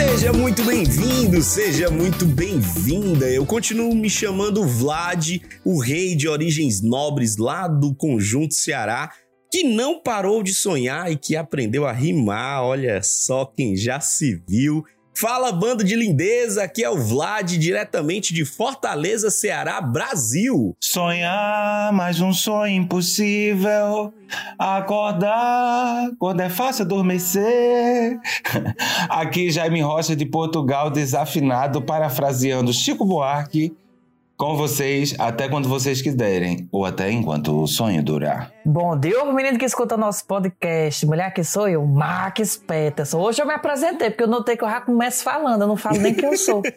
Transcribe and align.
Seja 0.00 0.32
muito 0.32 0.64
bem-vindo, 0.64 1.42
seja 1.42 1.90
muito 1.90 2.24
bem-vinda. 2.24 3.28
Eu 3.28 3.44
continuo 3.44 3.94
me 3.94 4.08
chamando 4.08 4.66
Vlad, 4.66 5.42
o 5.62 5.78
rei 5.78 6.16
de 6.16 6.26
origens 6.26 6.80
nobres 6.80 7.36
lá 7.36 7.68
do 7.68 7.94
Conjunto 7.94 8.54
Ceará, 8.54 9.12
que 9.52 9.62
não 9.62 10.02
parou 10.02 10.42
de 10.42 10.54
sonhar 10.54 11.12
e 11.12 11.16
que 11.16 11.36
aprendeu 11.36 11.84
a 11.86 11.92
rimar. 11.92 12.64
Olha 12.64 13.02
só 13.02 13.44
quem 13.44 13.76
já 13.76 14.00
se 14.00 14.42
viu. 14.48 14.82
Fala, 15.20 15.52
bando 15.52 15.84
de 15.84 15.94
lindeza, 15.94 16.62
aqui 16.62 16.82
é 16.82 16.88
o 16.88 16.96
Vlad, 16.96 17.58
diretamente 17.58 18.32
de 18.32 18.42
Fortaleza, 18.46 19.30
Ceará, 19.30 19.78
Brasil. 19.78 20.74
Sonhar, 20.80 21.92
mais 21.92 22.22
um 22.22 22.32
sonho 22.32 22.74
impossível. 22.74 24.14
Acordar, 24.58 26.08
quando 26.18 26.40
é 26.40 26.48
fácil 26.48 26.86
adormecer. 26.86 28.18
Aqui 29.10 29.50
Jaime 29.50 29.82
Rocha 29.82 30.16
de 30.16 30.24
Portugal, 30.24 30.88
desafinado, 30.88 31.82
parafraseando 31.82 32.72
Chico 32.72 33.04
Buarque. 33.04 33.76
Com 34.40 34.56
vocês 34.56 35.14
até 35.18 35.50
quando 35.50 35.68
vocês 35.68 36.00
quiserem, 36.00 36.66
ou 36.72 36.86
até 36.86 37.12
enquanto 37.12 37.62
o 37.62 37.66
sonho 37.66 38.02
durar. 38.02 38.50
Bom 38.64 38.98
dia, 38.98 39.22
menino 39.26 39.58
que 39.58 39.66
escuta 39.66 39.98
nosso 39.98 40.24
podcast. 40.24 41.04
Mulher 41.04 41.30
que 41.34 41.44
sou 41.44 41.68
eu, 41.68 41.84
Max 41.84 42.56
Peterson. 42.56 43.18
Hoje 43.18 43.42
eu 43.42 43.46
me 43.46 43.52
apresentei, 43.52 44.08
porque 44.08 44.22
eu 44.22 44.28
notei 44.28 44.56
que 44.56 44.64
eu 44.64 44.68
já 44.70 44.80
começo 44.80 45.22
falando, 45.22 45.60
eu 45.60 45.68
não 45.68 45.76
falo 45.76 45.98
nem 45.98 46.14
quem 46.14 46.30
eu 46.30 46.38
sou. 46.38 46.62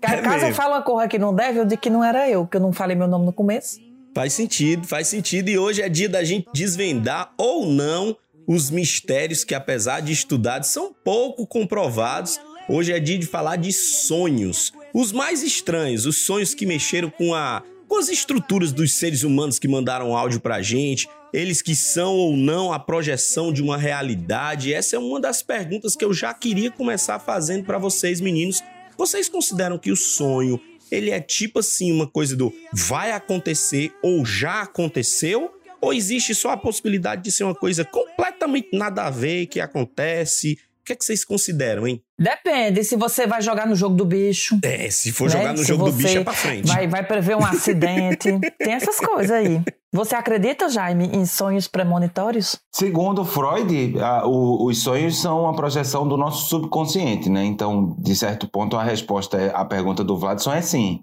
É 0.00 0.16
Caso 0.18 0.46
eu 0.46 0.54
fale 0.54 0.74
uma 0.74 0.82
coisa 0.82 1.08
que 1.08 1.18
não 1.18 1.34
deve, 1.34 1.58
eu 1.58 1.64
digo 1.64 1.80
que 1.80 1.90
não 1.90 2.04
era 2.04 2.30
eu, 2.30 2.46
que 2.46 2.56
eu 2.56 2.60
não 2.60 2.72
falei 2.72 2.94
meu 2.94 3.08
nome 3.08 3.26
no 3.26 3.32
começo. 3.32 3.80
Faz 4.14 4.32
sentido, 4.32 4.86
faz 4.86 5.08
sentido. 5.08 5.48
E 5.48 5.58
hoje 5.58 5.82
é 5.82 5.88
dia 5.88 6.08
da 6.08 6.22
gente 6.22 6.46
desvendar 6.54 7.32
ou 7.36 7.66
não 7.66 8.16
os 8.46 8.70
mistérios 8.70 9.42
que, 9.42 9.56
apesar 9.56 9.98
de 9.98 10.12
estudados, 10.12 10.68
são 10.68 10.94
pouco 11.04 11.48
comprovados. 11.48 12.38
Hoje 12.68 12.92
é 12.92 13.00
dia 13.00 13.18
de 13.18 13.26
falar 13.26 13.56
de 13.56 13.72
sonhos. 13.72 14.72
Os 14.98 15.12
mais 15.12 15.44
estranhos, 15.44 16.06
os 16.06 16.22
sonhos 16.22 16.54
que 16.54 16.66
mexeram 16.66 17.08
com, 17.08 17.32
a, 17.32 17.62
com 17.86 17.98
as 17.98 18.08
estruturas 18.08 18.72
dos 18.72 18.94
seres 18.94 19.22
humanos 19.22 19.56
que 19.56 19.68
mandaram 19.68 20.16
áudio 20.16 20.40
pra 20.40 20.60
gente, 20.60 21.08
eles 21.32 21.62
que 21.62 21.76
são 21.76 22.16
ou 22.16 22.36
não 22.36 22.72
a 22.72 22.80
projeção 22.80 23.52
de 23.52 23.62
uma 23.62 23.76
realidade. 23.76 24.74
Essa 24.74 24.96
é 24.96 24.98
uma 24.98 25.20
das 25.20 25.40
perguntas 25.40 25.94
que 25.94 26.04
eu 26.04 26.12
já 26.12 26.34
queria 26.34 26.72
começar 26.72 27.20
fazendo 27.20 27.64
pra 27.64 27.78
vocês, 27.78 28.20
meninos. 28.20 28.60
Vocês 28.96 29.28
consideram 29.28 29.78
que 29.78 29.92
o 29.92 29.96
sonho, 29.96 30.60
ele 30.90 31.10
é 31.12 31.20
tipo 31.20 31.60
assim 31.60 31.92
uma 31.92 32.08
coisa 32.08 32.34
do 32.34 32.52
vai 32.72 33.12
acontecer 33.12 33.92
ou 34.02 34.26
já 34.26 34.62
aconteceu? 34.62 35.54
Ou 35.80 35.94
existe 35.94 36.34
só 36.34 36.50
a 36.50 36.56
possibilidade 36.56 37.22
de 37.22 37.30
ser 37.30 37.44
uma 37.44 37.54
coisa 37.54 37.84
completamente 37.84 38.70
nada 38.72 39.04
a 39.04 39.10
ver 39.10 39.46
que 39.46 39.60
acontece? 39.60 40.58
O 40.88 40.90
que 40.90 40.92
é 40.94 40.96
que 40.96 41.04
vocês 41.04 41.22
consideram, 41.22 41.86
hein? 41.86 42.02
Depende 42.18 42.82
se 42.82 42.96
você 42.96 43.26
vai 43.26 43.42
jogar 43.42 43.66
no 43.66 43.76
jogo 43.76 43.94
do 43.94 44.04
bicho. 44.06 44.58
É, 44.64 44.90
se 44.90 45.12
for 45.12 45.24
né? 45.28 45.36
jogar 45.36 45.52
no 45.52 45.58
Se 45.58 45.64
jogo 45.66 45.84
do 45.84 45.92
você 45.92 46.02
bicho 46.02 46.18
é 46.18 46.24
pra 46.24 46.32
frente. 46.32 46.66
Vai, 46.66 46.86
vai 46.88 47.04
prever 47.06 47.36
um 47.36 47.44
acidente. 47.44 48.30
Tem 48.58 48.72
essas 48.72 48.98
coisas 48.98 49.30
aí. 49.30 49.60
Você 49.92 50.14
acredita, 50.14 50.68
Jaime, 50.68 51.06
em 51.12 51.24
sonhos 51.26 51.68
premonitórios? 51.68 52.56
Segundo 52.74 53.24
Freud, 53.24 53.98
a- 54.00 54.26
o- 54.26 54.66
os 54.66 54.82
sonhos 54.82 55.20
são 55.20 55.42
uma 55.42 55.54
projeção 55.54 56.08
do 56.08 56.16
nosso 56.16 56.48
subconsciente, 56.48 57.28
né? 57.28 57.44
Então, 57.44 57.94
de 57.98 58.14
certo 58.16 58.48
ponto, 58.48 58.76
a 58.76 58.82
resposta 58.82 59.36
é- 59.38 59.50
à 59.54 59.64
pergunta 59.64 60.02
do 60.02 60.16
Vladson 60.16 60.52
é 60.52 60.60
sim. 60.62 61.00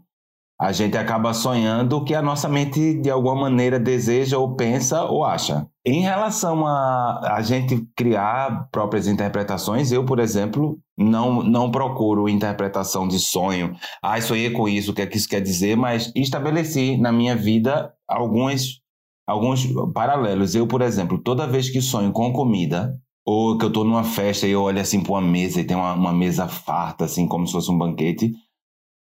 A 0.59 0.71
gente 0.71 0.97
acaba 0.97 1.33
sonhando 1.33 1.97
o 1.97 2.03
que 2.05 2.15
a 2.15 2.21
nossa 2.21 2.47
mente, 2.47 2.93
de 2.93 3.09
alguma 3.09 3.35
maneira, 3.35 3.77
deseja 3.77 4.37
ou 4.37 4.55
pensa 4.55 5.03
ou 5.03 5.25
acha. 5.25 5.67
Em 5.85 6.01
relação 6.01 6.65
a 6.65 7.35
a 7.35 7.41
gente 7.41 7.85
criar 7.95 8.69
próprias 8.71 9.07
interpretações, 9.07 9.91
eu, 9.91 10.05
por 10.05 10.19
exemplo, 10.19 10.79
não, 10.97 11.43
não 11.43 11.69
procuro 11.69 12.29
interpretação 12.29 13.05
de 13.05 13.19
sonho. 13.19 13.75
Ah, 14.01 14.19
sonhei 14.21 14.49
com 14.49 14.67
isso, 14.69 14.91
o 14.91 14.93
que 14.93 15.01
é 15.01 15.05
que 15.05 15.17
isso 15.17 15.27
quer 15.27 15.41
dizer? 15.41 15.75
Mas 15.75 16.11
estabeleci 16.15 16.95
na 16.97 17.11
minha 17.11 17.35
vida 17.35 17.91
alguns 18.07 18.81
alguns 19.27 19.67
paralelos. 19.93 20.55
Eu, 20.55 20.67
por 20.67 20.81
exemplo, 20.81 21.17
toda 21.17 21.47
vez 21.47 21.69
que 21.69 21.81
sonho 21.81 22.11
com 22.11 22.31
comida, 22.31 22.95
ou 23.25 23.57
que 23.57 23.65
eu 23.65 23.73
tô 23.73 23.83
numa 23.83 24.03
festa 24.03 24.47
e 24.47 24.51
eu 24.51 24.61
olho 24.61 24.79
assim 24.79 25.01
para 25.01 25.13
uma 25.13 25.21
mesa 25.21 25.59
e 25.59 25.63
tem 25.63 25.75
uma, 25.75 25.93
uma 25.93 26.13
mesa 26.13 26.47
farta, 26.47 27.05
assim, 27.05 27.27
como 27.27 27.47
se 27.47 27.53
fosse 27.53 27.71
um 27.71 27.77
banquete, 27.77 28.31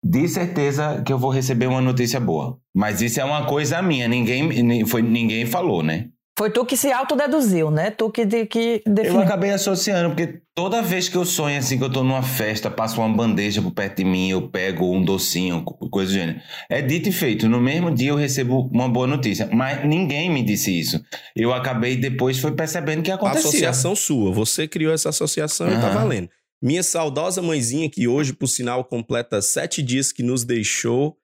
de 0.03 0.27
certeza 0.27 1.01
que 1.05 1.13
eu 1.13 1.17
vou 1.17 1.29
receber 1.31 1.67
uma 1.67 1.81
notícia 1.81 2.19
boa. 2.19 2.57
Mas 2.75 3.01
isso 3.01 3.19
é 3.19 3.23
uma 3.23 3.45
coisa 3.45 3.81
minha, 3.81 4.07
ninguém, 4.07 4.47
ni- 4.63 4.85
foi, 4.87 5.01
ninguém 5.01 5.45
falou, 5.45 5.83
né? 5.83 6.07
Foi 6.37 6.49
tu 6.49 6.65
que 6.65 6.75
se 6.77 6.91
autodeduziu, 6.91 7.69
né? 7.69 7.91
Tu 7.91 8.09
que, 8.09 8.25
de, 8.25 8.45
que 8.47 8.81
Eu 8.85 8.93
definiu. 8.93 9.19
acabei 9.21 9.51
associando, 9.51 10.09
porque 10.15 10.39
toda 10.55 10.81
vez 10.81 11.07
que 11.07 11.15
eu 11.15 11.25
sonho 11.25 11.59
assim, 11.59 11.77
que 11.77 11.83
eu 11.83 11.91
tô 11.91 12.03
numa 12.03 12.23
festa, 12.23 12.71
passa 12.71 12.99
uma 12.99 13.09
bandeja 13.15 13.61
por 13.61 13.71
perto 13.71 13.97
de 13.97 14.05
mim, 14.05 14.29
eu 14.31 14.49
pego 14.49 14.91
um 14.95 15.03
docinho, 15.03 15.61
co- 15.61 15.75
coisa 15.89 16.11
do 16.11 16.15
gênero. 16.17 16.39
É 16.69 16.81
dito 16.81 17.09
e 17.09 17.11
feito. 17.11 17.47
No 17.49 17.59
mesmo 17.59 17.91
dia 17.93 18.09
eu 18.09 18.15
recebo 18.15 18.69
uma 18.73 18.87
boa 18.89 19.05
notícia. 19.05 19.47
Mas 19.51 19.85
ninguém 19.85 20.31
me 20.31 20.41
disse 20.41 20.71
isso. 20.79 21.03
Eu 21.35 21.53
acabei 21.53 21.95
depois 21.97 22.39
foi 22.39 22.53
percebendo 22.53 23.03
que 23.03 23.11
A 23.11 23.15
acontecia. 23.15 23.41
associação 23.49 23.93
sua, 23.95 24.31
você 24.31 24.67
criou 24.67 24.93
essa 24.93 25.09
associação 25.09 25.67
e 25.67 25.79
tá 25.79 25.89
valendo. 25.89 26.29
Minha 26.61 26.83
saudosa 26.83 27.41
mãezinha, 27.41 27.89
que 27.89 28.07
hoje, 28.07 28.33
por 28.33 28.47
sinal, 28.47 28.85
completa 28.85 29.41
sete 29.41 29.81
dias 29.81 30.11
que 30.11 30.21
nos 30.21 30.43
deixou, 30.43 31.17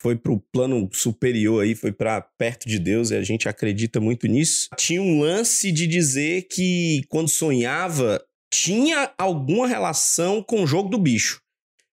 foi 0.00 0.16
pro 0.16 0.40
plano 0.52 0.88
superior 0.92 1.62
aí, 1.62 1.74
foi 1.74 1.92
para 1.92 2.20
perto 2.22 2.66
de 2.66 2.78
Deus 2.78 3.10
e 3.10 3.16
a 3.16 3.22
gente 3.22 3.46
acredita 3.48 4.00
muito 4.00 4.26
nisso. 4.26 4.68
Tinha 4.78 5.02
um 5.02 5.20
lance 5.20 5.70
de 5.70 5.86
dizer 5.86 6.46
que 6.50 7.02
quando 7.08 7.28
sonhava 7.28 8.22
tinha 8.52 9.12
alguma 9.18 9.68
relação 9.68 10.42
com 10.42 10.62
o 10.62 10.66
jogo 10.66 10.88
do 10.88 10.98
bicho. 10.98 11.40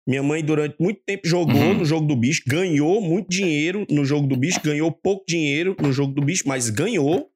Minha 0.08 0.24
mãe, 0.24 0.42
durante 0.42 0.78
muito 0.80 1.02
tempo, 1.06 1.28
jogou 1.28 1.54
Uhum. 1.62 1.74
no 1.80 1.86
jogo 1.86 2.08
do 2.08 2.16
bicho, 2.16 2.42
ganhou 2.48 3.02
muito 3.02 3.28
dinheiro 3.30 3.86
no 3.90 4.06
jogo 4.06 4.26
do 4.26 4.38
bicho, 4.38 4.62
ganhou 4.64 4.90
pouco 4.90 5.26
dinheiro 5.28 5.76
no 5.82 5.92
jogo 5.92 6.14
do 6.14 6.22
bicho, 6.22 6.44
mas 6.48 6.70
ganhou. 6.70 7.30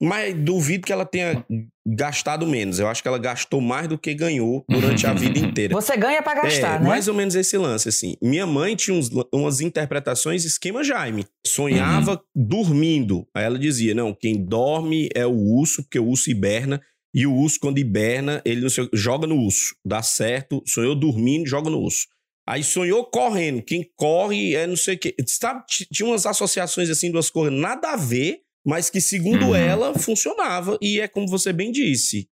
Mas 0.00 0.32
duvido 0.34 0.86
que 0.86 0.92
ela 0.92 1.04
tenha 1.04 1.44
gastado 1.86 2.46
menos. 2.46 2.78
Eu 2.78 2.86
acho 2.86 3.02
que 3.02 3.08
ela 3.08 3.18
gastou 3.18 3.60
mais 3.60 3.88
do 3.88 3.98
que 3.98 4.14
ganhou 4.14 4.64
durante 4.68 5.06
a 5.06 5.12
vida 5.12 5.38
inteira. 5.40 5.74
Você 5.74 5.96
ganha 5.96 6.22
pra 6.22 6.34
gastar, 6.34 6.76
é, 6.76 6.78
né? 6.80 6.86
mais 6.88 7.08
ou 7.08 7.14
menos 7.14 7.34
esse 7.34 7.56
lance, 7.58 7.88
assim. 7.88 8.16
Minha 8.22 8.46
mãe 8.46 8.76
tinha 8.76 8.96
uns- 8.96 9.10
umas 9.34 9.60
interpretações 9.60 10.44
esquema 10.44 10.84
Jaime. 10.84 11.26
Sonhava 11.44 12.12
Uhum. 12.12 12.46
dormindo. 12.46 13.26
Aí 13.34 13.44
ela 13.44 13.58
dizia, 13.58 13.94
não, 13.94 14.14
quem 14.14 14.36
dorme 14.44 15.08
é 15.14 15.26
o 15.26 15.32
urso, 15.34 15.82
porque 15.82 15.98
o 15.98 16.06
urso 16.06 16.30
hiberna. 16.30 16.80
E 17.14 17.26
o 17.26 17.34
urso, 17.34 17.58
quando 17.58 17.78
hiberna, 17.78 18.40
ele 18.44 18.60
não 18.60 18.68
sei, 18.68 18.88
joga 18.92 19.26
no 19.26 19.36
urso. 19.36 19.74
Dá 19.84 20.02
certo. 20.02 20.62
Sonhou 20.66 20.94
dormindo, 20.94 21.48
joga 21.48 21.70
no 21.70 21.80
urso. 21.80 22.06
Aí 22.46 22.62
sonhou 22.62 23.04
correndo. 23.04 23.62
Quem 23.62 23.90
corre 23.96 24.54
é 24.54 24.66
não 24.66 24.76
sei 24.76 24.94
o 24.94 24.98
quê. 24.98 25.14
Sabe, 25.26 25.64
tinha 25.92 26.08
umas 26.08 26.24
associações 26.24 26.88
assim, 26.88 27.10
duas 27.10 27.30
coisas 27.30 27.58
nada 27.58 27.92
a 27.92 27.96
ver, 27.96 28.40
mas 28.68 28.90
que, 28.90 29.00
segundo 29.00 29.46
Uhum. 29.46 29.54
ela, 29.56 29.94
funcionava. 29.98 30.76
E 30.82 31.00
é 31.00 31.08
como 31.08 31.26
você 31.26 31.52
bem 31.52 31.72
disse. 31.72 32.28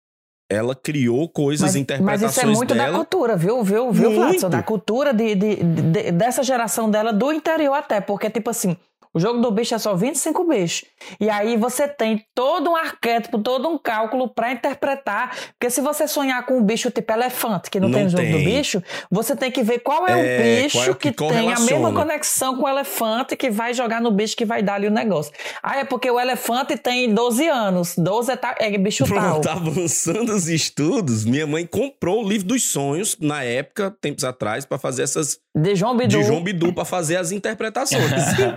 Ela 0.50 0.76
criou 0.76 1.30
coisas, 1.30 1.62
Mas, 1.62 1.74
mas 1.74 1.82
interpretações 1.82 2.32
isso 2.32 2.42
é 2.42 2.46
muito 2.46 2.74
dela. 2.74 2.92
da 2.92 2.98
cultura, 2.98 3.36
viu, 3.38 3.64
viu, 3.64 3.92
viu. 3.92 4.12
Flatson? 4.14 4.50
Da 4.50 4.62
cultura 4.62 5.14
de, 5.14 5.34
de- 5.36 5.56
de- 5.64 6.12
dessa 6.12 6.44
geração 6.44 6.92
dela, 6.92 7.14
do 7.14 7.32
interior 7.32 7.74
até. 7.74 8.02
Porque, 8.02 8.30
tipo 8.30 8.50
assim, 8.50 8.76
o 9.14 9.20
jogo 9.20 9.40
do 9.42 9.52
bicho 9.52 9.76
é 9.76 9.78
só 9.78 9.96
25 9.96 10.44
bichos. 10.48 10.86
E 11.20 11.30
aí 11.30 11.56
você 11.58 11.88
tem 11.88 12.26
todo 12.34 12.70
um 12.72 12.76
arquétipo, 12.76 13.38
todo 13.40 13.68
um 13.70 13.78
cálculo 13.78 14.28
pra 14.34 14.52
interpretar. 14.52 15.36
Porque 15.60 15.70
se 15.70 15.82
você 15.82 16.08
sonhar 16.08 16.46
com 16.46 16.58
um 16.58 16.64
bicho 16.64 16.90
tipo 16.90 17.12
elefante, 17.12 17.70
que 17.70 17.80
não, 17.80 17.90
Não 17.90 18.00
tem 18.00 18.10
jogo 18.10 18.24
do 18.24 18.38
bicho, 18.40 18.82
você 19.12 19.36
tem 19.36 19.52
que 19.52 19.62
ver 19.64 19.80
qual 19.80 20.08
é, 20.08 20.12
É, 20.14 20.60
o 20.60 20.64
bicho 20.64 20.78
é 20.80 20.94
que, 20.96 21.12
que 21.12 21.28
tem 21.28 21.52
a 21.54 21.60
mesma 21.60 21.94
conexão 21.94 22.58
com 22.58 22.64
o 22.64 22.68
elefante 22.70 23.36
que 23.36 23.50
vai 23.50 23.74
jogar 23.74 24.02
no 24.02 24.12
bicho 24.12 24.36
que 24.36 24.46
vai 24.46 24.64
dar 24.64 24.76
ali 24.76 24.88
o 24.88 24.92
negócio. 24.92 25.32
Ah, 25.62 25.78
é 25.80 25.86
porque 25.86 26.10
o 26.10 26.20
elefante 26.20 26.78
tem 26.78 27.14
12 27.14 27.48
anos. 27.48 27.96
12 27.98 28.32
é, 28.32 28.36
ta- 28.36 28.56
é 28.60 28.78
bicho 28.78 29.06
tal. 29.14 29.42
Pronto, 29.42 29.50
avançando 29.50 30.34
os 30.34 30.48
estudos, 30.48 31.24
minha 31.26 31.46
mãe 31.46 31.66
comprou 31.66 32.24
o 32.24 32.28
livro 32.28 32.48
dos 32.48 32.64
sonhos 32.64 33.18
na 33.20 33.44
época, 33.44 33.96
tempos 34.02 34.24
atrás, 34.24 34.66
pra 34.66 34.78
fazer 34.78 35.04
essas 35.04 35.38
De 35.56 35.76
João 35.76 35.96
Bidu. 35.96 36.18
de 36.18 36.24
João 36.24 36.44
Bidu 36.44 36.74
pra 36.74 36.86
fazer 36.86 37.18
as 37.18 37.32
interpretações. 37.32 38.02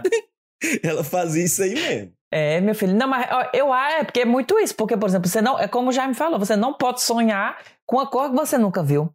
Ela 0.82 1.05
fazia 1.05 1.44
isso 1.44 1.62
aí 1.62 1.75
mesmo. 1.75 2.12
É, 2.32 2.61
meu 2.61 2.75
filho. 2.75 2.94
Não, 2.94 3.06
mas 3.08 3.26
eu 3.55 3.73
acho, 3.73 3.97
é 3.99 4.05
porque 4.05 4.20
é 4.20 4.25
muito 4.25 4.58
isso. 4.58 4.75
Porque, 4.75 4.97
por 4.97 5.08
exemplo, 5.08 5.29
você 5.29 5.41
não. 5.41 5.58
É 5.58 5.69
como 5.69 5.91
o 5.91 5.93
Jaime 5.93 6.14
falou, 6.14 6.38
você 6.38 6.56
não 6.56 6.75
pode 6.75 7.00
sonhar 7.03 7.56
com 7.87 8.00
a 8.00 8.06
cor 8.11 8.31
que 8.31 8.37
você 8.37 8.58
nunca 8.58 8.82
viu. 8.82 9.11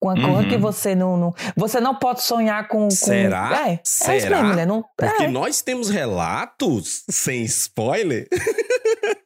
com 0.00 0.14
coisa 0.14 0.28
Uhum. 0.42 0.48
que 0.48 0.56
você 0.56 0.94
não, 0.94 1.16
não. 1.16 1.34
Você 1.56 1.80
não 1.80 1.94
pode 1.94 2.22
sonhar 2.22 2.66
com. 2.68 2.84
com 2.84 2.90
Será? 2.90 3.66
É, 3.68 3.72
é 3.74 3.80
Será? 3.84 4.16
isso 4.16 4.28
mesmo, 4.30 4.54
né? 4.54 4.66
Não, 4.66 4.84
Porque 4.96 5.24
é. 5.24 5.28
nós 5.28 5.60
temos 5.62 5.88
relatos 5.88 7.04
sem 7.08 7.42
spoiler. 7.44 8.28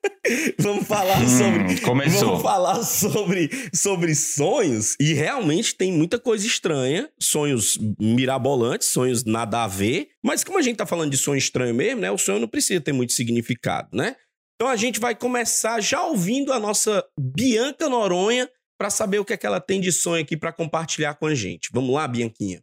Vamos 0.58 0.86
falar 0.86 1.20
Hum, 1.22 1.28
sobre. 1.28 1.80
começou. 1.80 2.28
Vamos 2.28 2.42
falar 2.42 2.82
sobre, 2.82 3.50
sobre 3.74 4.14
sonhos. 4.14 4.96
E 5.00 5.12
realmente 5.14 5.74
tem 5.74 5.92
muita 5.92 6.18
coisa 6.18 6.46
estranha. 6.46 7.08
Sonhos 7.20 7.78
mirabolantes, 8.00 8.88
sonhos 8.88 9.24
nada 9.24 9.64
a 9.64 9.66
ver. 9.66 10.08
Mas 10.22 10.44
como 10.44 10.58
a 10.58 10.62
gente 10.62 10.76
tá 10.76 10.86
falando 10.86 11.10
de 11.10 11.16
sonho 11.16 11.38
estranho 11.38 11.74
mesmo, 11.74 12.00
né? 12.00 12.10
O 12.10 12.18
sonho 12.18 12.38
não 12.40 12.48
precisa 12.48 12.80
ter 12.80 12.92
muito 12.92 13.12
significado, 13.12 13.88
né? 13.92 14.16
Então 14.56 14.70
a 14.70 14.76
gente 14.76 15.00
vai 15.00 15.14
começar 15.14 15.80
já 15.80 16.02
ouvindo 16.04 16.52
a 16.52 16.60
nossa 16.60 17.04
Bianca 17.18 17.88
Noronha 17.88 18.48
para 18.78 18.90
saber 18.90 19.18
o 19.18 19.24
que 19.24 19.32
é 19.32 19.36
que 19.36 19.46
ela 19.46 19.60
tem 19.60 19.80
de 19.80 19.90
sonho 19.92 20.22
aqui 20.22 20.36
para 20.36 20.52
compartilhar 20.52 21.14
com 21.14 21.26
a 21.26 21.34
gente. 21.34 21.68
Vamos 21.72 21.92
lá, 21.94 22.06
Bianquinha. 22.06 22.62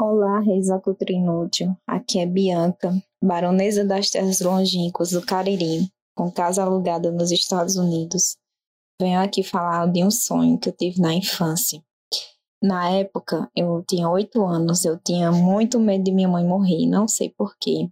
Olá, 0.00 0.40
Reis 0.40 0.66
da 0.66 0.82
Inútil. 1.08 1.76
Aqui 1.86 2.18
é 2.18 2.26
Bianca, 2.26 2.92
baronesa 3.22 3.84
das 3.84 4.10
terras 4.10 4.40
longínquas 4.40 5.10
do 5.10 5.24
Cariri, 5.24 5.88
com 6.16 6.32
casa 6.32 6.64
alugada 6.64 7.12
nos 7.12 7.30
Estados 7.30 7.76
Unidos. 7.76 8.36
Venho 9.00 9.20
aqui 9.20 9.44
falar 9.44 9.86
de 9.86 10.02
um 10.02 10.10
sonho 10.10 10.58
que 10.58 10.68
eu 10.68 10.72
tive 10.72 11.00
na 11.00 11.14
infância. 11.14 11.80
Na 12.60 12.90
época, 12.90 13.48
eu 13.54 13.84
tinha 13.88 14.10
oito 14.10 14.44
anos, 14.44 14.84
eu 14.84 14.98
tinha 14.98 15.30
muito 15.30 15.78
medo 15.78 16.02
de 16.02 16.12
minha 16.12 16.28
mãe 16.28 16.44
morrer, 16.44 16.86
não 16.88 17.06
sei 17.06 17.30
porquê. 17.30 17.88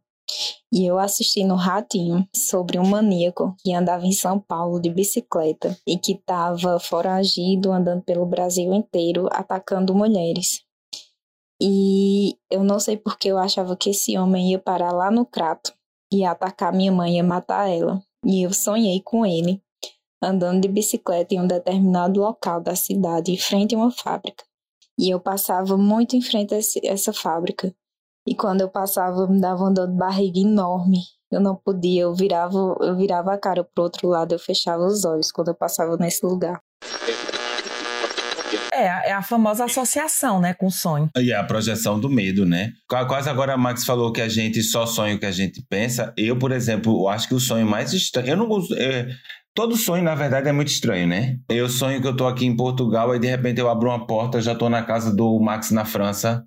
E 0.72 0.84
eu 0.84 0.98
assisti 0.98 1.44
no 1.44 1.54
Ratinho 1.54 2.26
sobre 2.34 2.80
um 2.80 2.86
maníaco 2.86 3.54
que 3.62 3.72
andava 3.72 4.04
em 4.04 4.12
São 4.12 4.40
Paulo 4.40 4.80
de 4.80 4.90
bicicleta 4.90 5.78
e 5.86 5.96
que 5.96 6.12
estava 6.12 6.80
foragido 6.80 7.70
andando 7.70 8.02
pelo 8.02 8.26
Brasil 8.26 8.72
inteiro 8.72 9.28
atacando 9.30 9.94
mulheres. 9.94 10.64
E 11.64 12.36
eu 12.50 12.64
não 12.64 12.80
sei 12.80 12.96
porque 12.96 13.28
eu 13.28 13.38
achava 13.38 13.76
que 13.76 13.90
esse 13.90 14.18
homem 14.18 14.50
ia 14.50 14.58
parar 14.58 14.90
lá 14.90 15.12
no 15.12 15.24
Crato, 15.24 15.72
ia 16.12 16.32
atacar 16.32 16.72
minha 16.72 16.90
mãe, 16.90 17.18
ia 17.18 17.22
matar 17.22 17.70
ela. 17.70 18.02
E 18.26 18.42
eu 18.42 18.52
sonhei 18.52 19.00
com 19.00 19.24
ele, 19.24 19.62
andando 20.20 20.60
de 20.60 20.66
bicicleta 20.66 21.36
em 21.36 21.40
um 21.40 21.46
determinado 21.46 22.18
local 22.18 22.60
da 22.60 22.74
cidade, 22.74 23.30
em 23.30 23.38
frente 23.38 23.76
a 23.76 23.78
uma 23.78 23.92
fábrica. 23.92 24.42
E 24.98 25.08
eu 25.08 25.20
passava 25.20 25.76
muito 25.76 26.16
em 26.16 26.20
frente 26.20 26.52
a 26.52 26.58
essa 26.82 27.12
fábrica. 27.12 27.72
E 28.26 28.34
quando 28.34 28.62
eu 28.62 28.68
passava, 28.68 29.28
me 29.28 29.40
dava 29.40 29.62
uma 29.62 29.72
dor 29.72 29.86
de 29.86 29.96
barriga 29.96 30.40
enorme. 30.40 30.98
Eu 31.30 31.40
não 31.40 31.54
podia, 31.54 32.02
eu 32.02 32.12
virava, 32.12 32.76
eu 32.80 32.96
virava 32.96 33.32
a 33.32 33.38
cara 33.38 33.62
pro 33.62 33.84
outro 33.84 34.08
lado, 34.08 34.34
eu 34.34 34.38
fechava 34.38 34.84
os 34.84 35.04
olhos 35.04 35.30
quando 35.30 35.48
eu 35.48 35.54
passava 35.54 35.96
nesse 35.96 36.26
lugar. 36.26 36.60
É, 38.72 38.88
a- 38.88 39.02
é 39.06 39.12
a 39.12 39.22
famosa 39.22 39.64
associação, 39.64 40.40
né, 40.40 40.54
com 40.54 40.66
o 40.66 40.70
sonho. 40.70 41.10
E 41.18 41.32
a 41.32 41.44
projeção 41.44 42.00
do 42.00 42.08
medo, 42.08 42.46
né? 42.46 42.70
Qua- 42.88 43.04
Quase 43.06 43.28
agora 43.28 43.52
a 43.54 43.56
Max 43.58 43.84
falou 43.84 44.10
que 44.12 44.20
a 44.20 44.28
gente 44.28 44.62
só 44.62 44.86
sonha 44.86 45.14
o 45.14 45.18
que 45.18 45.26
a 45.26 45.30
gente 45.30 45.62
pensa. 45.68 46.12
Eu, 46.16 46.36
por 46.38 46.52
exemplo, 46.52 47.08
acho 47.08 47.28
que 47.28 47.34
o 47.34 47.40
sonho 47.40 47.66
mais 47.66 47.92
estranho. 47.92 48.28
Eu 48.30 48.36
não 48.36 48.46
gosto. 48.48 48.74
é, 48.74 49.08
Todo 49.54 49.76
sonho, 49.76 50.02
na 50.02 50.14
verdade, 50.14 50.48
é 50.48 50.52
muito 50.52 50.68
estranho, 50.68 51.06
né? 51.06 51.36
Eu 51.50 51.68
sonho 51.68 52.00
que 52.00 52.06
eu 52.06 52.16
tô 52.16 52.26
aqui 52.26 52.46
em 52.46 52.56
Portugal 52.56 53.14
e 53.14 53.18
de 53.18 53.26
repente 53.26 53.60
eu 53.60 53.68
abro 53.68 53.90
uma 53.90 54.06
porta, 54.06 54.40
já 54.40 54.54
tô 54.54 54.70
na 54.70 54.82
casa 54.82 55.14
do 55.14 55.38
Max 55.38 55.70
na 55.70 55.84
França. 55.84 56.42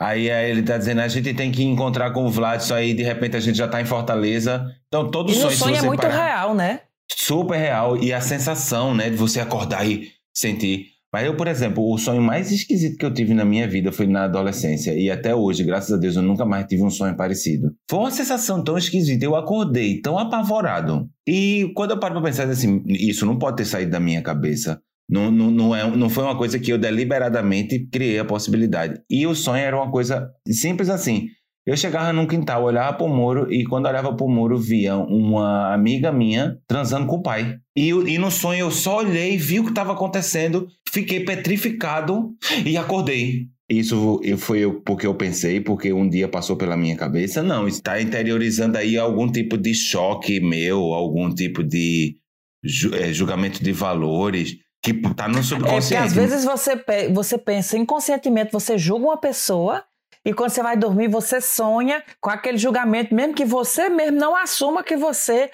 Aí 0.00 0.28
é, 0.28 0.48
ele 0.48 0.62
tá 0.62 0.78
dizendo, 0.78 1.00
a 1.00 1.08
gente 1.08 1.34
tem 1.34 1.50
que 1.50 1.64
encontrar 1.64 2.12
com 2.12 2.24
o 2.24 2.30
Vlad, 2.30 2.60
isso 2.60 2.72
aí, 2.72 2.94
de 2.94 3.02
repente 3.02 3.36
a 3.36 3.40
gente 3.40 3.58
já 3.58 3.66
tá 3.66 3.80
em 3.80 3.84
Fortaleza. 3.84 4.64
Então, 4.86 5.10
todo 5.10 5.32
E 5.32 5.34
sonho, 5.34 5.50
se 5.50 5.56
sonho 5.56 5.76
é 5.76 5.82
muito 5.82 6.00
parar- 6.00 6.24
real, 6.26 6.54
né? 6.54 6.82
super 7.10 7.56
real 7.58 7.96
e 7.96 8.12
a 8.12 8.20
sensação, 8.20 8.94
né, 8.94 9.10
de 9.10 9.16
você 9.16 9.40
acordar 9.40 9.84
e 9.84 10.08
sentir. 10.32 10.86
Mas 11.12 11.24
eu, 11.24 11.36
por 11.36 11.46
exemplo, 11.46 11.90
o 11.90 11.96
sonho 11.96 12.20
mais 12.20 12.52
esquisito 12.52 12.98
que 12.98 13.04
eu 13.04 13.12
tive 13.12 13.32
na 13.32 13.44
minha 13.44 13.66
vida 13.66 13.90
foi 13.90 14.06
na 14.06 14.24
adolescência 14.24 14.92
e 14.92 15.10
até 15.10 15.34
hoje, 15.34 15.64
graças 15.64 15.90
a 15.92 15.96
Deus, 15.96 16.16
eu 16.16 16.22
nunca 16.22 16.44
mais 16.44 16.66
tive 16.66 16.82
um 16.82 16.90
sonho 16.90 17.16
parecido. 17.16 17.72
Foi 17.88 18.00
uma 18.00 18.10
sensação 18.10 18.62
tão 18.62 18.76
esquisita, 18.76 19.24
eu 19.24 19.34
acordei 19.34 20.00
tão 20.02 20.18
apavorado. 20.18 21.08
E 21.26 21.72
quando 21.74 21.92
eu 21.92 22.00
paro 22.00 22.14
pra 22.14 22.22
pensar 22.22 22.48
assim, 22.48 22.82
isso 22.86 23.24
não 23.24 23.38
pode 23.38 23.56
ter 23.56 23.64
saído 23.64 23.90
da 23.90 24.00
minha 24.00 24.20
cabeça. 24.20 24.80
Não, 25.08 25.30
não, 25.30 25.50
não, 25.50 25.74
é, 25.74 25.90
não 25.96 26.10
foi 26.10 26.24
uma 26.24 26.36
coisa 26.36 26.58
que 26.58 26.70
eu 26.70 26.76
deliberadamente 26.76 27.88
criei 27.90 28.18
a 28.18 28.24
possibilidade. 28.24 29.00
E 29.08 29.26
o 29.26 29.34
sonho 29.34 29.62
era 29.62 29.76
uma 29.76 29.90
coisa 29.90 30.30
simples 30.46 30.90
assim. 30.90 31.28
Eu 31.68 31.76
chegava 31.76 32.14
num 32.14 32.26
quintal, 32.26 32.64
olhava 32.64 32.96
pro 32.96 33.06
muro 33.06 33.52
e 33.52 33.62
quando 33.62 33.84
olhava 33.84 34.14
pro 34.14 34.26
muro 34.26 34.56
via 34.56 34.96
uma 34.96 35.74
amiga 35.74 36.10
minha 36.10 36.56
transando 36.66 37.06
com 37.06 37.16
o 37.16 37.22
pai. 37.22 37.58
E, 37.76 37.90
e 37.90 38.16
no 38.16 38.30
sonho 38.30 38.60
eu 38.60 38.70
só 38.70 38.96
olhei, 38.96 39.36
vi 39.36 39.60
o 39.60 39.64
que 39.64 39.68
estava 39.68 39.92
acontecendo, 39.92 40.66
fiquei 40.92 41.20
petrificado 41.24 42.34
e 42.64 42.76
acordei. 42.76 43.46
Isso 43.68 44.20
foi 44.38 44.60
eu- 44.60 44.80
porque 44.80 45.06
eu 45.06 45.14
pensei, 45.14 45.60
porque 45.60 45.92
um 45.92 46.08
dia 46.08 46.26
passou 46.26 46.56
pela 46.56 46.76
minha 46.76 46.96
cabeça. 46.96 47.42
Não, 47.42 47.68
está 47.68 48.00
interiorizando 48.00 48.78
aí 48.78 48.96
algum 48.96 49.30
tipo 49.30 49.58
de 49.58 49.74
choque 49.74 50.40
meu, 50.40 50.78
algum 50.94 51.32
tipo 51.34 51.62
de 51.62 52.16
ju- 52.64 52.94
eh, 52.94 53.12
julgamento 53.12 53.62
de 53.62 53.72
valores 53.72 54.56
que 54.82 54.94
tá 54.94 55.28
no 55.28 55.38
É 55.38 55.40
porque 55.40 55.42
subconsciente. 55.42 56.02
às 56.02 56.14
vezes 56.14 56.44
você, 56.44 56.76
pe- 56.76 57.08
você 57.08 57.36
pensa 57.36 57.76
inconscientemente, 57.76 58.52
você 58.52 58.78
julga 58.78 59.04
uma 59.06 59.18
pessoa 59.20 59.84
e 60.24 60.32
quando 60.32 60.50
você 60.50 60.62
vai 60.62 60.76
dormir, 60.76 61.08
você 61.08 61.40
sonha 61.40 62.02
com 62.20 62.30
aquele 62.30 62.56
julgamento, 62.56 63.14
mesmo 63.14 63.34
que 63.34 63.44
você 63.44 63.88
mesmo 63.90 64.18
não 64.18 64.34
assuma 64.34 64.82
que 64.82 64.96
você 64.96 65.50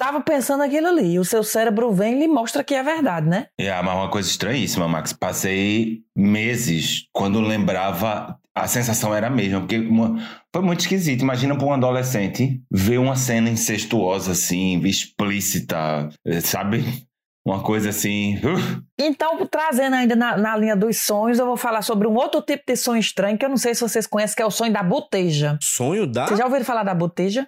estava 0.00 0.20
pensando 0.20 0.62
aquilo 0.62 0.86
ali. 0.86 1.14
E 1.14 1.18
o 1.18 1.24
seu 1.24 1.42
cérebro 1.42 1.92
vem 1.92 2.14
e 2.14 2.18
lhe 2.20 2.28
mostra 2.28 2.62
que 2.62 2.74
é 2.74 2.82
verdade, 2.82 3.26
né? 3.28 3.46
É, 3.58 3.70
mas 3.82 3.94
uma 3.94 4.08
coisa 4.10 4.28
estranhíssima, 4.28 4.86
Max. 4.88 5.12
Passei 5.12 6.00
meses 6.16 7.06
quando 7.12 7.40
lembrava, 7.40 8.38
a 8.54 8.66
sensação 8.68 9.14
era 9.14 9.26
a 9.26 9.30
mesma, 9.30 9.60
porque 9.60 9.78
uma- 9.78 10.16
foi 10.54 10.62
muito 10.62 10.80
esquisito. 10.80 11.22
Imagina 11.22 11.56
para 11.56 11.66
um 11.66 11.72
adolescente 11.72 12.60
ver 12.70 12.98
uma 12.98 13.16
cena 13.16 13.50
incestuosa 13.50 14.32
assim, 14.32 14.80
explícita, 14.84 16.08
sabe? 16.42 16.84
Uma 17.46 17.62
coisa 17.62 17.88
assim. 17.90 18.36
uh, 18.38 18.82
Então, 19.00 19.46
trazendo 19.46 19.94
ainda 19.96 20.14
na, 20.14 20.36
na 20.36 20.56
linha 20.56 20.76
dos 20.76 20.98
sonhos, 20.98 21.38
eu 21.38 21.46
vou 21.46 21.56
falar 21.56 21.80
sobre 21.82 22.06
um 22.06 22.14
outro 22.14 22.42
tipo 22.42 22.62
de 22.66 22.76
sonho 22.76 23.00
estranho 23.00 23.38
que 23.38 23.44
eu 23.44 23.48
não 23.48 23.56
sei 23.56 23.74
se 23.74 23.80
vocês 23.80 24.06
conhecem, 24.06 24.36
que 24.36 24.42
é 24.42 24.46
o 24.46 24.50
sonho 24.50 24.72
da 24.72 24.82
boteja. 24.82 25.56
Sonho 25.62 26.06
da. 26.06 26.26
Vocês 26.26 26.38
já 26.38 26.44
ouviram 26.44 26.64
falar 26.64 26.82
da 26.82 26.94
boteja? 26.94 27.46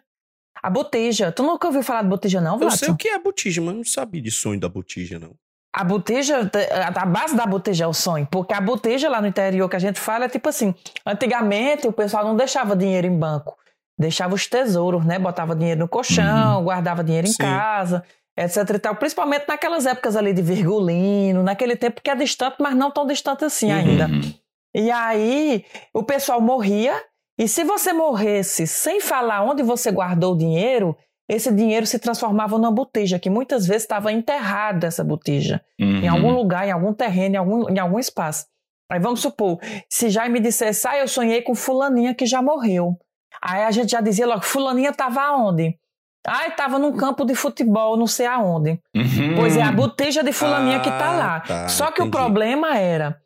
A 0.63 0.69
boteja. 0.71 1.33
Tu 1.33 1.43
nunca 1.43 1.67
ouviu 1.67 1.83
falar 1.83 2.03
de 2.03 2.09
boteja, 2.09 2.41
não, 2.41 2.55
Eu 2.55 2.59
Vlad? 2.61 2.77
sei 2.77 2.89
o 2.91 2.97
que 2.97 3.09
é 3.09 3.19
botija, 3.19 3.61
mas 3.63 3.75
não 3.75 3.85
sabia 3.85 4.21
de 4.21 4.31
sonho 4.31 4.61
da 4.61 4.69
botija, 4.69 5.19
não. 5.19 5.33
A 5.73 5.85
boteja, 5.85 6.51
a 6.97 7.07
base 7.07 7.37
da 7.37 7.47
boteja 7.47 7.85
é 7.85 7.87
o 7.87 7.95
sonho, 7.95 8.27
porque 8.29 8.53
a 8.53 8.61
boteja 8.61 9.09
lá 9.09 9.21
no 9.21 9.29
interior 9.29 9.69
que 9.69 9.77
a 9.77 9.79
gente 9.79 10.01
fala 10.01 10.25
é 10.25 10.29
tipo 10.29 10.49
assim: 10.49 10.75
antigamente 11.07 11.87
o 11.87 11.93
pessoal 11.93 12.25
não 12.25 12.35
deixava 12.37 12.75
dinheiro 12.75 13.07
em 13.07 13.17
banco, 13.17 13.57
deixava 13.97 14.35
os 14.35 14.47
tesouros, 14.49 15.05
né? 15.05 15.19
Botava 15.19 15.55
dinheiro 15.55 15.79
no 15.81 15.89
colchão, 15.89 16.65
guardava 16.65 17.05
dinheiro 17.05 17.29
em 17.29 17.31
Sim. 17.31 17.39
casa, 17.39 18.03
etc 18.37 18.69
e 18.75 18.79
tal. 18.81 18.97
Principalmente 18.97 19.45
naquelas 19.47 19.87
épocas 19.87 20.17
ali 20.17 20.33
de 20.33 20.43
Virgulino, 20.43 21.43
naquele 21.45 21.77
tempo 21.77 22.01
que 22.03 22.11
é 22.11 22.17
distante, 22.17 22.57
mas 22.59 22.75
não 22.75 22.91
tão 22.91 23.07
distante 23.07 23.45
assim 23.45 23.71
ainda. 23.71 24.07
uhum. 24.07 24.35
E 24.75 24.91
aí 24.91 25.65
o 25.95 26.03
pessoal 26.03 26.41
morria, 26.41 27.01
e 27.43 27.49
se 27.49 27.65
você 27.65 27.93
morresse 27.93 28.67
sem 28.67 29.01
falar 29.01 29.43
onde 29.43 29.63
você 29.63 29.91
guardou 29.91 30.35
o 30.35 30.39
dinheiro, 30.39 30.97
esse 31.29 31.51
dinheiro 31.55 31.87
se 31.87 31.99
transformava 31.99 32.59
numa 32.59 32.71
boteja, 32.73 33.19
que 33.19 33.31
muitas 33.31 33.67
vezes 33.67 33.83
estava 33.83 34.13
enterrada 34.13 34.87
essa 34.89 35.03
boteja, 35.05 35.61
em 35.79 36.09
Uhum. 36.09 36.13
algum 36.15 36.31
lugar, 36.33 36.67
em 36.67 36.73
algum 36.73 36.93
terreno, 36.93 37.35
em 37.37 37.39
algum, 37.39 37.71
em 37.71 37.79
algum 37.79 37.99
espaço. 37.99 38.47
Aí 38.91 38.99
vamos 38.99 39.21
supor, 39.21 39.59
se 39.89 40.11
Jaime 40.11 40.41
dissesse, 40.41 40.87
ah, 40.89 40.99
eu 40.99 41.07
sonhei 41.07 41.43
com 41.43 41.55
fulaninha 41.55 42.13
que 42.15 42.27
já 42.27 42.43
morreu. 42.43 42.99
Aí 43.41 43.63
a 43.63 43.71
gente 43.71 43.91
já 43.93 44.01
dizia 44.01 44.27
logo, 44.27 44.43
fulaninha 44.43 44.91
estava 44.91 45.23
aonde? 45.23 45.79
Ah, 46.27 46.49
estava 46.49 46.79
num 46.79 46.95
campo 46.97 47.25
de 47.25 47.35
futebol, 47.35 47.97
não 47.97 48.07
sei 48.09 48.27
aonde. 48.27 48.81
Uhum. 48.95 49.37
Pois 49.37 49.57
é, 49.57 49.63
a 49.63 49.71
boteja 49.73 50.23
de 50.25 50.33
fulaninha 50.33 50.81
que 50.81 50.89
Ah, 50.91 50.99
tá 50.99 51.11
lá. 51.13 51.41
tá, 51.41 51.69
Só 51.69 51.87
que 51.93 52.03
o 52.03 52.07
entendi. 52.07 52.11
problema 52.11 52.77
era, 52.77 53.17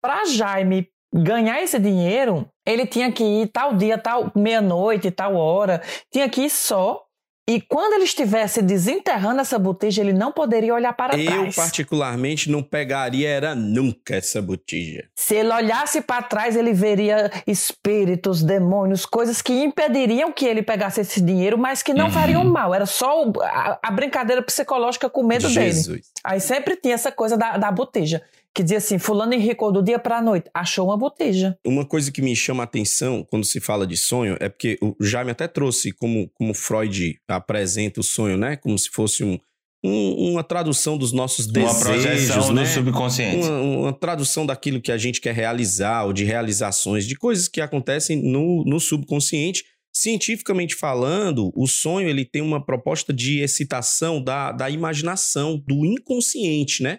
para 0.00 0.24
Jaime 0.26 0.88
ganhar 1.14 1.62
esse 1.62 1.78
dinheiro, 1.78 2.46
ele 2.66 2.86
tinha 2.86 3.10
que 3.12 3.24
ir 3.24 3.48
tal 3.48 3.74
dia, 3.74 3.96
tal 3.98 4.30
meia-noite, 4.34 5.10
tal 5.10 5.34
hora, 5.36 5.80
tinha 6.12 6.28
que 6.28 6.42
ir 6.42 6.50
só. 6.50 7.04
E 7.50 7.62
quando 7.62 7.94
ele 7.94 8.04
estivesse 8.04 8.60
desenterrando 8.60 9.40
essa 9.40 9.58
boteja, 9.58 10.02
ele 10.02 10.12
não 10.12 10.30
poderia 10.30 10.74
olhar 10.74 10.92
para 10.92 11.18
Eu, 11.18 11.24
trás. 11.24 11.56
particularmente, 11.56 12.50
não 12.50 12.62
pegaria 12.62 13.26
era 13.26 13.54
nunca 13.54 14.16
essa 14.16 14.42
botija. 14.42 15.08
Se 15.16 15.34
ele 15.36 15.50
olhasse 15.50 16.02
para 16.02 16.20
trás, 16.20 16.56
ele 16.56 16.74
veria 16.74 17.30
espíritos, 17.46 18.42
demônios, 18.42 19.06
coisas 19.06 19.40
que 19.40 19.52
impediriam 19.64 20.30
que 20.30 20.44
ele 20.44 20.62
pegasse 20.62 21.00
esse 21.00 21.22
dinheiro, 21.22 21.56
mas 21.56 21.82
que 21.82 21.94
não 21.94 22.06
Uhum. 22.08 22.10
fariam 22.12 22.44
mal. 22.44 22.74
Era 22.74 22.84
só 22.84 23.24
a, 23.40 23.78
a 23.82 23.90
brincadeira 23.90 24.42
psicológica 24.42 25.08
com 25.08 25.22
medo 25.22 25.48
dele. 25.48 25.72
Jesus. 25.72 26.00
Aí 26.22 26.40
sempre 26.40 26.76
tinha 26.76 26.94
essa 26.94 27.10
coisa 27.10 27.34
da, 27.38 27.56
da 27.56 27.70
boteja. 27.72 28.20
Que 28.58 28.62
dizia 28.64 28.78
assim: 28.78 28.98
Fulano 28.98 29.32
enricou 29.34 29.70
do 29.70 29.80
dia 29.80 30.00
pra 30.00 30.20
noite, 30.20 30.50
achou 30.52 30.86
uma 30.86 30.96
boteja. 30.98 31.56
Uma 31.64 31.84
coisa 31.86 32.10
que 32.10 32.20
me 32.20 32.34
chama 32.34 32.64
a 32.64 32.64
atenção 32.64 33.24
quando 33.30 33.44
se 33.44 33.60
fala 33.60 33.86
de 33.86 33.96
sonho 33.96 34.36
é 34.40 34.48
porque 34.48 34.76
o 34.82 34.96
Jaime 35.00 35.30
até 35.30 35.46
trouxe 35.46 35.92
como, 35.92 36.28
como 36.34 36.52
Freud 36.52 37.14
apresenta 37.28 38.00
o 38.00 38.02
sonho, 38.02 38.36
né? 38.36 38.56
Como 38.56 38.76
se 38.76 38.88
fosse 38.90 39.22
um, 39.22 39.38
um- 39.84 40.32
uma 40.32 40.42
tradução 40.42 40.98
dos 40.98 41.12
nossos 41.12 41.46
Uma 41.46 41.52
desejos, 41.52 41.82
projeção 41.84 42.52
né? 42.52 42.62
no 42.62 42.66
subconsciente. 42.66 43.46
uma, 43.46 43.60
uma 43.60 43.92
tradução 43.92 44.44
daquilo 44.44 44.80
que 44.82 44.90
a 44.90 44.98
gente 44.98 45.20
quer 45.20 45.36
realizar, 45.36 46.04
ou 46.06 46.12
de 46.12 46.24
realizações, 46.24 47.06
de 47.06 47.14
coisas 47.14 47.46
que 47.46 47.60
acontecem 47.60 48.20
no, 48.20 48.64
no 48.66 48.80
subconsciente. 48.80 49.62
Cientificamente 49.94 50.74
falando, 50.74 51.52
o 51.56 51.68
sonho 51.68 52.08
ele 52.08 52.24
tem 52.24 52.42
uma 52.42 52.64
proposta 52.64 53.12
de 53.12 53.38
excitação 53.38 54.20
da, 54.20 54.50
da 54.50 54.68
imaginação, 54.68 55.62
do 55.64 55.86
inconsciente, 55.86 56.82
né? 56.82 56.98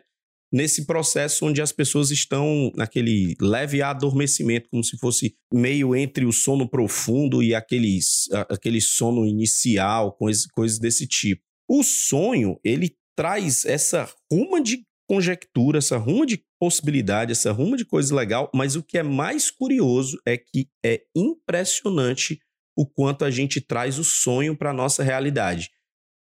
Nesse 0.52 0.86
processo 0.86 1.46
onde 1.46 1.62
as 1.62 1.72
pessoas 1.72 2.10
estão 2.10 2.72
naquele 2.76 3.36
leve 3.40 3.82
adormecimento, 3.84 4.68
como 4.70 4.84
se 4.84 4.98
fosse 4.98 5.36
meio 5.54 5.96
entre 5.96 6.26
o 6.26 6.32
sono 6.34 6.68
profundo 6.68 7.44
e 7.44 7.54
aqueles, 7.54 8.28
a- 8.32 8.48
aquele 8.54 8.82
sono 8.82 9.28
inicial, 9.28 10.12
coisas, 10.14 10.48
coisas 10.48 10.80
desse 10.80 11.06
tipo. 11.08 11.44
O 11.70 11.84
sonho, 11.84 12.60
ele 12.64 12.96
traz 13.16 13.64
essa 13.66 14.12
ruma 14.32 14.60
de 14.60 14.84
conjectura, 15.08 15.78
essa 15.80 15.98
ruma 15.98 16.26
de 16.26 16.44
possibilidade, 16.60 17.32
essa 17.32 17.52
ruma 17.52 17.78
de 17.78 17.86
coisa 17.86 18.16
legal, 18.16 18.50
mas 18.54 18.76
o 18.76 18.84
que 18.84 18.98
é 18.98 19.04
mais 19.04 19.52
curioso 19.52 20.20
é 20.26 20.38
que 20.38 20.68
é 20.84 21.02
impressionante 21.16 22.40
o 22.78 22.86
quanto 22.86 23.26
a 23.26 23.32
gente 23.32 23.60
traz 23.60 24.00
o 24.00 24.04
sonho 24.04 24.56
para 24.56 24.74
nossa 24.74 25.04
realidade. 25.04 25.70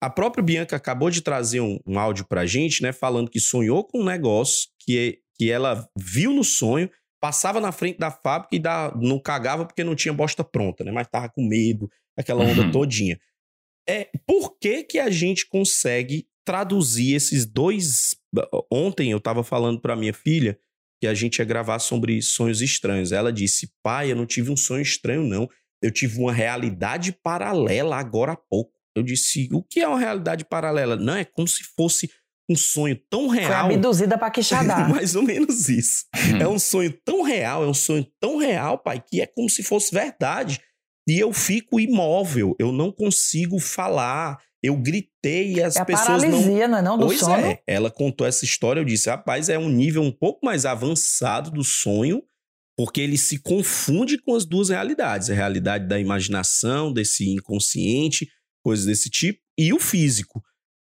A 0.03 0.11
própria 0.11 0.43
Bianca 0.43 0.75
acabou 0.75 1.11
de 1.11 1.21
trazer 1.21 1.61
um, 1.61 1.79
um 1.87 1.97
áudio 1.99 2.27
pra 2.27 2.45
gente, 2.45 2.83
né, 2.83 2.93
falando 2.93 3.31
que 3.31 3.39
sonhou 3.39 3.85
com 3.85 4.01
um 4.01 4.05
negócio 4.05 4.69
que, 4.81 4.99
é- 4.99 5.17
que 5.37 5.49
ela 5.51 5.89
viu 5.97 6.33
no 6.33 6.43
sonho, 6.43 6.91
passava 7.21 7.61
na 7.61 7.71
frente 7.71 7.99
da 7.99 8.11
fábrica 8.11 8.57
e 8.57 8.59
da, 8.59 8.93
não 9.01 9.21
cagava 9.21 9.65
porque 9.65 9.85
não 9.85 9.95
tinha 9.95 10.13
bosta 10.13 10.43
pronta, 10.43 10.83
né, 10.83 10.91
mas 10.91 11.07
tava 11.07 11.29
com 11.29 11.47
medo, 11.47 11.89
aquela 12.19 12.43
onda 12.43 12.63
Uhum. 12.63 12.71
todinha. 12.73 13.17
É, 13.89 14.09
por 14.27 14.59
que 14.59 14.83
que 14.83 14.99
a 14.99 15.09
gente 15.09 15.47
consegue 15.49 16.27
traduzir 16.45 17.15
esses 17.15 17.47
dois... 17.47 18.17
Ontem 18.73 19.13
eu 19.13 19.21
tava 19.21 19.45
falando 19.45 19.81
pra 19.81 19.95
minha 19.95 20.13
filha 20.13 20.59
que 21.01 21.07
a 21.07 21.15
gente 21.15 21.39
ia 21.39 21.45
gravar 21.45 21.79
sobre 21.79 22.21
sonhos 22.23 22.61
estranhos. 22.61 23.13
Ela 23.13 23.33
disse, 23.33 23.73
pai, 23.85 24.11
eu 24.11 24.17
não 24.17 24.27
tive 24.27 24.51
um 24.51 24.57
sonho 24.57 24.83
estranho, 24.83 25.23
não. 25.23 25.49
Eu 25.81 25.91
tive 25.93 26.19
uma 26.19 26.33
realidade 26.33 27.13
paralela 27.13 27.97
agora 27.97 28.33
há 28.33 28.37
pouco. 28.37 28.73
Eu 28.97 29.03
disse, 29.03 29.49
o 29.53 29.63
que 29.63 29.81
é 29.81 29.89
uma 29.89 29.99
realidade 29.99 30.45
paralela? 30.45 30.97
Não, 30.97 31.15
é 31.15 31.25
como 31.25 31.49
se 31.49 31.63
fosse 31.77 32.11
um 32.51 32.57
sonho 32.57 32.99
tão 33.09 33.29
Foi 33.29 33.39
real. 33.39 33.67
abduzida 33.67 34.19
pra 34.19 34.31
Quixadá. 34.31 34.89
Mais 34.89 35.15
ou 35.15 35.23
menos 35.23 35.69
isso. 35.69 36.05
É 36.41 36.47
um 36.47 36.59
sonho 36.59 36.93
tão 37.05 37.23
real, 37.23 37.65
é 37.65 37.67
um 37.67 37.75
sonho 37.75 38.07
tão 38.21 38.37
real, 38.39 38.79
pai, 38.79 39.03
que 39.05 39.21
é 39.21 39.27
como 39.27 39.49
se 39.49 39.63
fosse 39.63 39.93
verdade. 39.95 40.61
E 41.09 41.19
eu 41.19 41.33
fico 41.33 41.81
imóvel, 41.81 42.55
eu 42.59 42.71
não 42.71 42.93
consigo 42.93 43.59
falar. 43.59 44.39
Eu 44.63 44.77
gritei 44.77 45.55
e 45.55 45.63
as 45.63 45.75
é 45.75 45.81
a 45.81 45.85
pessoas 45.85 46.23
não 46.23 46.31
paralisia, 46.31 46.69
não 46.69 46.79
é 46.79 46.83
não? 46.83 46.97
Do 46.97 47.07
pois 47.07 47.19
sono. 47.19 47.35
é, 47.35 47.61
ela 47.67 47.91
contou 47.91 48.25
essa 48.25 48.45
história, 48.45 48.79
eu 48.79 48.85
disse, 48.85 49.11
rapaz, 49.11 49.49
é 49.49 49.59
um 49.59 49.69
nível 49.69 50.03
um 50.03 50.13
pouco 50.13 50.47
mais 50.47 50.65
avançado 50.65 51.51
do 51.51 51.65
sonho, 51.65 52.23
porque 52.77 53.01
ele 53.01 53.19
se 53.19 53.39
confunde 53.39 54.19
com 54.19 54.37
as 54.37 54.45
duas 54.45 54.69
realidades, 54.69 55.31
a 55.31 55.35
realidade 55.35 55.89
da 55.89 55.99
imaginação, 55.99 56.93
desse 56.93 57.29
inconsciente, 57.29 58.29
coisas 58.63 58.87
desse 58.87 59.11
tipo, 59.11 59.41
e 59.59 59.73
o 59.73 59.79
físico. 59.79 60.43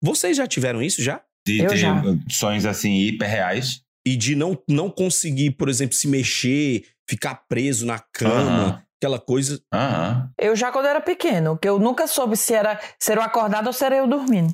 Vocês 0.03 0.37
já 0.37 0.47
tiveram 0.47 0.83
isso 0.83 1.03
já? 1.03 1.23
De 1.47 1.61
Eu 1.61 1.69
ter 1.69 1.77
já. 1.77 2.03
sonhos 2.31 2.67
assim 2.67 2.95
hiperreais. 3.01 3.83
E 4.07 4.17
de 4.17 4.35
não, 4.35 4.61
não 4.69 4.91
conseguir, 4.91 5.53
por 5.53 5.69
exemplo, 5.69 5.95
se 5.95 6.09
mexer, 6.09 6.85
ficar 7.09 7.35
preso 7.49 7.87
na 7.87 7.99
cama, 7.99 8.63
Aham. 8.65 8.83
aquela 8.97 9.19
coisa. 9.21 9.63
Aham. 9.73 10.31
Eu 10.39 10.57
já 10.57 10.73
quando 10.73 10.87
era 10.87 11.01
pequeno, 11.01 11.57
que 11.57 11.69
eu 11.69 11.79
nunca 11.79 12.07
soube 12.07 12.37
se 12.37 12.53
era 12.53 12.81
ser 12.99 13.17
eu 13.17 13.23
acordado 13.23 13.69
ou 13.69 13.73
ser 13.73 13.93
eu 13.93 14.09
dormindo. 14.09 14.53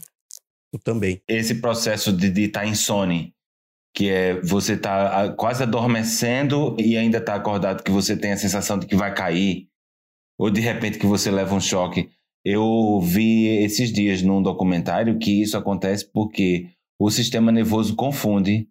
Eu 0.72 0.78
também. 0.78 1.22
Esse 1.26 1.56
processo 1.56 2.12
de 2.12 2.44
estar 2.44 2.66
em 2.66 2.74
sono, 2.74 3.32
que 3.94 4.10
é 4.10 4.38
você 4.42 4.76
tá 4.76 5.32
quase 5.32 5.62
adormecendo 5.62 6.76
e 6.78 6.96
ainda 6.96 7.20
tá 7.20 7.34
acordado, 7.34 7.82
que 7.82 7.90
você 7.90 8.16
tem 8.16 8.32
a 8.32 8.36
sensação 8.36 8.78
de 8.78 8.86
que 8.86 8.94
vai 8.96 9.14
cair, 9.14 9.66
ou 10.38 10.50
de 10.50 10.60
repente 10.60 10.98
que 10.98 11.06
você 11.06 11.30
leva 11.30 11.54
um 11.54 11.60
choque. 11.60 12.10
Eu 12.44 13.00
vi 13.00 13.46
esses 13.62 13.92
dias 13.92 14.22
num 14.22 14.42
documentário 14.42 15.18
que 15.18 15.42
isso 15.42 15.56
acontece 15.56 16.10
porque 16.12 16.70
o 16.98 17.10
sistema 17.10 17.52
nervoso 17.52 17.94
confunde, 17.94 18.68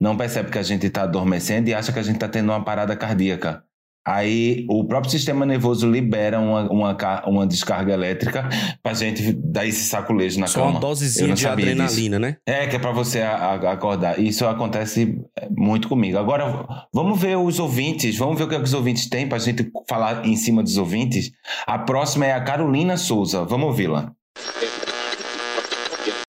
não 0.00 0.16
percebe 0.16 0.50
que 0.50 0.58
a 0.58 0.62
gente 0.62 0.86
está 0.86 1.02
adormecendo 1.02 1.68
e 1.68 1.74
acha 1.74 1.92
que 1.92 1.98
a 1.98 2.02
gente 2.02 2.16
está 2.16 2.28
tendo 2.28 2.50
uma 2.50 2.64
parada 2.64 2.96
cardíaca. 2.96 3.64
Aí 4.06 4.64
o 4.68 4.84
próprio 4.84 5.10
sistema 5.10 5.44
nervoso 5.44 5.88
libera 5.88 6.40
uma, 6.40 6.70
uma, 6.70 6.96
uma 7.26 7.46
descarga 7.46 7.92
elétrica 7.92 8.48
pra 8.82 8.94
gente 8.94 9.32
dar 9.32 9.66
esse 9.66 9.84
saculejo 9.84 10.40
na 10.40 10.46
Só 10.46 10.60
cama. 10.60 10.70
uma 10.70 10.76
Eu 10.76 10.80
dosezinha 10.80 11.34
de 11.34 11.40
sabia 11.40 11.66
disso. 11.66 11.82
adrenalina, 11.82 12.18
né? 12.18 12.36
É, 12.46 12.66
que 12.66 12.76
é 12.76 12.78
pra 12.78 12.92
você 12.92 13.20
a- 13.20 13.36
a- 13.36 13.72
acordar. 13.72 14.18
Isso 14.18 14.46
acontece 14.46 15.18
muito 15.56 15.86
comigo. 15.88 16.16
Agora, 16.18 16.66
vamos 16.92 17.20
ver 17.20 17.36
os 17.36 17.58
ouvintes. 17.58 18.16
Vamos 18.16 18.38
ver 18.38 18.44
o 18.44 18.48
que, 18.48 18.54
é 18.54 18.58
que 18.58 18.64
os 18.64 18.74
ouvintes 18.74 19.08
têm 19.08 19.28
pra 19.28 19.38
gente 19.38 19.70
falar 19.88 20.26
em 20.26 20.34
cima 20.36 20.62
dos 20.62 20.76
ouvintes. 20.78 21.30
A 21.66 21.78
próxima 21.78 22.24
é 22.26 22.32
a 22.32 22.40
Carolina 22.42 22.96
Souza. 22.96 23.44
Vamos 23.44 23.66
ouvi-la. 23.68 24.12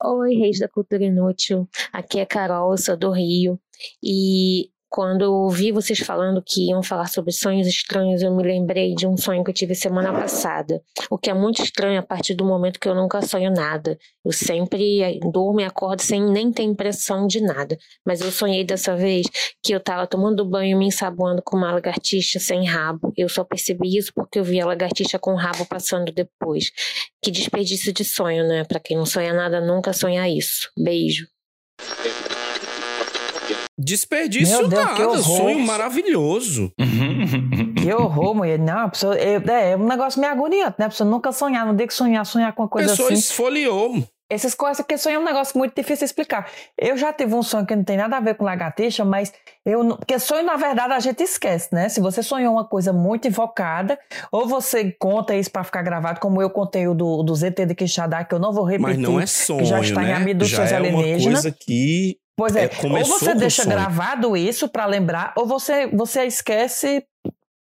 Oi, 0.03 0.33
Reis 0.35 0.59
da 0.59 0.67
Cultura 0.67 1.03
Inútil. 1.05 1.67
Aqui 1.93 2.19
é 2.19 2.25
Carol, 2.25 2.71
eu 2.71 2.77
sou 2.77 2.97
do 2.97 3.11
Rio. 3.11 3.59
E 4.03 4.69
quando 4.91 5.21
eu 5.21 5.31
ouvi 5.31 5.71
vocês 5.71 5.99
falando 5.99 6.43
que 6.45 6.67
iam 6.67 6.83
falar 6.83 7.07
sobre 7.07 7.31
sonhos 7.31 7.65
estranhos, 7.65 8.21
eu 8.21 8.35
me 8.35 8.43
lembrei 8.43 8.93
de 8.93 9.07
um 9.07 9.15
sonho 9.15 9.41
que 9.41 9.49
eu 9.49 9.53
tive 9.53 9.73
semana 9.73 10.11
passada. 10.11 10.83
O 11.09 11.17
que 11.17 11.29
é 11.29 11.33
muito 11.33 11.63
estranho 11.63 11.97
a 11.97 12.03
partir 12.03 12.33
do 12.33 12.43
momento 12.43 12.77
que 12.77 12.89
eu 12.89 12.93
nunca 12.93 13.21
sonho 13.21 13.49
nada. 13.51 13.97
Eu 14.25 14.33
sempre 14.33 15.01
eh, 15.01 15.17
durmo 15.31 15.61
e 15.61 15.63
acordo 15.63 16.01
sem 16.01 16.21
nem 16.21 16.51
ter 16.51 16.63
impressão 16.63 17.25
de 17.25 17.39
nada. 17.39 17.77
Mas 18.05 18.19
eu 18.19 18.29
sonhei 18.33 18.65
dessa 18.65 18.93
vez 18.93 19.27
que 19.63 19.73
eu 19.73 19.79
tava 19.79 20.05
tomando 20.05 20.43
banho 20.43 20.75
e 20.75 20.75
me 20.75 20.87
ensaboando 20.87 21.41
com 21.41 21.55
uma 21.55 21.71
lagartixa 21.71 22.37
sem 22.37 22.65
rabo. 22.65 23.13
Eu 23.15 23.29
só 23.29 23.45
percebi 23.45 23.97
isso 23.97 24.11
porque 24.13 24.39
eu 24.39 24.43
vi 24.43 24.59
a 24.59 24.65
lagartixa 24.65 25.17
com 25.17 25.31
o 25.31 25.37
rabo 25.37 25.65
passando 25.65 26.11
depois. 26.11 26.69
Que 27.23 27.31
desperdício 27.31 27.93
de 27.93 28.03
sonho, 28.03 28.45
né? 28.45 28.65
Pra 28.65 28.77
quem 28.77 28.97
não 28.97 29.05
sonha 29.05 29.33
nada, 29.33 29.61
nunca 29.61 29.93
sonha 29.93 30.27
isso. 30.27 30.69
Beijo. 30.77 31.27
Desperdício 33.83 34.57
Meu 34.59 34.67
Deus, 34.67 34.83
nada, 34.83 34.95
que 34.95 35.03
horror. 35.03 35.21
sonho 35.23 35.59
maravilhoso. 35.59 36.71
Que 37.81 37.91
horror, 37.93 38.35
mulher. 38.35 38.59
Não, 38.59 38.79
a 38.85 38.89
pessoa, 38.89 39.17
é, 39.17 39.71
é 39.71 39.75
um 39.77 39.87
negócio 39.87 40.19
meio 40.21 40.31
agoniante, 40.31 40.75
né? 40.77 40.85
A 40.85 40.89
pessoa 40.89 41.09
nunca 41.09 41.31
sonhar, 41.31 41.65
no 41.65 41.75
dia 41.75 41.87
que 41.87 41.93
sonhar, 41.93 42.23
sonhar 42.25 42.53
com 42.53 42.61
uma 42.63 42.69
coisa 42.69 42.89
pessoa 42.89 43.09
assim. 43.09 43.17
esfoliou. 43.19 44.03
Essas 44.29 44.53
coisas, 44.55 44.77
porque 44.77 44.97
sonho 44.97 45.15
é 45.15 45.19
um 45.19 45.25
negócio 45.25 45.57
muito 45.57 45.73
difícil 45.75 45.97
de 45.97 46.05
explicar. 46.05 46.49
Eu 46.79 46.95
já 46.95 47.11
tive 47.11 47.33
um 47.35 47.43
sonho 47.43 47.65
que 47.65 47.75
não 47.75 47.83
tem 47.83 47.97
nada 47.97 48.15
a 48.15 48.19
ver 48.21 48.35
com 48.35 48.45
lagartixa, 48.45 49.03
mas 49.03 49.33
eu 49.65 49.83
não- 49.83 49.97
porque 49.97 50.17
sonho, 50.19 50.45
na 50.45 50.55
verdade, 50.55 50.93
a 50.93 50.99
gente 51.01 51.21
esquece, 51.21 51.67
né? 51.73 51.89
Se 51.89 51.99
você 51.99 52.23
sonhou 52.23 52.53
uma 52.53 52.63
coisa 52.63 52.93
muito 52.93 53.27
invocada, 53.27 53.99
ou 54.31 54.47
você 54.47 54.95
conta 54.97 55.35
isso 55.35 55.51
pra 55.51 55.65
ficar 55.65 55.81
gravado, 55.81 56.21
como 56.21 56.41
eu 56.41 56.49
contei 56.49 56.87
o 56.87 56.93
do, 56.93 57.23
do 57.23 57.35
ZT 57.35 57.65
de 57.65 57.75
Quixadá, 57.75 58.23
que 58.23 58.33
eu 58.33 58.39
não 58.39 58.53
vou 58.53 58.63
repetir. 58.63 58.81
Mas 58.95 58.97
não 58.99 59.19
é 59.19 59.25
sonho, 59.25 59.59
que 59.59 59.65
já 59.65 59.81
está 59.81 60.01
em 60.01 60.07
né? 60.07 60.13
abduções 60.15 60.69
já 60.69 60.77
é 60.77 60.79
uma 60.79 60.99
alienígenas. 61.01 61.41
coisa 61.41 61.57
que 61.59 62.17
Pois 62.37 62.55
é, 62.55 62.65
É, 62.65 62.99
ou 62.99 63.05
você 63.05 63.35
deixa 63.35 63.65
gravado 63.65 64.35
isso 64.35 64.67
pra 64.67 64.85
lembrar, 64.85 65.33
ou 65.35 65.45
você, 65.45 65.87
você 65.87 66.25
esquece. 66.25 67.05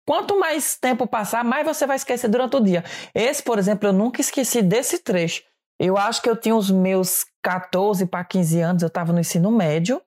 Quanto 0.06 0.38
mais 0.38 0.76
tempo 0.76 1.06
passar, 1.06 1.44
mais 1.44 1.66
você 1.66 1.84
vai 1.86 1.96
esquecer 1.96 2.28
durante 2.28 2.56
o 2.56 2.60
dia. 2.60 2.84
Esse, 3.12 3.42
por 3.42 3.58
exemplo, 3.58 3.88
eu 3.88 3.92
nunca 3.92 4.20
esqueci 4.20 4.62
desse 4.62 4.98
trecho. 4.98 5.42
Eu 5.80 5.98
acho 5.98 6.22
que 6.22 6.30
eu 6.30 6.36
tinha 6.36 6.54
os 6.54 6.70
meus 6.70 7.24
14 7.42 8.06
para 8.06 8.24
15 8.24 8.60
anos, 8.60 8.82
eu 8.82 8.88
estava 8.88 9.12
no 9.12 9.20
ensino 9.20 9.50
médio, 9.50 10.00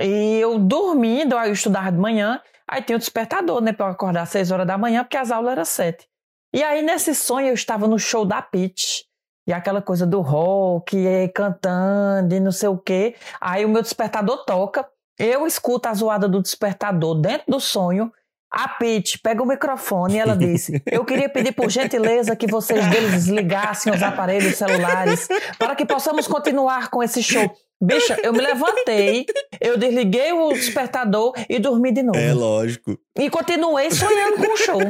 e 0.00 0.38
eu 0.40 0.58
dormindo, 0.58 1.36
aí 1.36 1.50
eu 1.50 1.52
estudava 1.52 1.92
de 1.92 1.98
manhã, 1.98 2.40
aí 2.66 2.82
tinha 2.82 2.96
o 2.96 2.98
despertador, 2.98 3.60
né, 3.60 3.72
para 3.72 3.86
eu 3.86 3.90
acordar 3.90 4.22
às 4.22 4.30
6 4.30 4.50
horas 4.50 4.66
da 4.66 4.78
manhã, 4.78 5.04
porque 5.04 5.16
as 5.16 5.30
aulas 5.30 5.52
eram 5.52 5.64
7. 5.64 6.08
E 6.54 6.62
aí, 6.62 6.82
nesse 6.82 7.14
sonho, 7.14 7.48
eu 7.48 7.54
estava 7.54 7.86
no 7.86 7.98
show 7.98 8.24
da 8.24 8.40
Pitch. 8.40 9.02
E 9.46 9.52
aquela 9.52 9.82
coisa 9.82 10.06
do 10.06 10.20
rock, 10.20 10.96
e 10.96 11.28
cantando 11.28 12.34
e 12.34 12.40
não 12.40 12.52
sei 12.52 12.68
o 12.68 12.78
quê. 12.78 13.14
Aí 13.40 13.64
o 13.64 13.68
meu 13.68 13.82
despertador 13.82 14.44
toca, 14.44 14.88
eu 15.18 15.46
escuto 15.46 15.88
a 15.88 15.94
zoada 15.94 16.28
do 16.28 16.40
despertador 16.40 17.14
dentro 17.20 17.50
do 17.50 17.60
sonho. 17.60 18.12
A 18.56 18.68
Pete 18.68 19.18
pega 19.18 19.42
o 19.42 19.46
microfone 19.46 20.14
e 20.14 20.18
ela 20.18 20.36
disse: 20.36 20.80
Eu 20.90 21.04
queria 21.04 21.28
pedir 21.28 21.52
por 21.52 21.68
gentileza 21.68 22.36
que 22.36 22.46
vocês 22.46 22.86
desligassem 22.88 23.92
os 23.92 24.00
aparelhos 24.02 24.54
celulares 24.56 25.26
para 25.58 25.74
que 25.74 25.84
possamos 25.84 26.28
continuar 26.28 26.88
com 26.88 27.02
esse 27.02 27.20
show. 27.22 27.50
Bicha, 27.82 28.16
eu 28.22 28.32
me 28.32 28.40
levantei, 28.40 29.26
eu 29.60 29.76
desliguei 29.76 30.32
o 30.32 30.52
despertador 30.52 31.34
e 31.48 31.58
dormi 31.58 31.92
de 31.92 32.02
novo. 32.04 32.16
é 32.18 32.32
lógico. 32.32 32.96
E 33.18 33.28
continuei 33.28 33.90
sonhando 33.90 34.36
com 34.36 34.52
o 34.52 34.56
show. 34.56 34.80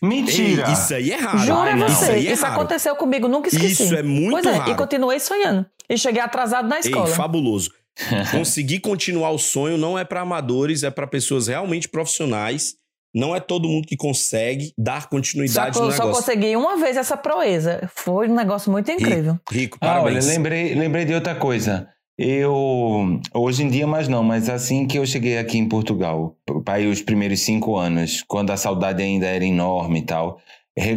Mentira! 0.00 0.66
Ei, 0.68 0.72
isso 0.72 0.94
aí 0.94 1.10
é 1.10 1.16
raro. 1.16 1.38
Juro 1.40 1.58
a 1.60 1.76
não. 1.76 1.88
você, 1.88 2.02
Isso 2.04 2.12
aí 2.12 2.28
é 2.28 2.32
isso 2.32 2.42
raro. 2.44 2.54
aconteceu 2.54 2.96
comigo, 2.96 3.26
nunca 3.28 3.48
esqueci. 3.48 3.84
Isso 3.84 3.94
é 3.94 4.02
muito 4.02 4.30
pois 4.42 4.46
é, 4.46 4.58
raro. 4.58 4.70
E 4.70 4.74
continuei 4.76 5.18
sonhando. 5.20 5.66
E 5.88 5.98
cheguei 5.98 6.22
atrasado 6.22 6.68
na 6.68 6.76
Ei, 6.76 6.80
escola. 6.80 7.08
fabuloso. 7.08 7.72
Conseguir 8.30 8.78
continuar 8.80 9.30
o 9.32 9.38
sonho 9.38 9.76
não 9.76 9.98
é 9.98 10.04
para 10.04 10.20
amadores, 10.20 10.82
é 10.84 10.90
para 10.90 11.06
pessoas 11.06 11.48
realmente 11.48 11.88
profissionais 11.88 12.76
não 13.14 13.34
é 13.34 13.40
todo 13.40 13.68
mundo 13.68 13.86
que 13.86 13.96
consegue 13.96 14.72
dar 14.78 15.02
Só, 15.02 15.08
continuidade 15.08 15.78
co- 15.78 15.84
no 15.84 15.92
só 15.92 16.02
negócio. 16.04 16.24
consegui 16.24 16.56
uma 16.56 16.76
vez 16.76 16.96
essa 16.96 17.16
proeza. 17.16 17.90
Foi 17.94 18.28
um 18.28 18.34
negócio 18.34 18.70
muito 18.70 18.90
incrível. 18.90 19.38
Rico, 19.50 19.78
Ah, 19.80 19.86
olha, 19.94 20.02
parabéns. 20.02 20.26
lembrei, 20.26 20.74
lembrei 20.74 21.04
de 21.04 21.14
outra 21.14 21.34
coisa. 21.34 21.88
Eu, 22.18 23.18
hoje 23.34 23.62
em 23.64 23.68
dia, 23.70 23.86
mais 23.86 24.06
não, 24.06 24.22
mas 24.22 24.48
assim 24.50 24.86
que 24.86 24.98
eu 24.98 25.06
cheguei 25.06 25.38
aqui 25.38 25.56
em 25.56 25.66
Portugal, 25.66 26.36
para 26.64 26.80
os 26.86 27.00
primeiros 27.00 27.40
cinco 27.40 27.76
anos, 27.78 28.22
quando 28.28 28.50
a 28.50 28.56
saudade 28.58 29.02
ainda 29.02 29.26
era 29.26 29.44
enorme 29.44 30.00
e 30.00 30.02
tal, 30.02 30.38
eh, 30.76 30.96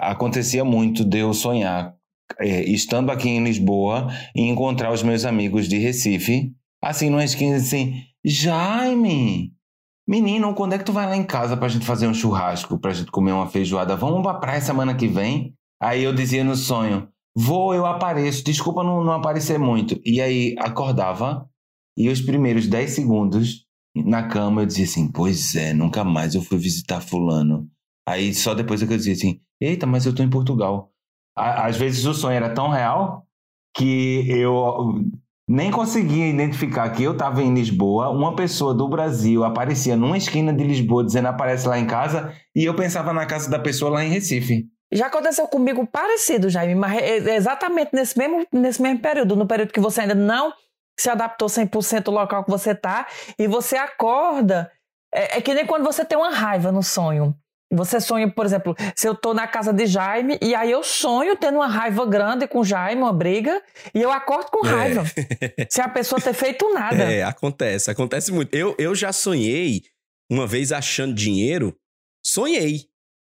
acontecia 0.00 0.64
muito 0.64 1.04
de 1.04 1.18
eu 1.18 1.34
sonhar, 1.34 1.94
eh, 2.40 2.62
estando 2.62 3.10
aqui 3.12 3.28
em 3.28 3.44
Lisboa, 3.44 4.08
e 4.34 4.42
encontrar 4.48 4.90
os 4.90 5.02
meus 5.02 5.26
amigos 5.26 5.68
de 5.68 5.76
Recife, 5.78 6.50
assim, 6.82 7.10
numa 7.10 7.24
esquina, 7.24 7.56
assim, 7.56 8.00
Jaime, 8.24 9.52
menino, 10.06 10.54
quando 10.54 10.74
é 10.74 10.78
que 10.78 10.84
tu 10.84 10.92
vai 10.92 11.06
lá 11.06 11.16
em 11.16 11.24
casa 11.24 11.56
pra 11.56 11.68
gente 11.68 11.86
fazer 11.86 12.06
um 12.06 12.14
churrasco, 12.14 12.78
pra 12.78 12.92
gente 12.92 13.10
comer 13.10 13.32
uma 13.32 13.48
feijoada? 13.48 13.96
Vamos 13.96 14.22
pra 14.22 14.34
praia 14.34 14.60
semana 14.60 14.94
que 14.94 15.06
vem? 15.08 15.54
Aí 15.82 16.02
eu 16.04 16.14
dizia 16.14 16.44
no 16.44 16.54
sonho, 16.56 17.08
Vou, 17.36 17.74
eu 17.74 17.84
apareço. 17.84 18.44
Desculpa 18.44 18.84
não, 18.84 19.02
não 19.02 19.12
aparecer 19.14 19.58
muito. 19.58 20.00
E 20.04 20.20
aí 20.20 20.54
acordava 20.60 21.48
e 21.98 22.08
os 22.08 22.20
primeiros 22.20 22.68
10 22.68 22.92
segundos 22.92 23.66
na 23.96 24.28
cama 24.28 24.62
eu 24.62 24.66
dizia 24.66 24.84
assim: 24.84 25.10
Pois 25.10 25.56
é, 25.56 25.72
nunca 25.74 26.04
mais 26.04 26.34
eu 26.36 26.42
fui 26.42 26.58
visitar 26.58 27.00
Fulano. 27.00 27.68
Aí 28.08 28.32
só 28.32 28.54
depois 28.54 28.80
é 28.82 28.86
que 28.86 28.92
eu 28.92 28.96
dizia 28.98 29.14
assim: 29.14 29.40
Eita, 29.60 29.84
mas 29.84 30.06
eu 30.06 30.14
tô 30.14 30.22
em 30.22 30.30
Portugal. 30.30 30.92
Á- 31.36 31.66
Às 31.66 31.76
vezes 31.76 32.04
o 32.06 32.14
sonho 32.14 32.36
era 32.36 32.54
tão 32.54 32.68
real 32.68 33.26
que 33.76 34.24
eu 34.28 35.02
nem 35.48 35.70
conseguia 35.70 36.26
identificar 36.26 36.88
que 36.90 37.02
eu 37.02 37.12
estava 37.12 37.42
em 37.42 37.52
Lisboa. 37.52 38.10
Uma 38.10 38.34
pessoa 38.34 38.74
do 38.74 38.88
Brasil 38.88 39.44
aparecia 39.44 39.96
numa 39.96 40.16
esquina 40.16 40.52
de 40.52 40.64
Lisboa 40.64 41.04
dizendo 41.04 41.28
aparece 41.28 41.68
lá 41.68 41.78
em 41.78 41.86
casa 41.86 42.32
e 42.54 42.64
eu 42.64 42.74
pensava 42.74 43.12
na 43.12 43.26
casa 43.26 43.50
da 43.50 43.58
pessoa 43.58 43.90
lá 43.90 44.04
em 44.04 44.08
Recife. 44.08 44.66
Já 44.92 45.06
aconteceu 45.06 45.46
comigo 45.48 45.86
parecido, 45.86 46.48
Jaime, 46.48 46.74
mas 46.74 46.96
é 46.96 47.18
é 47.18 47.36
exatamente 47.36 47.90
nesse 47.92 48.16
mesmo, 48.16 48.46
nesse 48.52 48.80
mesmo 48.80 49.00
período, 49.00 49.36
no 49.36 49.46
período 49.46 49.72
que 49.72 49.80
você 49.80 50.02
ainda 50.02 50.14
não 50.14 50.52
se 50.98 51.10
adaptou 51.10 51.48
100% 51.48 52.08
ao 52.08 52.14
local 52.14 52.44
que 52.44 52.50
você 52.50 52.74
tá 52.74 53.06
e 53.38 53.48
você 53.48 53.76
acorda. 53.76 54.70
É, 55.12 55.38
é 55.38 55.40
que 55.40 55.52
nem 55.52 55.66
quando 55.66 55.84
você 55.84 56.04
tem 56.04 56.16
uma 56.16 56.30
raiva 56.30 56.70
no 56.70 56.82
sonho. 56.82 57.34
Você 57.72 58.00
sonha, 58.00 58.30
por 58.30 58.46
exemplo, 58.46 58.74
se 58.94 59.08
eu 59.08 59.14
tô 59.14 59.34
na 59.34 59.46
casa 59.46 59.72
de 59.72 59.86
Jaime 59.86 60.38
e 60.40 60.54
aí 60.54 60.70
eu 60.70 60.82
sonho 60.82 61.36
tendo 61.36 61.56
uma 61.56 61.66
raiva 61.66 62.06
grande 62.06 62.46
com 62.46 62.62
Jaime, 62.62 63.02
uma 63.02 63.12
briga, 63.12 63.60
e 63.92 64.00
eu 64.00 64.12
acordo 64.12 64.50
com 64.50 64.64
raiva. 64.64 65.04
Sem 65.68 65.84
a 65.84 65.88
pessoa 65.88 66.20
ter 66.20 66.34
feito 66.34 66.72
nada. 66.72 67.02
É, 67.04 67.22
acontece, 67.24 67.90
acontece 67.90 68.30
muito. 68.30 68.54
Eu, 68.54 68.76
eu 68.78 68.94
já 68.94 69.12
sonhei 69.12 69.82
uma 70.30 70.46
vez 70.46 70.72
achando 70.72 71.14
dinheiro, 71.14 71.76
sonhei. 72.24 72.82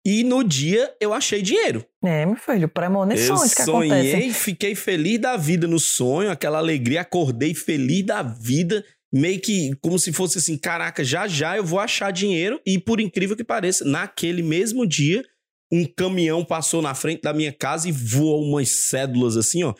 E 0.08 0.24
no 0.24 0.44
dia 0.44 0.94
eu 1.02 1.14
achei 1.14 1.42
dinheiro. 1.42 1.84
É, 2.04 2.26
meu 2.28 2.36
filho, 2.36 2.66
Eu 2.66 2.70
premonições 2.70 3.56
que 3.56 3.64
sonhei, 3.64 4.12
acontecem. 4.12 4.34
fiquei 4.34 4.76
feliz 4.76 5.20
da 5.20 5.36
vida 5.36 5.66
no 5.66 5.80
sonho, 5.80 6.30
aquela 6.30 6.60
alegria, 6.60 7.02
acordei 7.02 7.56
feliz 7.56 8.06
da 8.06 8.22
vida, 8.22 8.86
meio 9.14 9.40
que 9.40 9.76
como 9.82 9.98
se 9.98 10.12
fosse 10.12 10.38
assim, 10.38 10.58
caraca, 10.58 11.04
já 11.04 11.28
já 11.28 11.58
eu 11.58 11.64
vou 11.64 11.80
achar 11.80 12.12
dinheiro. 12.12 12.60
E 12.66 12.80
por 12.80 13.00
incrível 13.00 13.36
que 13.36 13.44
pareça, 13.44 13.86
naquele 13.86 14.42
mesmo 14.42 14.86
dia, 14.86 15.24
um 15.72 15.86
caminhão 15.86 16.44
passou 16.44 16.82
na 16.82 16.94
frente 16.94 17.22
da 17.22 17.34
minha 17.34 17.52
casa 17.52 17.90
e 17.90 17.92
voou 17.92 18.44
umas 18.44 18.70
cédulas 18.70 19.38
assim, 19.38 19.64
ó. 19.64 19.74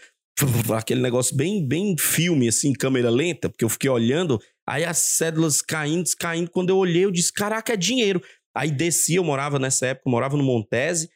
Aquele 0.76 1.02
negócio 1.02 1.36
bem, 1.36 1.66
bem 1.66 1.96
filme, 1.98 2.50
assim, 2.50 2.74
câmera 2.74 3.10
lenta, 3.10 3.50
porque 3.50 3.64
eu 3.64 3.70
fiquei 3.70 3.90
olhando, 3.90 4.38
aí 4.68 4.84
as 4.84 4.98
cédulas 4.98 5.62
caindo, 5.62 6.10
caindo. 6.20 6.52
Quando 6.52 6.70
eu 6.70 6.78
olhei, 6.78 7.06
eu 7.06 7.12
disse: 7.12 7.32
Caraca, 7.32 7.72
é 7.74 7.78
dinheiro. 7.78 8.22
Aí 8.54 8.72
desci, 8.72 9.16
eu 9.16 9.24
morava 9.24 9.60
nessa 9.60 9.88
época, 9.88 10.08
eu 10.08 10.12
morava 10.12 10.38
no 10.38 10.44
Montese, 10.44 11.10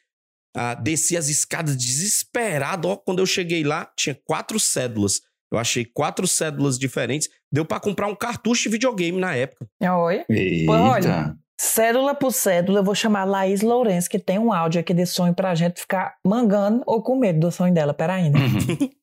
ah, 0.54 0.74
desci 0.74 1.16
as 1.16 1.28
escadas 1.28 1.76
desesperado. 1.76 2.88
Ó, 2.88 2.96
quando 2.96 3.18
eu 3.18 3.26
cheguei 3.26 3.62
lá, 3.62 3.90
tinha 3.96 4.14
quatro 4.24 4.58
cédulas. 4.58 5.20
Eu 5.50 5.58
achei 5.58 5.84
quatro 5.84 6.26
cédulas 6.28 6.78
diferentes. 6.78 7.28
Deu 7.50 7.64
pra 7.64 7.80
comprar 7.80 8.06
um 8.06 8.14
cartucho 8.14 8.62
de 8.64 8.68
videogame 8.68 9.18
na 9.18 9.34
época. 9.34 9.66
Olha. 9.82 10.24
Eita! 10.28 10.72
olha. 10.72 11.36
Cédula 11.60 12.14
por 12.14 12.32
cédula, 12.32 12.78
eu 12.78 12.84
vou 12.84 12.94
chamar 12.94 13.20
a 13.20 13.24
Laís 13.24 13.60
Lourenço, 13.60 14.08
que 14.08 14.18
tem 14.18 14.38
um 14.38 14.50
áudio 14.50 14.80
aqui 14.80 14.94
de 14.94 15.04
sonho 15.04 15.34
pra 15.34 15.54
gente 15.54 15.82
ficar 15.82 16.16
mangando 16.26 16.82
ou 16.86 17.02
com 17.02 17.18
medo 17.18 17.40
do 17.40 17.52
sonho 17.52 17.74
dela. 17.74 17.92
Pera 17.92 18.14
ainda. 18.14 18.38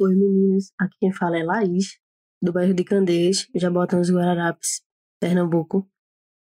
Oi 0.00 0.14
meninas, 0.16 0.72
aqui 0.80 0.96
quem 0.98 1.12
fala 1.12 1.38
é 1.38 1.44
Laís, 1.44 1.96
do 2.42 2.52
bairro 2.52 2.74
de 2.74 2.82
Candeias, 2.82 3.46
Jabotão 3.54 4.00
dos 4.00 4.10
Guararapes, 4.10 4.82
Pernambuco. 5.20 5.88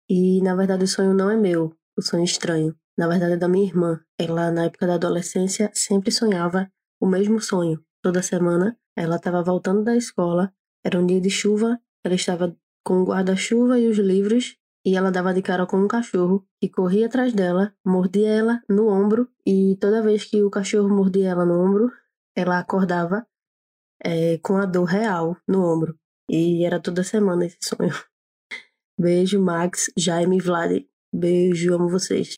E 0.07 0.39
na 0.43 0.55
verdade 0.55 0.83
o 0.83 0.87
sonho 0.87 1.15
não 1.15 1.31
é 1.31 1.35
meu, 1.35 1.75
o 1.97 2.01
sonho 2.03 2.23
estranho. 2.23 2.75
Na 2.95 3.07
verdade 3.07 3.33
é 3.33 3.37
da 3.37 3.47
minha 3.47 3.65
irmã. 3.65 3.99
Ela, 4.19 4.51
na 4.51 4.65
época 4.65 4.85
da 4.85 4.95
adolescência, 4.95 5.71
sempre 5.73 6.11
sonhava 6.11 6.69
o 6.99 7.07
mesmo 7.07 7.39
sonho. 7.39 7.83
Toda 8.01 8.21
semana 8.21 8.77
ela 8.95 9.15
estava 9.15 9.43
voltando 9.43 9.83
da 9.83 9.95
escola, 9.95 10.53
era 10.83 10.99
um 10.99 11.05
dia 11.05 11.21
de 11.21 11.29
chuva, 11.29 11.79
ela 12.03 12.15
estava 12.15 12.55
com 12.83 13.01
o 13.01 13.05
guarda-chuva 13.05 13.79
e 13.79 13.87
os 13.87 13.97
livros, 13.97 14.57
e 14.85 14.95
ela 14.95 15.11
dava 15.11 15.33
de 15.33 15.41
cara 15.41 15.65
com 15.65 15.77
um 15.77 15.87
cachorro 15.87 16.45
que 16.59 16.69
corria 16.69 17.07
atrás 17.07 17.33
dela, 17.33 17.73
mordia 17.85 18.29
ela 18.29 18.61
no 18.69 18.87
ombro, 18.87 19.29
e 19.45 19.77
toda 19.79 20.01
vez 20.01 20.25
que 20.25 20.41
o 20.43 20.49
cachorro 20.49 20.89
mordia 20.89 21.29
ela 21.29 21.45
no 21.45 21.59
ombro, 21.59 21.91
ela 22.35 22.59
acordava 22.59 23.25
é, 24.03 24.37
com 24.39 24.57
a 24.57 24.65
dor 24.65 24.85
real 24.85 25.37
no 25.47 25.63
ombro. 25.63 25.97
E 26.29 26.63
era 26.65 26.79
toda 26.79 27.03
semana 27.03 27.45
esse 27.45 27.57
sonho. 27.61 27.93
Beijo, 28.99 29.41
Max, 29.41 29.91
Jaime 29.97 30.37
e 30.37 30.41
Vlad. 30.41 30.85
Beijo, 31.13 31.73
amo 31.73 31.89
vocês. 31.89 32.35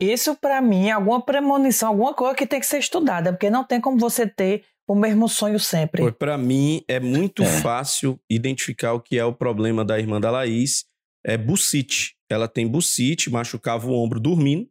Isso 0.00 0.34
pra 0.34 0.60
mim 0.60 0.88
é 0.88 0.92
alguma 0.92 1.20
premonição, 1.20 1.90
alguma 1.90 2.14
coisa 2.14 2.34
que 2.34 2.46
tem 2.46 2.58
que 2.58 2.66
ser 2.66 2.78
estudada, 2.78 3.32
porque 3.32 3.50
não 3.50 3.62
tem 3.64 3.80
como 3.80 3.98
você 3.98 4.26
ter 4.26 4.64
o 4.88 4.94
mesmo 4.94 5.28
sonho 5.28 5.60
sempre. 5.60 6.10
Para 6.12 6.36
mim 6.38 6.82
é 6.88 6.98
muito 6.98 7.42
É. 7.42 7.46
fácil 7.60 8.18
identificar 8.28 8.94
o 8.94 9.00
que 9.00 9.18
é 9.18 9.24
o 9.24 9.32
problema 9.32 9.84
da 9.84 9.98
irmã 9.98 10.20
da 10.20 10.30
Laís. 10.30 10.84
É 11.24 11.36
bucite. 11.36 12.16
Ela 12.30 12.48
tem 12.48 12.66
bucite, 12.66 13.30
machucava 13.30 13.86
o 13.86 13.92
ombro 13.92 14.18
dormindo. 14.18 14.66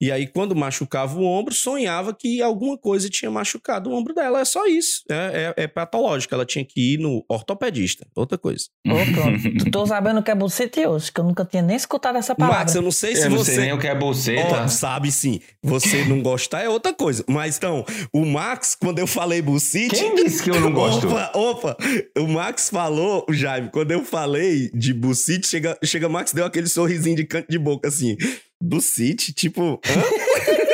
E 0.00 0.10
aí, 0.10 0.26
quando 0.26 0.56
machucava 0.56 1.18
o 1.18 1.24
ombro, 1.24 1.54
sonhava 1.54 2.14
que 2.14 2.40
alguma 2.40 2.78
coisa 2.78 3.08
tinha 3.08 3.30
machucado 3.30 3.90
o 3.90 3.92
ombro 3.92 4.14
dela. 4.14 4.40
É 4.40 4.44
só 4.44 4.66
isso. 4.66 5.02
É, 5.10 5.54
é, 5.56 5.64
é 5.64 5.66
patológico. 5.66 6.34
Ela 6.34 6.46
tinha 6.46 6.64
que 6.64 6.94
ir 6.94 6.98
no 6.98 7.24
ortopedista. 7.28 8.06
Outra 8.14 8.38
coisa. 8.38 8.66
Ô, 8.86 8.94
pronto. 9.14 9.40
Tu 9.64 9.70
tô 9.70 9.86
sabendo 9.86 10.22
que 10.22 10.30
é 10.30 10.34
bucete 10.34 10.86
hoje, 10.86 11.12
que 11.12 11.20
eu 11.20 11.24
nunca 11.24 11.44
tinha 11.44 11.62
nem 11.62 11.76
escutado 11.76 12.16
essa 12.16 12.34
palavra. 12.34 12.60
Max, 12.60 12.74
eu 12.74 12.82
não 12.82 12.90
sei 12.90 13.14
se 13.14 13.24
Eu 13.26 13.30
não 13.30 13.38
você. 13.38 13.54
sei 13.54 13.64
nem 13.64 13.72
o 13.72 13.78
que 13.78 13.86
é 13.86 13.94
bolseta. 13.94 14.62
Ó, 14.64 14.68
sabe 14.68 15.12
sim. 15.12 15.40
Você 15.62 16.04
não 16.04 16.22
gostar 16.22 16.62
é 16.62 16.68
outra 16.68 16.92
coisa. 16.94 17.24
Mas 17.28 17.56
então, 17.56 17.84
o 18.12 18.24
Max, 18.24 18.74
quando 18.74 18.98
eu 18.98 19.06
falei 19.06 19.42
bucite. 19.42 19.94
Quem 19.94 20.14
disse 20.14 20.42
que 20.42 20.50
eu 20.50 20.60
não 20.60 20.72
gosto? 20.72 21.06
Opa, 21.08 21.30
opa! 21.34 21.76
O 22.18 22.26
Max 22.26 22.70
falou, 22.70 23.26
Jaime, 23.30 23.68
quando 23.70 23.90
eu 23.90 24.04
falei 24.04 24.70
de 24.72 24.94
bucite, 24.94 25.46
chega, 25.46 25.78
chega 25.84 26.08
Max 26.08 26.32
deu 26.32 26.44
aquele 26.44 26.68
sorrisinho 26.68 27.16
de 27.16 27.24
canto 27.24 27.48
de 27.50 27.58
boca 27.58 27.88
assim. 27.88 28.16
Bucite, 28.62 29.32
tipo. 29.32 29.80
hã? 29.86 30.02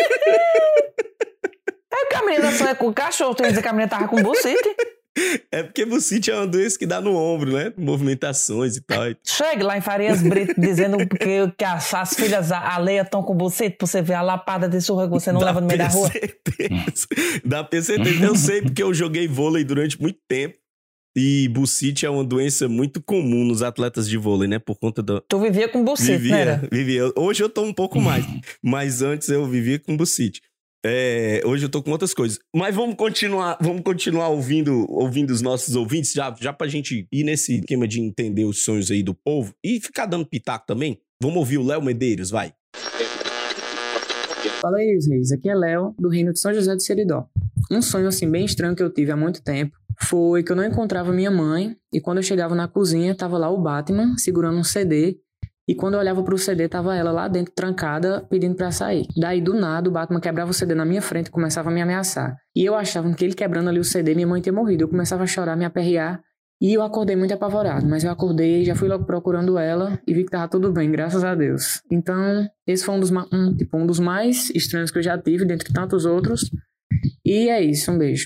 É 1.99 2.07
que 2.11 2.15
a 2.17 2.23
menina 2.27 2.53
sonha 2.53 2.75
com 2.75 2.89
o 2.89 2.93
cachorro, 2.95 3.35
tu 3.35 3.43
ia 3.43 3.49
dizer 3.49 3.63
que 3.63 3.69
a 3.69 3.73
menina 3.73 3.89
tava 3.89 4.07
com 4.07 4.23
bucete. 4.23 4.69
É 5.51 5.63
porque 5.63 5.87
bucite 5.87 6.31
é 6.31 6.35
uma 6.37 6.47
doença 6.47 6.79
que 6.79 6.85
dá 6.85 7.01
no 7.01 7.17
ombro, 7.17 7.51
né? 7.55 7.73
Movimentações 7.75 8.77
e 8.77 8.83
tal. 8.83 9.03
Chegue 9.25 9.63
lá 9.63 9.79
em 9.79 9.81
Farias 9.81 10.21
Brito 10.23 10.55
dizendo 10.61 10.99
que, 10.99 11.51
que 11.57 11.65
as, 11.65 11.95
as 11.95 12.13
filhas 12.13 12.53
alheias 12.53 13.07
estão 13.07 13.23
com 13.23 13.35
bucete 13.35 13.79
pra 13.79 13.87
você 13.87 14.03
ver 14.03 14.13
a 14.13 14.21
lapada 14.21 14.69
de 14.69 14.79
surra 14.83 15.07
que 15.07 15.13
você 15.13 15.33
não 15.33 15.41
Dá 15.41 15.47
leva 15.47 15.61
no 15.63 15.67
meio 15.67 15.79
da 15.79 15.89
rua. 15.89 16.11
certeza. 16.11 17.07
Dá 17.43 17.65
pra 17.65 17.81
certeza. 17.81 18.25
Eu 18.25 18.37
sei 18.37 18.61
porque 18.61 18.83
eu 18.83 18.93
joguei 18.93 19.27
vôlei 19.27 19.65
durante 19.65 19.99
muito 20.01 20.19
tempo. 20.29 20.59
E 21.19 21.49
bucite 21.49 22.05
é 22.05 22.11
uma 22.11 22.23
doença 22.23 22.69
muito 22.69 23.03
comum 23.03 23.43
nos 23.43 23.63
atletas 23.63 24.07
de 24.07 24.19
vôlei, 24.19 24.47
né? 24.47 24.59
Por 24.59 24.77
conta 24.77 25.03
da. 25.03 25.23
Tu 25.27 25.39
vivia 25.41 25.67
com 25.67 25.83
bucete, 25.83 26.11
né? 26.11 26.19
Vivia, 26.19 26.37
era? 26.37 26.69
vivia. 26.71 27.13
Hoje 27.17 27.43
eu 27.43 27.49
tô 27.49 27.63
um 27.63 27.73
pouco 27.73 27.99
mais. 27.99 28.27
mas 28.63 29.01
antes 29.01 29.31
eu 29.31 29.47
vivia 29.47 29.79
com 29.79 29.97
bucite. 29.97 30.43
É, 30.85 31.41
hoje 31.45 31.65
eu 31.65 31.69
tô 31.71 31.83
com 31.83 31.91
outras 31.91 32.13
coisas. 32.13 32.39
Mas 32.55 32.75
vamos 32.75 32.97
continuar, 32.97 33.57
vamos 33.61 33.83
continuar 33.83 34.29
ouvindo, 34.29 34.85
ouvindo 34.91 35.31
os 35.31 35.41
nossos 35.41 35.75
ouvintes, 35.75 36.13
já, 36.13 36.33
já 36.39 36.53
pra 36.53 36.69
gente 36.69 37.09
ir 37.11 37.25
nesse 37.25 37.61
esquema 37.61 37.89
de 37.89 37.99
entender 37.99 38.45
os 38.45 38.63
sonhos 38.63 38.91
aí 38.91 39.03
do 39.03 39.15
povo 39.15 39.55
e 39.65 39.81
ficar 39.81 40.05
dando 40.05 40.27
pitaco 40.27 40.67
também. 40.67 41.01
Vamos 41.21 41.39
ouvir 41.39 41.57
o 41.57 41.65
Léo 41.65 41.83
Medeiros, 41.83 42.29
vai. 42.29 42.53
Fala 44.67 44.79
aí, 44.79 44.99
reis. 45.09 45.31
Aqui 45.31 45.49
é 45.49 45.55
Léo, 45.55 45.95
do 45.97 46.09
reino 46.09 46.33
de 46.33 46.41
São 46.41 46.53
José 46.53 46.75
do 46.75 46.83
Seridó. 46.83 47.29
Um 47.71 47.81
sonho 47.81 48.09
assim 48.09 48.29
bem 48.29 48.45
estranho 48.45 48.75
que 48.75 48.83
eu 48.83 48.93
tive 48.93 49.13
há 49.13 49.17
muito 49.17 49.41
tempo 49.41 49.77
foi 50.03 50.43
que 50.43 50.51
eu 50.51 50.57
não 50.57 50.65
encontrava 50.65 51.13
minha 51.13 51.31
mãe 51.31 51.77
e 51.93 52.01
quando 52.01 52.17
eu 52.17 52.23
chegava 52.25 52.53
na 52.53 52.67
cozinha 52.67 53.15
tava 53.15 53.39
lá 53.39 53.49
o 53.49 53.63
Batman 53.63 54.19
segurando 54.19 54.59
um 54.59 54.65
CD 54.65 55.19
e 55.69 55.75
quando 55.77 55.95
eu 55.95 56.01
olhava 56.01 56.21
pro 56.25 56.37
CD 56.37 56.69
tava 56.69 56.97
ela 56.97 57.13
lá 57.13 57.29
dentro 57.29 57.53
trancada 57.55 58.27
pedindo 58.29 58.57
pra 58.57 58.73
sair. 58.73 59.07
Daí 59.17 59.41
do 59.41 59.55
nada 59.55 59.89
o 59.89 59.93
Batman 59.93 60.19
quebrava 60.19 60.51
o 60.51 60.55
CD 60.55 60.75
na 60.75 60.85
minha 60.85 61.01
frente 61.01 61.29
e 61.29 61.31
começava 61.31 61.71
a 61.71 61.73
me 61.73 61.81
ameaçar. 61.81 62.37
E 62.53 62.65
eu 62.65 62.75
achava 62.75 63.09
que 63.15 63.25
ele 63.25 63.35
quebrando 63.35 63.69
ali 63.69 63.79
o 63.79 63.85
CD 63.85 64.17
minha 64.17 64.27
mãe 64.27 64.41
tinha 64.41 64.53
morrido. 64.53 64.83
Eu 64.83 64.89
começava 64.89 65.23
a 65.23 65.29
chorar, 65.29 65.55
me 65.55 65.65
aperrear 65.65 66.21
E 66.61 66.73
eu 66.73 66.83
acordei 66.83 67.15
muito 67.15 67.35
apavorado, 67.35 67.87
mas 67.87 68.03
eu 68.03 68.11
acordei, 68.11 68.65
já 68.65 68.75
fui 68.75 68.89
logo 68.89 69.05
procurando 69.05 69.59
ela 69.59 70.01
e 70.07 70.15
vi 70.15 70.25
que 70.25 70.31
tava 70.31 70.49
tudo 70.49 70.73
bem, 70.73 70.91
graças 70.91 71.23
a 71.23 71.35
Deus. 71.35 71.83
Então, 71.93 72.49
esse 72.67 72.83
foi 72.83 72.95
um 72.95 73.01
dos, 73.01 73.11
um, 73.11 73.55
tipo, 73.55 73.77
um 73.77 73.87
dos 73.87 74.01
mais 74.01 74.49
estranhos 74.51 74.91
que 74.91 74.99
eu 74.99 75.03
já 75.03 75.19
tive, 75.19 75.45
dentre 75.45 75.71
tantos 75.71 76.07
outros. 76.07 76.51
E 77.23 77.51
é 77.51 77.63
isso, 77.63 77.93
um 77.93 77.99
beijo. 77.99 78.25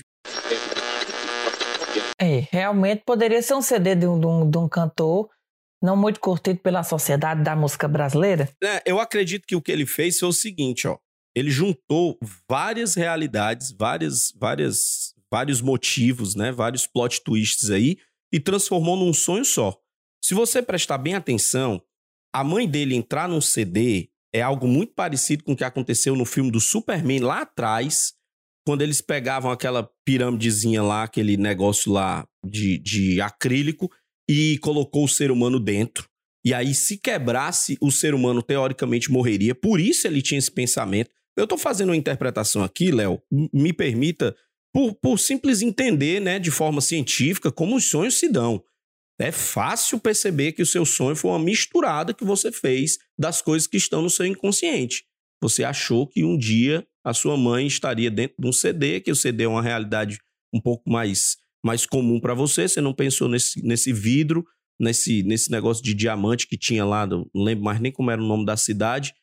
É, 2.21 2.47
realmente 2.49 3.03
poderia 3.05 3.41
ser 3.41 3.53
um 3.53 3.61
CD 3.61 3.95
de 3.95 4.07
um, 4.07 4.17
de 4.17 4.25
um, 4.25 4.49
de 4.49 4.57
um 4.57 4.69
cantor 4.69 5.27
não 5.83 5.97
muito 5.97 6.19
curtido 6.19 6.59
pela 6.59 6.83
sociedade 6.83 7.43
da 7.43 7.55
música 7.55 7.87
brasileira. 7.87 8.47
É, 8.63 8.81
eu 8.85 8.99
acredito 8.99 9.45
que 9.45 9.55
o 9.57 9.61
que 9.61 9.71
ele 9.71 9.85
fez 9.85 10.19
foi 10.19 10.29
o 10.29 10.33
seguinte, 10.33 10.87
ó. 10.87 10.97
Ele 11.35 11.49
juntou 11.49 12.17
várias 12.47 12.95
realidades, 12.95 13.73
várias, 13.77 14.31
várias, 14.39 15.13
vários 15.29 15.59
motivos, 15.59 16.35
né? 16.35 16.51
Vários 16.51 16.87
plot 16.87 17.21
twists 17.23 17.69
aí 17.69 17.97
e 18.31 18.39
transformou 18.39 18.95
num 18.95 19.13
sonho 19.13 19.45
só. 19.45 19.77
Se 20.23 20.33
você 20.33 20.61
prestar 20.61 20.97
bem 20.97 21.15
atenção, 21.15 21.81
a 22.33 22.43
mãe 22.43 22.67
dele 22.67 22.95
entrar 22.95 23.27
num 23.27 23.41
CD 23.41 24.09
é 24.33 24.41
algo 24.41 24.67
muito 24.67 24.93
parecido 24.93 25.43
com 25.43 25.53
o 25.53 25.55
que 25.55 25.63
aconteceu 25.63 26.15
no 26.15 26.25
filme 26.25 26.49
do 26.49 26.59
Superman 26.59 27.19
lá 27.19 27.41
atrás, 27.41 28.13
quando 28.65 28.81
eles 28.81 29.01
pegavam 29.01 29.51
aquela 29.51 29.89
pirâmidezinha 30.05 30.81
lá, 30.81 31.03
aquele 31.03 31.35
negócio 31.35 31.91
lá 31.91 32.25
de, 32.45 32.77
de 32.77 33.19
acrílico 33.19 33.91
e 34.29 34.57
colocou 34.59 35.03
o 35.03 35.09
ser 35.09 35.31
humano 35.31 35.59
dentro. 35.59 36.07
E 36.45 36.53
aí, 36.53 36.73
se 36.73 36.97
quebrasse, 36.97 37.77
o 37.81 37.91
ser 37.91 38.13
humano 38.15 38.41
teoricamente 38.41 39.11
morreria. 39.11 39.53
Por 39.53 39.79
isso 39.79 40.07
ele 40.07 40.21
tinha 40.21 40.39
esse 40.39 40.51
pensamento. 40.51 41.11
Eu 41.37 41.43
estou 41.43 41.57
fazendo 41.57 41.89
uma 41.89 41.97
interpretação 41.97 42.63
aqui, 42.63 42.91
Léo, 42.91 43.21
me 43.53 43.71
permita, 43.73 44.35
por, 44.73 44.95
por 44.95 45.19
simples 45.19 45.61
entender, 45.61 46.19
né, 46.19 46.39
de 46.39 46.49
forma 46.49 46.81
científica, 46.81 47.51
como 47.51 47.75
os 47.75 47.89
sonhos 47.89 48.17
se 48.19 48.29
dão. 48.29 48.63
É 49.19 49.31
fácil 49.31 49.99
perceber 49.99 50.53
que 50.53 50.63
o 50.63 50.65
seu 50.65 50.85
sonho 50.85 51.15
foi 51.15 51.29
uma 51.31 51.39
misturada 51.39 52.13
que 52.13 52.23
você 52.23 52.51
fez 52.51 52.97
das 53.17 53.41
coisas 53.41 53.67
que 53.67 53.77
estão 53.77 54.01
no 54.01 54.09
seu 54.09 54.25
inconsciente. 54.25 55.03
Você 55.43 55.63
achou 55.63 56.07
que 56.07 56.23
um 56.23 56.37
dia 56.37 56.85
a 57.03 57.13
sua 57.13 57.37
mãe 57.37 57.67
estaria 57.67 58.09
dentro 58.09 58.35
de 58.39 58.47
um 58.47 58.53
CD, 58.53 58.99
que 58.99 59.11
o 59.11 59.15
CD 59.15 59.43
é 59.43 59.47
uma 59.47 59.61
realidade 59.61 60.19
um 60.53 60.59
pouco 60.59 60.89
mais, 60.89 61.37
mais 61.63 61.85
comum 61.85 62.19
para 62.19 62.33
você. 62.33 62.67
Você 62.67 62.81
não 62.81 62.93
pensou 62.93 63.27
nesse, 63.27 63.61
nesse 63.63 63.93
vidro, 63.93 64.43
nesse, 64.79 65.21
nesse 65.23 65.51
negócio 65.51 65.83
de 65.83 65.93
diamante 65.93 66.47
que 66.47 66.57
tinha 66.57 66.85
lá, 66.85 67.05
não 67.05 67.27
lembro 67.35 67.63
mais 67.63 67.79
nem 67.79 67.91
como 67.91 68.09
era 68.09 68.21
o 68.21 68.27
nome 68.27 68.45
da 68.45 68.57
cidade, 68.57 69.13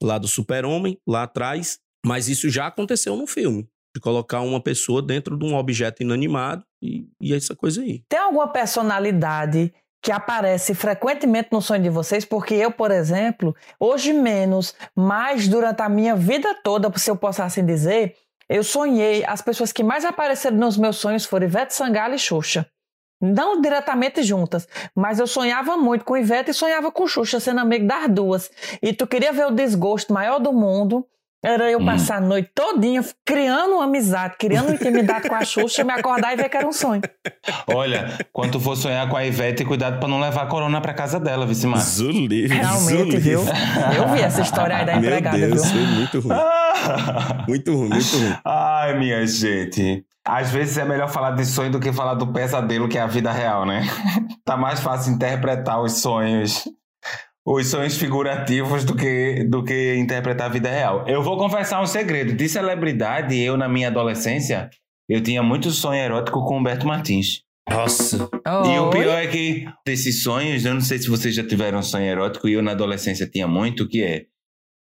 lá 0.00 0.18
do 0.18 0.28
Super-Homem, 0.28 1.00
lá 1.06 1.24
atrás. 1.24 1.78
Mas 2.04 2.28
isso 2.28 2.48
já 2.48 2.68
aconteceu 2.68 3.16
no 3.16 3.26
filme 3.26 3.68
de 3.98 4.00
colocar 4.00 4.40
uma 4.40 4.60
pessoa 4.60 5.02
dentro 5.02 5.36
de 5.36 5.44
um 5.44 5.56
objeto 5.56 6.02
inanimado 6.02 6.64
e, 6.80 7.08
e 7.20 7.34
essa 7.34 7.54
coisa 7.54 7.82
aí. 7.82 8.04
Tem 8.08 8.18
alguma 8.18 8.48
personalidade 8.48 9.74
que 10.00 10.12
aparece 10.12 10.72
frequentemente 10.74 11.48
no 11.50 11.60
sonho 11.60 11.82
de 11.82 11.90
vocês? 11.90 12.24
Porque 12.24 12.54
eu, 12.54 12.70
por 12.70 12.92
exemplo, 12.92 13.54
hoje 13.78 14.12
menos, 14.12 14.74
mas 14.94 15.48
durante 15.48 15.82
a 15.82 15.88
minha 15.88 16.14
vida 16.14 16.54
toda, 16.62 16.90
se 16.96 17.10
eu 17.10 17.16
posso 17.16 17.42
assim 17.42 17.66
dizer, 17.66 18.14
eu 18.48 18.62
sonhei, 18.62 19.24
as 19.26 19.42
pessoas 19.42 19.72
que 19.72 19.82
mais 19.82 20.04
apareceram 20.04 20.56
nos 20.56 20.76
meus 20.76 20.96
sonhos 20.96 21.24
foram 21.24 21.46
Ivete 21.46 21.74
Sangalo 21.74 22.14
e 22.14 22.18
Xuxa. 22.18 22.66
Não 23.20 23.60
diretamente 23.60 24.22
juntas, 24.22 24.68
mas 24.94 25.18
eu 25.18 25.26
sonhava 25.26 25.76
muito 25.76 26.04
com 26.04 26.16
Ivete 26.16 26.52
e 26.52 26.54
sonhava 26.54 26.92
com 26.92 27.04
Xuxa, 27.04 27.40
sendo 27.40 27.58
amigo 27.58 27.84
das 27.84 28.08
duas. 28.08 28.48
E 28.80 28.92
tu 28.92 29.08
queria 29.08 29.32
ver 29.32 29.46
o 29.46 29.50
desgosto 29.50 30.12
maior 30.12 30.38
do 30.38 30.52
mundo 30.52 31.04
era 31.42 31.70
eu 31.70 31.78
hum. 31.78 31.86
passar 31.86 32.16
a 32.16 32.20
noite 32.20 32.50
todinha 32.52 33.04
criando 33.24 33.74
uma 33.74 33.84
amizade, 33.84 34.34
criando 34.38 34.72
intimidade 34.72 35.28
com 35.28 35.34
a 35.34 35.44
Xuxa, 35.46 35.84
me 35.84 35.92
acordar 35.92 36.32
e 36.32 36.36
ver 36.36 36.48
que 36.48 36.56
era 36.56 36.66
um 36.66 36.72
sonho. 36.72 37.00
Olha, 37.68 38.18
quando 38.32 38.52
tu 38.52 38.60
for 38.60 38.76
sonhar 38.76 39.08
com 39.08 39.16
a 39.16 39.24
Ivete, 39.24 39.64
cuidado 39.64 40.00
pra 40.00 40.08
não 40.08 40.20
levar 40.20 40.42
a 40.42 40.46
corona 40.46 40.80
pra 40.80 40.92
casa 40.92 41.20
dela, 41.20 41.46
Vicimar. 41.46 41.80
Zulê, 41.80 42.46
Realmente, 42.48 43.16
viu? 43.18 43.40
Eu 43.96 44.08
vi 44.08 44.20
essa 44.20 44.42
história 44.42 44.76
aí 44.76 44.84
da 44.84 44.96
empregada, 44.96 45.38
Meu 45.38 45.50
Deus, 45.50 45.70
viu? 45.70 45.84
foi 45.84 45.94
muito 45.94 46.20
ruim. 46.20 46.36
muito 47.48 47.74
ruim, 47.74 47.88
muito 47.88 48.16
ruim. 48.16 48.36
Ai, 48.44 48.98
minha 48.98 49.26
gente. 49.26 50.04
Às 50.26 50.50
vezes 50.50 50.76
é 50.76 50.84
melhor 50.84 51.08
falar 51.08 51.30
de 51.30 51.46
sonho 51.46 51.70
do 51.70 51.80
que 51.80 51.92
falar 51.92 52.14
do 52.14 52.26
pesadelo 52.26 52.88
que 52.88 52.98
é 52.98 53.00
a 53.00 53.06
vida 53.06 53.32
real, 53.32 53.64
né? 53.64 53.82
tá 54.44 54.56
mais 54.56 54.80
fácil 54.80 55.14
interpretar 55.14 55.80
os 55.80 56.00
sonhos 56.00 56.64
os 57.50 57.66
sonhos 57.68 57.96
figurativos 57.96 58.84
do 58.84 58.94
que, 58.94 59.42
do 59.44 59.64
que 59.64 59.96
interpretar 59.96 60.48
a 60.48 60.52
vida 60.52 60.68
real. 60.68 61.08
Eu 61.08 61.22
vou 61.22 61.38
confessar 61.38 61.80
um 61.80 61.86
segredo. 61.86 62.34
De 62.34 62.46
celebridade, 62.46 63.38
eu, 63.40 63.56
na 63.56 63.66
minha 63.66 63.88
adolescência, 63.88 64.68
eu 65.08 65.22
tinha 65.22 65.42
muito 65.42 65.70
sonho 65.70 65.98
erótico 65.98 66.44
com 66.44 66.58
Humberto 66.58 66.86
Martins. 66.86 67.42
Nossa! 67.70 68.28
E 68.46 68.78
o 68.78 68.90
pior 68.90 69.22
é 69.22 69.26
que 69.26 69.66
desses 69.86 70.22
sonhos, 70.22 70.66
eu 70.66 70.74
não 70.74 70.80
sei 70.82 70.98
se 70.98 71.08
vocês 71.08 71.34
já 71.34 71.46
tiveram 71.46 71.78
um 71.78 71.82
sonho 71.82 72.04
erótico, 72.04 72.48
e 72.48 72.52
eu 72.52 72.62
na 72.62 72.72
adolescência 72.72 73.26
tinha 73.26 73.48
muito, 73.48 73.88
que 73.88 74.02
é 74.02 74.26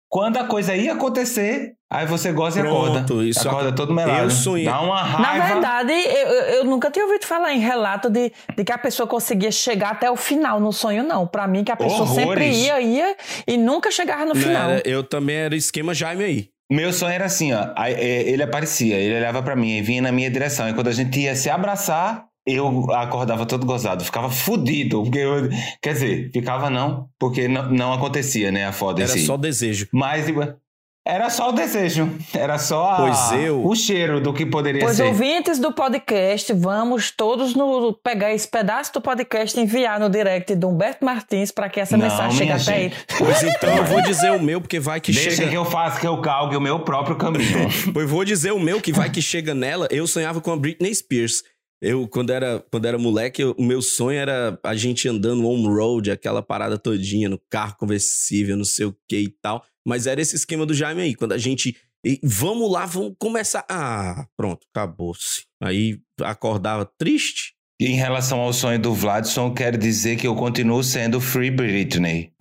quando 0.08 0.36
a 0.36 0.46
coisa 0.46 0.76
ia 0.76 0.92
acontecer, 0.92 1.74
aí 1.98 2.06
você 2.06 2.32
goza 2.32 2.60
Pronto, 2.60 2.74
e 2.86 2.98
acorda. 2.98 3.24
Isso 3.24 3.48
acorda 3.48 3.72
todo 3.72 3.92
melado. 3.94 4.24
Eu 4.24 4.30
sonhei. 4.30 4.64
Dá 4.66 4.80
uma 4.80 5.02
raiva. 5.02 5.38
Na 5.38 5.46
verdade, 5.54 5.92
eu, 5.92 6.28
eu 6.56 6.64
nunca 6.64 6.90
tinha 6.90 7.04
ouvido 7.04 7.24
falar 7.26 7.52
em 7.54 7.60
relato 7.60 8.08
de, 8.10 8.32
de 8.56 8.64
que 8.64 8.72
a 8.72 8.78
pessoa 8.78 9.06
conseguia 9.06 9.50
chegar 9.50 9.90
até 9.92 10.10
o 10.10 10.16
final 10.16 10.58
no 10.60 10.72
sonho, 10.72 11.02
não. 11.02 11.26
Para 11.26 11.46
mim, 11.46 11.64
que 11.64 11.72
a 11.72 11.76
pessoa 11.76 12.02
Horrores. 12.02 12.16
sempre 12.28 12.48
ia, 12.50 12.80
ia 12.80 13.16
e 13.46 13.56
nunca 13.56 13.90
chegava 13.90 14.24
no 14.24 14.34
final. 14.34 14.70
Era- 14.70 14.82
eu 14.88 15.02
também 15.02 15.36
era 15.36 15.54
esquema 15.56 15.94
Jaime 15.94 16.24
aí. 16.24 16.48
Meu 16.70 16.92
sonho 16.92 17.12
era 17.12 17.26
assim, 17.26 17.52
ó. 17.52 17.68
aí, 17.76 17.92
é, 17.94 18.22
Ele 18.28 18.42
aparecia, 18.42 18.96
ele 18.96 19.16
olhava 19.16 19.42
pra 19.42 19.54
mim 19.54 19.76
e 19.76 19.82
vinha 19.82 20.00
na 20.02 20.10
minha 20.10 20.30
direção. 20.30 20.68
E 20.68 20.72
quando 20.74 20.88
a 20.88 20.92
gente 20.92 21.20
ia 21.20 21.36
se 21.36 21.50
abraçar, 21.50 22.24
eu 22.46 22.90
acordava 22.92 23.44
todo 23.46 23.66
gozado. 23.66 24.02
Ficava 24.04 24.30
fudido. 24.30 25.02
Porque 25.02 25.18
eu, 25.18 25.48
quer 25.82 25.92
dizer, 25.92 26.30
ficava 26.32 26.70
não, 26.70 27.06
porque 27.18 27.46
não, 27.48 27.70
não 27.70 27.92
acontecia, 27.92 28.50
né? 28.50 28.66
A 28.66 28.72
foda 28.72 29.02
Era 29.02 29.12
si. 29.12 29.24
só 29.26 29.36
desejo. 29.36 29.86
Mas 29.92 30.26
era 31.06 31.28
só 31.28 31.50
o 31.50 31.52
desejo. 31.52 32.10
Era 32.32 32.58
só 32.58 32.90
a- 32.90 32.96
Pois 32.96 33.32
eu- 33.42 33.64
o 33.66 33.74
cheiro 33.76 34.20
do 34.20 34.32
que 34.32 34.46
poderia 34.46 34.80
Pois 34.80 34.96
ser. 34.96 35.02
ouvintes 35.04 35.58
do 35.58 35.70
podcast, 35.72 36.52
vamos 36.54 37.10
todos 37.10 37.54
no, 37.54 37.92
pegar 37.92 38.32
esse 38.32 38.48
pedaço 38.48 38.92
do 38.94 39.00
podcast 39.00 39.58
e 39.58 39.62
enviar 39.62 40.00
no 40.00 40.08
direct 40.08 40.54
do 40.54 40.68
Humberto 40.68 41.04
Martins 41.04 41.50
para 41.50 41.68
que 41.68 41.78
essa 41.78 41.96
Não, 41.96 42.04
mensagem 42.06 42.38
chegue 42.38 42.52
até 42.52 42.84
ele. 42.84 42.94
Pois 43.18 43.42
então 43.42 43.76
eu 43.76 43.84
vou 43.84 44.00
dizer 44.02 44.30
o 44.32 44.42
meu, 44.42 44.60
porque 44.60 44.80
vai 44.80 45.00
que 45.00 45.12
Deixa 45.12 45.30
chega. 45.32 45.50
que 45.50 45.56
eu 45.56 45.64
faça, 45.64 46.00
que 46.00 46.06
eu 46.06 46.20
calgue 46.20 46.56
o 46.56 46.60
meu 46.60 46.80
próprio 46.80 47.16
caminho. 47.16 47.44
Pois 47.92 48.08
vou 48.08 48.24
dizer 48.24 48.52
o 48.52 48.58
meu, 48.60 48.80
que 48.80 48.92
vai 48.92 49.10
que 49.10 49.20
chega 49.20 49.54
nela. 49.54 49.86
Eu 49.90 50.06
sonhava 50.06 50.40
com 50.40 50.50
a 50.52 50.56
Britney 50.56 50.94
Spears. 50.94 51.42
Eu, 51.82 52.08
quando 52.08 52.30
era, 52.30 52.64
quando 52.70 52.86
era 52.86 52.96
moleque, 52.96 53.42
eu- 53.42 53.54
o 53.58 53.62
meu 53.62 53.82
sonho 53.82 54.18
era 54.18 54.58
a 54.64 54.74
gente 54.74 55.06
andando 55.06 55.46
on 55.46 55.66
road, 55.68 56.10
aquela 56.10 56.42
parada 56.42 56.78
todinha 56.78 57.28
no 57.28 57.38
carro 57.50 57.76
conversível, 57.78 58.56
não 58.56 58.64
sei 58.64 58.86
o 58.86 58.96
que 59.06 59.18
e 59.18 59.28
tal. 59.28 59.62
Mas 59.86 60.06
era 60.06 60.20
esse 60.20 60.36
esquema 60.36 60.64
do 60.64 60.74
Jaime 60.74 61.02
aí, 61.02 61.14
quando 61.14 61.32
a 61.32 61.38
gente. 61.38 61.76
e 62.04 62.18
vamos 62.22 62.70
lá, 62.70 62.86
vamos 62.86 63.14
começar. 63.18 63.64
Ah, 63.68 64.26
pronto, 64.36 64.66
acabou-se. 64.74 65.44
Aí 65.62 65.98
acordava 66.22 66.90
triste. 66.98 67.54
E 67.80 67.86
em 67.86 67.96
relação 67.96 68.38
ao 68.40 68.52
sonho 68.52 68.78
do 68.78 68.94
Vladson, 68.94 69.52
quero 69.52 69.76
dizer 69.76 70.16
que 70.16 70.26
eu 70.26 70.36
continuo 70.36 70.82
sendo 70.82 71.20
Free 71.20 71.50
Britney. 71.50 72.32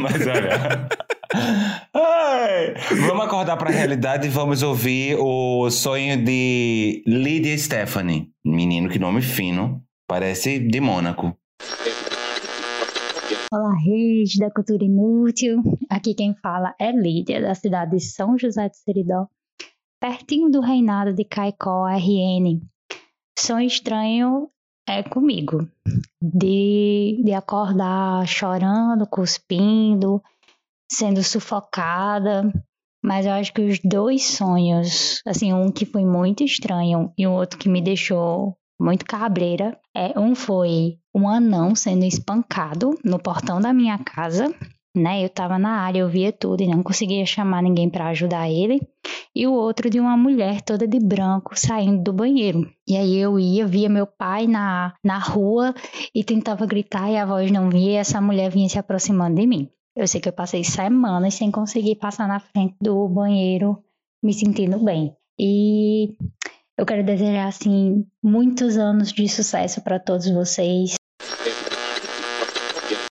Mas 0.00 0.26
olha. 0.26 0.88
Ai, 1.92 2.74
vamos 3.06 3.26
acordar 3.26 3.56
para 3.56 3.68
a 3.68 3.72
realidade 3.72 4.28
e 4.28 4.30
vamos 4.30 4.62
ouvir 4.62 5.16
o 5.18 5.68
sonho 5.70 6.24
de 6.24 7.02
Lydia 7.06 7.58
Stephanie. 7.58 8.30
Menino, 8.44 8.88
que 8.88 8.98
nome 8.98 9.20
fino. 9.20 9.82
Parece 10.06 10.58
de 10.60 10.80
Mônaco. 10.80 11.36
Olá, 13.50 13.74
rede 13.74 14.38
da 14.38 14.50
cultura 14.50 14.84
inútil. 14.84 15.62
Aqui 15.88 16.12
quem 16.12 16.34
fala 16.34 16.74
é 16.78 16.92
Lídia, 16.92 17.40
da 17.40 17.54
cidade 17.54 17.92
de 17.92 18.00
São 18.00 18.36
José 18.36 18.68
de 18.68 18.76
Seridó, 18.76 19.26
pertinho 19.98 20.50
do 20.50 20.60
reinado 20.60 21.14
de 21.14 21.24
Caicó 21.24 21.88
RN. 21.88 22.60
Sonho 23.38 23.66
estranho 23.66 24.50
é 24.86 25.02
comigo, 25.02 25.66
de, 26.22 27.22
de 27.24 27.32
acordar 27.32 28.28
chorando, 28.28 29.06
cuspindo, 29.06 30.22
sendo 30.92 31.22
sufocada. 31.22 32.52
Mas 33.02 33.24
eu 33.24 33.32
acho 33.32 33.54
que 33.54 33.62
os 33.62 33.78
dois 33.82 34.24
sonhos, 34.24 35.22
assim, 35.26 35.54
um 35.54 35.72
que 35.72 35.86
foi 35.86 36.04
muito 36.04 36.44
estranho 36.44 37.14
e 37.16 37.26
o 37.26 37.32
outro 37.32 37.58
que 37.58 37.70
me 37.70 37.80
deixou 37.80 38.58
muito 38.78 39.06
cabreira, 39.06 39.80
é 39.96 40.18
um 40.20 40.34
foi 40.34 40.98
um 41.18 41.28
anão 41.28 41.74
sendo 41.74 42.04
espancado 42.04 42.94
no 43.04 43.18
portão 43.18 43.60
da 43.60 43.72
minha 43.72 43.98
casa, 43.98 44.54
né? 44.96 45.24
Eu 45.24 45.28
tava 45.28 45.58
na 45.58 45.80
área, 45.80 46.00
eu 46.00 46.08
via 46.08 46.32
tudo 46.32 46.62
e 46.62 46.66
não 46.68 46.82
conseguia 46.82 47.24
chamar 47.26 47.62
ninguém 47.62 47.90
para 47.90 48.08
ajudar 48.08 48.48
ele. 48.48 48.80
E 49.34 49.46
o 49.46 49.52
outro 49.52 49.90
de 49.90 50.00
uma 50.00 50.16
mulher 50.16 50.62
toda 50.62 50.86
de 50.86 50.98
branco 50.98 51.58
saindo 51.58 52.02
do 52.02 52.12
banheiro. 52.12 52.68
E 52.86 52.96
aí 52.96 53.16
eu 53.16 53.38
ia, 53.38 53.66
via 53.66 53.88
meu 53.88 54.06
pai 54.06 54.46
na, 54.46 54.94
na 55.04 55.18
rua 55.18 55.74
e 56.14 56.24
tentava 56.24 56.66
gritar 56.66 57.10
e 57.10 57.16
a 57.16 57.26
voz 57.26 57.50
não 57.50 57.70
vinha 57.70 57.92
e 57.92 57.96
essa 57.96 58.20
mulher 58.20 58.50
vinha 58.50 58.68
se 58.68 58.78
aproximando 58.78 59.36
de 59.40 59.46
mim. 59.46 59.68
Eu 59.94 60.06
sei 60.06 60.20
que 60.20 60.28
eu 60.28 60.32
passei 60.32 60.64
semanas 60.64 61.34
sem 61.34 61.50
conseguir 61.50 61.96
passar 61.96 62.26
na 62.28 62.40
frente 62.40 62.76
do 62.80 63.08
banheiro 63.08 63.82
me 64.22 64.32
sentindo 64.32 64.78
bem. 64.82 65.14
E 65.38 66.16
Eu 66.78 66.86
quero 66.86 67.04
desejar, 67.04 67.48
assim, 67.48 68.06
muitos 68.22 68.76
anos 68.76 69.12
de 69.12 69.28
sucesso 69.28 69.82
para 69.82 69.98
todos 69.98 70.30
vocês. 70.30 70.97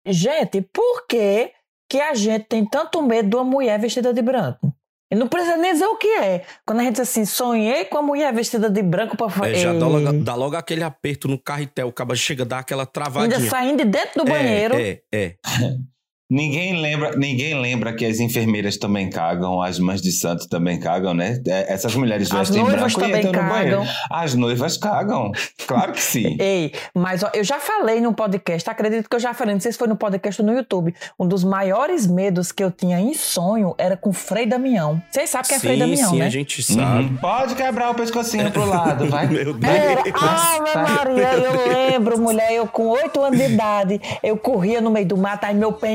Gente, 0.05 0.61
por 0.61 1.07
que, 1.07 1.51
que 1.89 1.99
a 1.99 2.13
gente 2.13 2.45
tem 2.45 2.65
tanto 2.65 3.01
medo 3.01 3.29
de 3.29 3.35
uma 3.35 3.43
mulher 3.43 3.79
vestida 3.79 4.13
de 4.13 4.21
branco? 4.21 4.73
E 5.11 5.15
não 5.15 5.27
precisa 5.27 5.55
nem 5.57 5.71
dizer 5.71 5.85
o 5.85 5.97
que 5.97 6.07
é. 6.07 6.43
Quando 6.65 6.79
a 6.79 6.83
gente 6.83 6.93
diz 6.93 7.01
assim, 7.01 7.25
sonhei 7.25 7.85
com 7.85 7.97
a 7.97 8.01
mulher 8.01 8.33
vestida 8.33 8.69
de 8.69 8.81
branco 8.81 9.15
pra 9.15 9.47
É, 9.47 9.53
já 9.55 9.73
dá 9.73 9.87
logo, 9.87 10.13
dá 10.13 10.35
logo 10.35 10.55
aquele 10.55 10.83
aperto 10.83 11.27
no 11.27 11.37
carretel, 11.37 11.87
o 11.87 11.93
cabo 11.93 12.15
chega 12.15 12.43
dar 12.43 12.59
aquela 12.59 12.85
travadinha. 12.85 13.37
Ainda 13.37 13.49
saindo 13.49 13.77
de 13.77 13.85
dentro 13.85 14.23
do 14.23 14.31
É, 14.31 14.33
banheiro. 14.33 14.75
É, 14.75 15.01
é. 15.13 15.35
Ninguém 16.29 16.81
lembra, 16.81 17.11
ninguém 17.15 17.53
lembra 17.61 17.93
que 17.93 18.03
as 18.03 18.19
enfermeiras 18.19 18.77
também 18.77 19.09
cagam, 19.11 19.61
as 19.61 19.77
mães 19.77 20.01
de 20.01 20.11
santo 20.11 20.49
também 20.49 20.79
cagam, 20.79 21.13
né? 21.13 21.39
É, 21.47 21.71
Essas 21.71 21.93
mulheres 21.95 22.29
vestem 22.29 22.63
branco 22.63 22.89
e 22.89 22.93
também 22.93 23.25
entram 23.27 23.43
no 23.43 23.49
banheiro. 23.49 23.77
cagam. 23.77 23.93
As 24.11 24.33
noivas 24.33 24.75
cagam, 24.75 25.31
claro 25.67 25.91
que 25.93 26.01
sim. 26.01 26.35
Ei, 26.41 26.71
mas 26.95 27.21
ó, 27.21 27.29
eu 27.33 27.43
já 27.43 27.59
falei 27.59 28.01
no 28.01 28.11
podcast, 28.11 28.67
acredito 28.67 29.07
que 29.07 29.15
eu 29.15 29.19
já 29.19 29.35
falei, 29.35 29.53
não 29.53 29.61
sei 29.61 29.71
se 29.71 29.77
foi 29.77 29.88
no 29.88 29.95
podcast 29.95 30.41
ou 30.41 30.47
no 30.47 30.53
YouTube. 30.55 30.95
Um 31.19 31.27
dos 31.27 31.43
maiores 31.43 32.07
medos 32.07 32.51
que 32.51 32.63
eu 32.63 32.71
tinha 32.71 32.99
em 32.99 33.13
sonho 33.13 33.75
era 33.77 33.95
com 33.95 34.11
Frei 34.11 34.47
Damião. 34.47 34.99
Vocês 35.11 35.29
sabem 35.29 35.47
quem 35.49 35.57
é 35.57 35.59
Frei 35.59 35.73
Sim, 35.73 35.79
Damião, 35.79 36.09
sim, 36.09 36.17
né? 36.17 36.25
a 36.25 36.29
gente 36.29 36.63
sabe. 36.63 37.03
Uhum. 37.03 37.17
Pode 37.17 37.53
quebrar 37.53 37.91
o 37.91 37.93
pescocinho 37.95 38.49
pro 38.51 38.65
lado, 38.67 39.07
vai. 39.09 39.27
Meu 39.27 39.53
Deus. 39.53 39.73
Era, 39.73 40.01
Ave 40.01 40.75
Maria, 40.75 41.33
eu 41.33 41.67
lembro, 41.91 42.19
mulher, 42.19 42.51
eu 42.53 42.65
com 42.65 42.88
oito 42.88 43.21
anos 43.21 43.38
de 43.38 43.45
idade, 43.45 44.01
eu 44.23 44.35
corria 44.38 44.81
no 44.81 44.89
meio 44.89 45.05
do 45.05 45.15
mato, 45.17 45.43
aí 45.45 45.53
meu 45.53 45.71
pé 45.71 45.91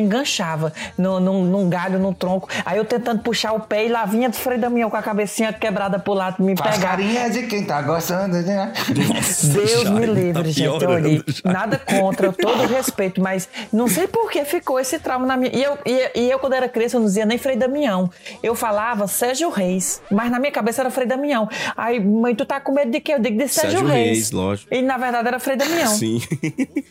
no, 0.96 1.18
num, 1.20 1.44
num 1.44 1.68
galho, 1.68 1.98
num 1.98 2.12
tronco. 2.12 2.48
Aí 2.64 2.78
eu 2.78 2.84
tentando 2.84 3.22
puxar 3.22 3.52
o 3.52 3.60
pé 3.60 3.86
e 3.86 3.88
lá 3.88 4.04
vinha 4.04 4.28
de 4.28 4.36
Frei 4.36 4.58
Damião 4.58 4.88
com 4.90 4.96
a 4.96 5.02
cabecinha 5.02 5.52
quebrada 5.52 5.98
pro 5.98 6.14
lado 6.14 6.42
me 6.42 6.56
Faz 6.56 6.76
pegar. 6.76 6.90
carinha 6.90 7.28
de 7.30 7.46
quem 7.46 7.64
tá 7.64 7.80
gostando, 7.82 8.40
né? 8.42 8.72
Deus 8.88 9.82
Já 9.82 9.90
me 9.90 10.06
tá 10.06 10.12
livre, 10.12 10.44
gente. 10.50 10.60
piorando 10.62 11.08
Olha, 11.08 11.24
já. 11.28 11.52
nada 11.52 11.78
contra, 11.78 12.32
todo 12.32 12.66
respeito, 12.66 13.20
mas 13.20 13.48
não 13.72 13.88
sei 13.88 14.06
por 14.06 14.30
que 14.30 14.44
ficou 14.44 14.78
esse 14.78 14.98
trauma 14.98 15.26
na 15.26 15.36
minha. 15.36 15.50
E 15.54 15.62
eu, 15.62 15.78
e, 15.86 16.20
e 16.20 16.30
eu, 16.30 16.38
quando 16.38 16.54
era 16.54 16.68
criança, 16.68 16.96
eu 16.96 17.00
não 17.00 17.06
dizia 17.06 17.24
nem 17.26 17.38
Frei 17.38 17.56
Damião. 17.56 18.10
Eu 18.42 18.54
falava 18.54 19.06
Sérgio 19.06 19.50
Reis, 19.50 20.00
mas 20.10 20.30
na 20.30 20.38
minha 20.38 20.52
cabeça 20.52 20.82
era 20.82 20.90
Frei 20.90 21.06
Damião. 21.06 21.48
Aí, 21.76 22.00
mãe, 22.00 22.34
tu 22.34 22.44
tá 22.44 22.60
com 22.60 22.72
medo 22.72 22.90
de 22.90 23.00
quê? 23.00 23.14
Eu 23.14 23.18
digo 23.18 23.36
de 23.38 23.48
Sérgio, 23.48 23.78
Sérgio 23.78 23.88
Reis. 23.88 24.06
Reis, 24.10 24.30
lógico. 24.30 24.74
E 24.74 24.82
na 24.82 24.96
verdade 24.96 25.28
era 25.28 25.38
Frei 25.40 25.56
Damião. 25.56 25.88
Sim. 25.88 26.20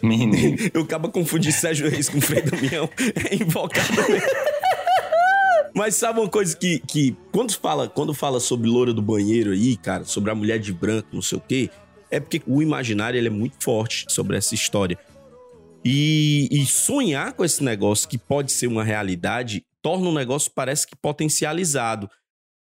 Menino. 0.02 0.58
Eu 0.74 0.82
acabo 0.82 1.10
confundir 1.10 1.52
Sérgio 1.52 1.90
Reis 1.90 2.10
com 2.10 2.20
Frei 2.22 2.42
Damião. 2.42 2.90
É 3.26 3.36
invocado 3.42 3.96
mesmo. 4.10 4.30
Mas 5.76 5.96
sabe 5.96 6.20
uma 6.20 6.30
coisa 6.30 6.56
que, 6.56 6.80
que 6.80 7.16
quando, 7.32 7.54
fala, 7.54 7.88
quando 7.88 8.14
fala 8.14 8.40
sobre 8.40 8.68
loura 8.68 8.94
do 8.94 9.02
banheiro 9.02 9.52
aí, 9.52 9.78
cara, 9.78 10.04
sobre 10.04 10.32
a 10.32 10.36
mulher 10.36 10.60
de 10.60 10.74
branco, 10.74 11.10
não 11.14 11.22
sei 11.22 11.38
o 11.38 11.42
quê, 11.42 11.70
é 12.12 12.20
porque 12.20 12.42
o 12.48 12.62
imaginário 12.62 13.18
ele 13.18 13.28
é 13.28 13.32
muito 13.32 13.64
forte 13.64 14.06
sobre 14.10 14.36
essa 14.36 14.56
história. 14.56 14.98
E, 15.86 16.50
e 16.52 16.66
sonhar 16.66 17.34
com 17.34 17.46
esse 17.46 17.64
negócio 17.64 18.10
que 18.10 18.18
pode 18.18 18.52
ser 18.52 18.68
uma 18.68 18.84
realidade 18.84 19.66
torna 19.82 20.10
um 20.10 20.14
negócio 20.14 20.52
parece 20.54 20.86
que 20.86 20.96
potencializado. 20.96 22.10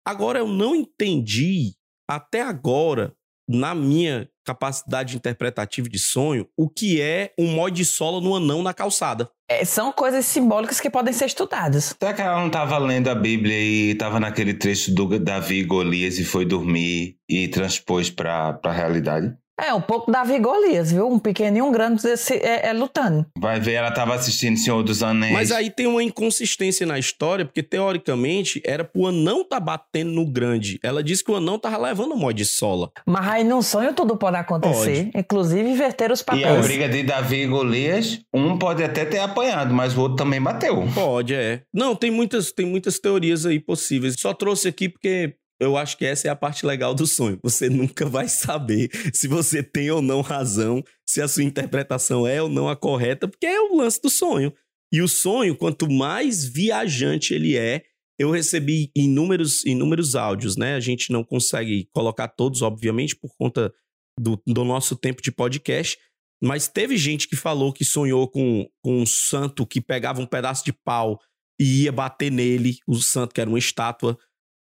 Agora 0.06 0.40
eu 0.40 0.48
não 0.48 0.76
entendi 0.76 1.74
até 2.08 2.42
agora 2.42 3.14
na 3.48 3.74
minha 3.74 4.30
capacidade 4.50 5.16
interpretativa 5.16 5.88
de 5.88 6.00
sonho 6.00 6.48
o 6.58 6.68
que 6.68 7.00
é 7.00 7.32
um 7.38 7.48
mod 7.54 7.76
de 7.76 7.86
sola 7.86 8.20
no 8.20 8.36
anão 8.36 8.64
na 8.64 8.74
calçada. 8.74 9.30
É, 9.48 9.64
são 9.64 9.92
coisas 9.92 10.26
simbólicas 10.26 10.80
que 10.80 10.90
podem 10.90 11.14
ser 11.14 11.26
estudadas. 11.26 11.96
Será 12.00 12.14
que 12.14 12.22
ela 12.22 12.42
não 12.42 12.50
tava 12.50 12.78
lendo 12.78 13.10
a 13.10 13.16
Bíblia 13.16 13.60
e 13.60 13.96
tava 13.96 14.20
naquele 14.20 14.54
trecho 14.54 14.94
do 14.94 15.20
Davi 15.20 15.60
e 15.60 15.64
Golias 15.64 16.18
e 16.20 16.26
foi 16.26 16.46
dormir 16.46 17.18
e 17.28 17.48
transpôs 17.48 18.10
pra, 18.10 18.54
pra 18.54 18.72
realidade? 18.72 19.36
É, 19.62 19.74
um 19.74 19.82
pouco 19.82 20.12
Davi 20.12 20.34
e 20.36 20.40
Golias, 20.40 20.92
viu? 20.92 21.08
Um 21.08 21.20
pequeno 21.20 21.58
e 21.58 21.62
um 21.62 21.72
grande 21.72 22.06
esse- 22.08 22.36
é, 22.38 22.68
é 22.70 22.74
lutando. 22.74 23.26
Vai 23.38 23.60
ver, 23.60 23.74
ela 23.74 23.92
tava 23.92 24.16
assistindo 24.16 24.58
Senhor 24.58 24.82
dos 24.84 25.04
Anéis. 25.04 25.34
Mas 25.34 25.52
aí 25.52 25.70
tem 25.70 25.88
uma 25.88 26.02
inconsistência 26.04 26.86
na 26.86 26.98
história, 26.98 27.46
porque 27.46 27.62
teoricamente 27.64 28.62
era 28.66 28.84
pro 28.84 29.08
anão 29.08 29.44
tá 29.44 29.60
batendo 29.60 30.12
no 30.12 30.26
grande. 30.26 30.80
Ela 30.84 31.04
disse 31.04 31.24
que 31.24 31.32
o 31.32 31.36
anão 31.36 31.60
tava 31.60 31.78
levando 31.78 32.14
o 32.14 32.18
mod 32.18 32.36
de 32.38 32.46
sola. 32.46 32.90
Mas 33.06 33.28
aí 33.28 33.44
num 33.44 33.62
sonho 33.62 33.94
tudo 33.94 34.16
pode 34.18 34.38
acontecer, 34.38 35.10
inclusive 35.16 35.68
inverter 35.70 36.12
os 36.12 36.20
E 36.22 36.24
a 36.24 36.26
papéis. 36.26 36.66
briga 36.66 36.88
de 36.90 37.04
Davi 37.04 37.44
e 37.44 37.48
Golias, 37.48 38.20
um 38.34 38.58
pode 38.58 38.84
até 38.84 39.04
ter 39.06 39.20
apanhado, 39.20 39.74
mas 39.74 39.98
o 39.98 40.02
outro 40.02 40.18
também 40.18 40.42
bateu. 40.42 40.84
Pode, 40.94 41.34
é. 41.34 41.62
Não, 41.74 41.96
tem 41.96 42.12
muitas, 42.12 42.52
tem 42.52 42.66
muitas 42.66 43.00
teorias 43.00 43.46
aí 43.46 43.60
possíveis. 43.60 44.16
Só 44.18 44.34
trouxe 44.34 44.68
aqui 44.68 44.88
porque 44.90 45.34
eu 45.60 45.76
acho 45.76 45.98
que 45.98 46.06
essa 46.06 46.28
é 46.28 46.32
a 46.32 46.36
parte 46.36 46.66
legal 46.66 46.96
do 46.96 47.06
sonho. 47.06 47.40
Você 47.44 47.68
nunca 47.70 48.06
vai 48.06 48.28
saber 48.28 48.90
se 49.14 49.28
você 49.28 49.62
tem 49.62 49.92
ou 49.92 50.02
não 50.02 50.22
razão, 50.22 50.84
se 51.08 51.22
a 51.22 51.28
sua 51.28 51.44
interpretação 51.44 52.26
é 52.26 52.42
ou 52.42 52.50
não 52.50 52.70
a 52.70 52.76
correta, 52.76 53.28
porque 53.28 53.46
é 53.46 53.60
o 53.60 53.76
lance 53.76 54.02
do 54.02 54.10
sonho. 54.10 54.54
E 54.92 55.02
o 55.02 55.08
sonho, 55.08 55.56
quanto 55.56 55.90
mais 55.90 56.44
viajante 56.46 57.34
ele 57.34 57.56
é, 57.56 57.84
eu 58.18 58.32
recebi 58.32 58.92
inúmeros, 58.96 59.64
inúmeros 59.66 60.16
áudios, 60.16 60.58
né? 60.58 60.76
A 60.76 60.80
gente 60.80 61.12
não 61.12 61.24
consegue 61.24 61.88
colocar 61.94 62.28
todos, 62.28 62.62
obviamente, 62.62 63.16
por 63.16 63.32
conta 63.38 63.74
do, 64.20 64.42
do 64.46 64.66
nosso 64.66 64.96
tempo 64.96 65.22
de 65.22 65.32
podcast. 65.32 65.98
Mas 66.42 66.68
teve 66.68 66.98
gente 66.98 67.28
que 67.28 67.36
falou 67.36 67.72
que 67.72 67.86
sonhou 67.86 68.28
com, 68.28 68.68
com 68.82 69.02
um 69.02 69.06
santo 69.06 69.66
que 69.66 69.80
pegava 69.80 70.22
um 70.22 70.26
pedaço 70.26 70.66
de 70.66 70.74
pau 70.74 71.20
e 71.60 71.84
ia 71.84 71.92
bater 71.92 72.32
nele, 72.32 72.78
o 72.88 72.96
santo 72.96 73.34
que 73.34 73.42
era 73.42 73.50
uma 73.50 73.60
estátua 73.60 74.18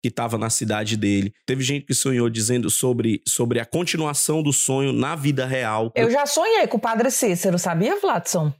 que 0.05 0.09
estava 0.09 0.37
na 0.37 0.51
cidade 0.51 0.95
dele. 0.95 1.33
Teve 1.47 1.63
gente 1.63 1.83
que 1.87 1.93
sonhou 1.95 2.29
dizendo 2.29 2.69
sobre, 2.69 3.23
sobre 3.27 3.59
a 3.59 3.65
continuação 3.65 4.43
do 4.43 4.53
sonho 4.53 4.93
na 4.93 5.15
vida 5.15 5.47
real. 5.47 5.91
Eu 5.95 6.11
já 6.11 6.27
sonhei 6.27 6.67
com 6.67 6.77
o 6.77 6.79
Padre 6.79 7.09
Cícero, 7.09 7.57
sabia, 7.57 7.99
Vladson? 7.99 8.53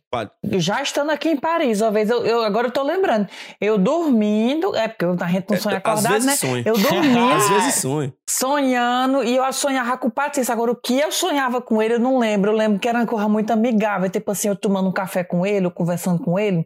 Já 0.54 0.82
estando 0.82 1.12
aqui 1.12 1.30
em 1.30 1.36
Paris, 1.38 1.82
uma 1.82 1.92
vez, 1.92 2.10
eu, 2.10 2.26
eu- 2.26 2.42
agora 2.42 2.68
eu 2.68 2.72
tô 2.72 2.82
lembrando. 2.82 3.28
Eu 3.62 3.78
dormindo, 3.78 4.74
é 4.76 4.88
porque 4.88 5.06
a 5.06 5.28
gente 5.28 5.46
não 5.50 5.58
sonha 5.58 5.76
É, 5.76 5.78
Às 5.78 5.84
acordado, 5.86 6.14
vezes 6.14 6.26
né? 6.26 6.36
sonha. 6.36 6.64
Eu 6.66 6.74
dormindo, 6.80 7.20
Às 7.34 7.50
vezes 7.50 7.76
sonha. 7.76 8.14
sonhando, 8.28 9.24
e 9.24 9.36
eu 9.36 9.54
sonhava 9.54 9.98
com 9.98 10.08
o 10.08 10.12
Padre 10.12 10.36
Cícero. 10.36 10.54
Agora, 10.54 10.72
o 10.72 10.76
que 10.76 10.98
eu 11.00 11.12
sonhava 11.12 11.62
com 11.62 11.82
ele, 11.82 11.96
eu 11.96 12.00
não 12.00 12.18
lembro. 12.18 12.52
Eu 12.52 12.56
lembro 12.56 12.80
que 12.80 12.88
era 12.88 13.00
uma 13.00 13.06
coisa 13.06 13.28
muito 13.28 13.52
amigável, 13.52 14.10
tipo 14.10 14.32
assim, 14.32 14.48
eu 14.48 14.56
tomando 14.56 14.88
um 14.90 14.92
café 14.94 15.24
com 15.24 15.46
ele, 15.46 15.66
ou 15.66 15.72
conversando 15.72 16.24
com 16.24 16.40
ele. 16.40 16.66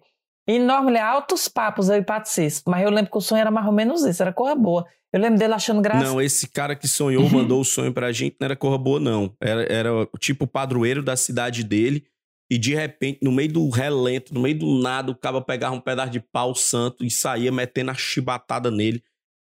Enorme, 0.51 0.91
ele, 0.91 0.99
altos 0.99 1.47
papos, 1.47 1.89
eu 1.89 1.97
e 1.97 1.99
o 1.99 2.03
Padre 2.03 2.29
Cícero. 2.29 2.63
Mas 2.67 2.83
eu 2.83 2.89
lembro 2.89 3.11
que 3.11 3.17
o 3.17 3.21
sonho 3.21 3.41
era 3.41 3.51
mais 3.51 3.67
ou 3.67 3.71
menos 3.71 4.03
isso, 4.03 4.21
era 4.21 4.33
coisa 4.33 4.55
boa. 4.55 4.83
Eu 5.13 5.19
lembro 5.19 5.37
dele 5.37 5.53
achando 5.53 5.79
graça. 5.79 6.03
Não, 6.03 6.19
esse 6.19 6.47
cara 6.47 6.75
que 6.75 6.87
sonhou, 6.87 7.29
mandou 7.29 7.61
o 7.61 7.65
sonho 7.65 7.93
pra 7.93 8.11
gente, 8.11 8.35
não 8.39 8.45
era 8.45 8.55
corra 8.55 8.77
boa, 8.77 8.99
não. 8.99 9.31
Era, 9.39 9.63
era 9.71 9.89
tipo 10.17 10.45
o 10.45 10.47
padroeiro 10.47 11.03
da 11.03 11.15
cidade 11.15 11.63
dele. 11.63 12.03
E 12.51 12.57
de 12.57 12.73
repente, 12.73 13.19
no 13.21 13.31
meio 13.31 13.53
do 13.53 13.69
relento, 13.69 14.33
no 14.33 14.41
meio 14.41 14.57
do 14.57 14.81
nada, 14.81 15.11
o 15.11 15.15
cara 15.15 15.39
pegava 15.39 15.75
um 15.75 15.79
pedaço 15.79 16.11
de 16.11 16.19
pau 16.19 16.55
santo 16.55 17.05
e 17.05 17.11
saía 17.11 17.51
metendo 17.51 17.91
a 17.91 17.95
chibatada 17.95 18.71
nele. 18.71 19.03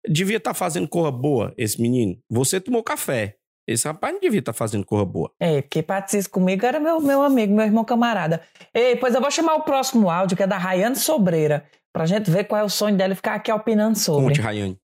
Devia 0.07 0.37
estar 0.37 0.53
fazendo 0.53 0.87
corra 0.87 1.11
boa, 1.11 1.55
esse 1.57 1.81
menino. 1.81 2.19
Você 2.29 2.61
tomou 2.61 2.83
café. 2.83 3.37
Esse 3.71 3.87
rapaz 3.87 4.13
não 4.13 4.21
devia 4.21 4.41
estar 4.41 4.53
fazendo 4.53 4.85
corra 4.85 5.05
boa. 5.05 5.31
É, 5.39 5.63
porque 5.63 5.81
Patrícia 5.81 6.29
comigo 6.29 6.67
era 6.67 6.81
meu, 6.81 7.01
meu 7.01 7.23
amigo, 7.23 7.55
meu 7.55 7.65
irmão 7.65 7.85
camarada. 7.85 8.43
Ei, 8.75 8.97
pois 8.97 9.15
eu 9.15 9.21
vou 9.21 9.31
chamar 9.31 9.55
o 9.55 9.63
próximo 9.63 10.11
áudio, 10.11 10.37
que 10.37 10.43
é 10.43 10.47
da 10.47 10.59
Rayane 10.59 10.97
Sobreira, 10.97 11.65
pra 11.93 12.05
gente 12.05 12.29
ver 12.29 12.49
qual 12.49 12.61
é 12.61 12.65
o 12.65 12.69
sonho 12.69 12.97
dela 12.97 13.13
e 13.13 13.17
ficar 13.17 13.37
aqui 13.37 13.53
opinando 13.53 13.97
sobre. 13.97 14.25
Conte, 14.25 14.41
Rayane. 14.41 14.77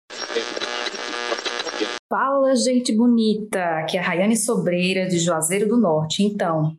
Fala, 2.11 2.55
gente 2.55 2.95
bonita! 2.95 3.65
Aqui 3.79 3.97
é 3.97 4.01
a 4.01 4.03
Rayane 4.03 4.37
Sobreira, 4.37 5.09
de 5.09 5.19
Juazeiro 5.19 5.67
do 5.67 5.79
Norte. 5.79 6.23
Então, 6.23 6.77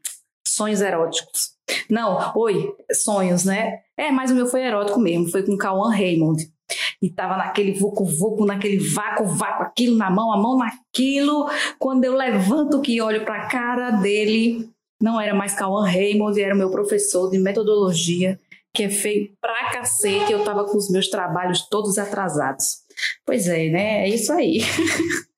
sonhos 0.47 0.81
eróticos. 0.81 1.55
Não, 1.89 2.19
oi, 2.35 2.71
sonhos, 2.93 3.45
né? 3.45 3.79
É, 3.97 4.11
mas 4.11 4.29
o 4.29 4.35
meu 4.35 4.45
foi 4.45 4.61
erótico 4.61 4.99
mesmo, 4.99 5.31
foi 5.31 5.41
com 5.41 5.57
Cauã 5.57 5.89
Raymond. 5.89 6.53
E 7.01 7.09
tava 7.09 7.37
naquele 7.37 7.73
vucu-vucu, 7.73 8.45
naquele 8.45 8.79
vácuo-vácuo, 8.79 9.63
aquilo 9.63 9.97
na 9.97 10.09
mão, 10.09 10.33
a 10.33 10.37
mão 10.37 10.57
naquilo. 10.57 11.47
Quando 11.79 12.05
eu 12.05 12.15
levanto 12.15 12.81
que 12.81 13.01
olho 13.01 13.23
pra 13.23 13.47
cara 13.47 13.91
dele, 13.91 14.69
não 15.01 15.19
era 15.19 15.33
mais 15.33 15.53
Cauã 15.53 15.85
Raymond, 15.85 16.39
era 16.41 16.55
o 16.55 16.57
meu 16.57 16.71
professor 16.71 17.29
de 17.29 17.37
metodologia, 17.37 18.39
que 18.73 18.83
é 18.83 18.89
feio 18.89 19.31
pra 19.39 19.71
cacete. 19.71 20.31
Eu 20.31 20.43
tava 20.43 20.65
com 20.65 20.77
os 20.77 20.89
meus 20.89 21.09
trabalhos 21.09 21.67
todos 21.69 21.97
atrasados. 21.97 22.77
Pois 23.25 23.47
é, 23.47 23.69
né? 23.69 24.03
É 24.05 24.09
isso 24.09 24.31
aí. 24.31 24.59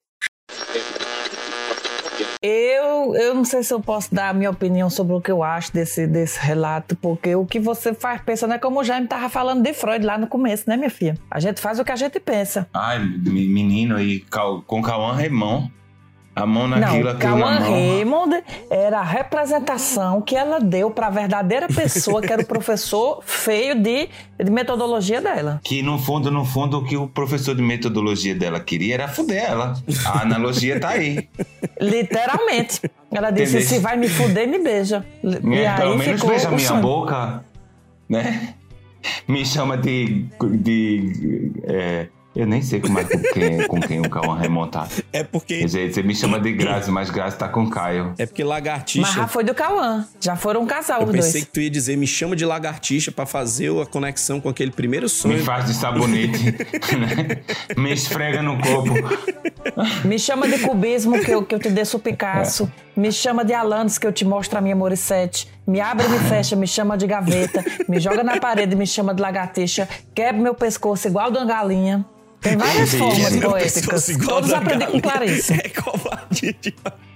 Eu, 2.42 3.16
eu 3.16 3.34
não 3.34 3.44
sei 3.44 3.64
se 3.64 3.74
eu 3.74 3.80
posso 3.80 4.14
dar 4.14 4.30
a 4.30 4.34
minha 4.34 4.50
opinião 4.52 4.90
sobre 4.90 5.14
o 5.14 5.22
que 5.22 5.32
eu 5.32 5.42
acho 5.44 5.74
desse, 5.74 6.06
desse 6.06 6.40
relato, 6.40 6.96
porque 6.96 7.36
o 7.36 7.46
que 7.46 7.60
você 7.60 7.94
faz 7.94 8.22
pensando 8.22 8.54
é 8.54 8.60
como 8.60 8.80
o 8.80 8.84
Jaime 8.84 9.08
tava 9.08 9.28
falando 9.30 9.64
de 9.64 9.74
Freud 9.74 10.06
lá 10.06 10.18
no 10.18 10.28
começo, 10.28 10.66
né, 10.70 10.78
minha 10.78 10.90
filha? 10.90 11.18
A 11.32 11.40
gente 11.40 11.60
faz 11.60 11.80
o 11.80 11.84
que 11.86 11.92
a 11.92 11.96
gente 11.96 12.20
pensa. 12.20 12.68
Ai, 12.74 13.00
me- 13.00 13.48
menino, 13.48 14.00
e 14.00 14.24
com 14.68 14.82
Cauã 14.82 15.14
Raymond. 15.14 15.72
A 16.38 16.46
mão 16.46 16.68
naquilo, 16.68 17.10
aquilo 17.10 17.38
na 17.38 17.60
mão. 17.60 17.72
Raymond 17.72 18.44
era 18.70 19.00
a 19.00 19.04
representação 19.04 20.22
que 20.22 20.36
ela 20.36 20.60
deu 20.60 20.92
para 20.92 21.08
a 21.08 21.10
verdadeira 21.10 21.68
pessoa, 21.68 22.22
que 22.22 22.32
era 22.32 22.44
o 22.44 22.46
professor 22.48 23.24
feio 23.26 23.74
de, 23.74 24.08
de 24.38 24.52
metodologia 24.52 25.20
dela. 25.20 25.60
Que 25.64 25.82
no 25.82 25.98
fundo, 25.98 26.30
no 26.30 26.46
fundo, 26.46 26.78
o 26.78 26.86
que 26.86 26.96
o 26.96 27.08
professor 27.08 27.56
de 27.56 27.64
metodologia 27.64 28.36
dela 28.36 28.60
queria 28.60 28.94
era 28.94 29.08
fuder 29.08 29.46
ela. 29.46 29.74
A 30.06 30.22
analogia 30.22 30.80
tá 30.80 30.90
aí. 30.90 31.28
Literalmente. 31.82 32.82
Ela 33.12 33.32
disse: 33.32 33.58
Entendeu? 33.58 33.70
se 33.70 33.80
vai 33.80 33.98
me 33.98 34.08
fuder, 34.08 34.48
me 34.48 34.60
beija. 34.60 35.04
E 35.24 35.56
É, 35.56 35.76
pelo 35.76 35.98
menos 35.98 36.22
beija 36.22 36.52
minha 36.52 36.74
boca, 36.74 37.44
né? 38.08 38.54
Me 39.28 39.44
chama 39.44 39.76
de. 39.76 40.28
de 40.44 41.52
é, 41.64 42.08
eu 42.38 42.46
nem 42.48 42.62
sei 42.62 42.80
como 42.80 43.00
é 43.00 43.04
com 43.04 43.20
quem, 43.34 43.68
com 43.68 43.80
quem 43.80 44.00
o 44.00 44.10
Cauã 44.10 44.38
remontar. 44.38 44.88
É 45.12 45.24
porque. 45.24 45.68
Gente, 45.68 45.94
você 45.96 46.04
me 46.04 46.16
chama 46.16 46.40
de 46.40 46.52
Grazi, 46.54 46.92
mas 46.92 47.10
Grazi 47.10 47.38
tá 47.38 47.48
com 47.50 47.70
Caio. 47.70 48.14
É 48.18 48.26
porque 48.26 48.44
Mas 48.44 48.50
lagartixa. 48.50 49.12
já 49.14 49.28
foi 49.28 49.44
do 49.44 49.54
Cauã. 49.54 50.06
Já 50.22 50.36
foram 50.36 50.62
um 50.62 50.66
casal 50.66 51.02
Eu 51.02 51.08
os 51.08 51.12
pensei 51.12 51.32
dois. 51.34 51.44
que 51.46 51.52
tu 51.52 51.60
ia 51.62 51.70
dizer, 51.70 51.98
me 51.98 52.08
chama 52.08 52.36
de 52.36 52.46
lagartixa 52.46 53.12
pra 53.12 53.26
fazer 53.26 53.72
a 53.82 53.86
conexão 53.86 54.40
com 54.40 54.50
aquele 54.50 54.72
primeiro 54.72 55.10
sonho. 55.10 55.36
Me 55.36 55.42
faz 55.44 55.66
de 55.66 55.74
sabonete. 55.74 56.44
né? 56.98 57.42
me 57.78 57.92
esfrega 57.94 58.42
no 58.42 58.58
corpo. 58.62 58.94
Me 60.06 60.18
chama 60.18 60.48
de 60.48 60.60
cubismo 60.60 61.20
que 61.20 61.32
eu, 61.32 61.44
que 61.44 61.54
eu 61.54 61.60
te 61.60 61.70
desço 61.70 61.98
o 61.98 62.00
É. 62.00 62.04
Picasso. 62.04 62.72
Me 62.96 63.12
chama 63.12 63.46
de 63.46 63.54
Alanis 63.54 63.98
que 63.98 64.08
eu 64.08 64.12
te 64.12 64.26
mostro 64.26 64.58
a 64.58 64.62
minha 64.62 64.76
Morissette. 64.76 65.48
Me 65.68 65.80
abre 65.80 66.06
e 66.06 66.10
me 66.10 66.20
fecha, 66.20 66.56
me 66.56 66.66
chama 66.66 66.98
de 66.98 67.06
gaveta. 67.06 67.64
Me 67.88 68.00
joga 68.00 68.24
na 68.24 68.40
parede, 68.40 68.76
me 68.76 68.88
chama 68.88 69.14
de 69.14 69.22
lagartixa. 69.22 69.88
Quebra 70.16 70.42
meu 70.42 70.56
pescoço 70.56 71.08
igual 71.08 71.30
de 71.30 71.38
uma 71.38 71.46
galinha. 71.46 72.06
Tem 72.42 72.56
várias 72.58 72.90
Sim. 72.90 72.98
formas 73.00 73.32
Meu 73.36 73.50
poéticas. 73.50 74.08
Todos 74.26 74.50
da 74.52 74.58
aprendi 74.58 74.86
com. 74.86 75.02
Clarice. 75.02 75.54
É 75.54 75.70
covardia 75.70 76.56
demais. 76.62 77.08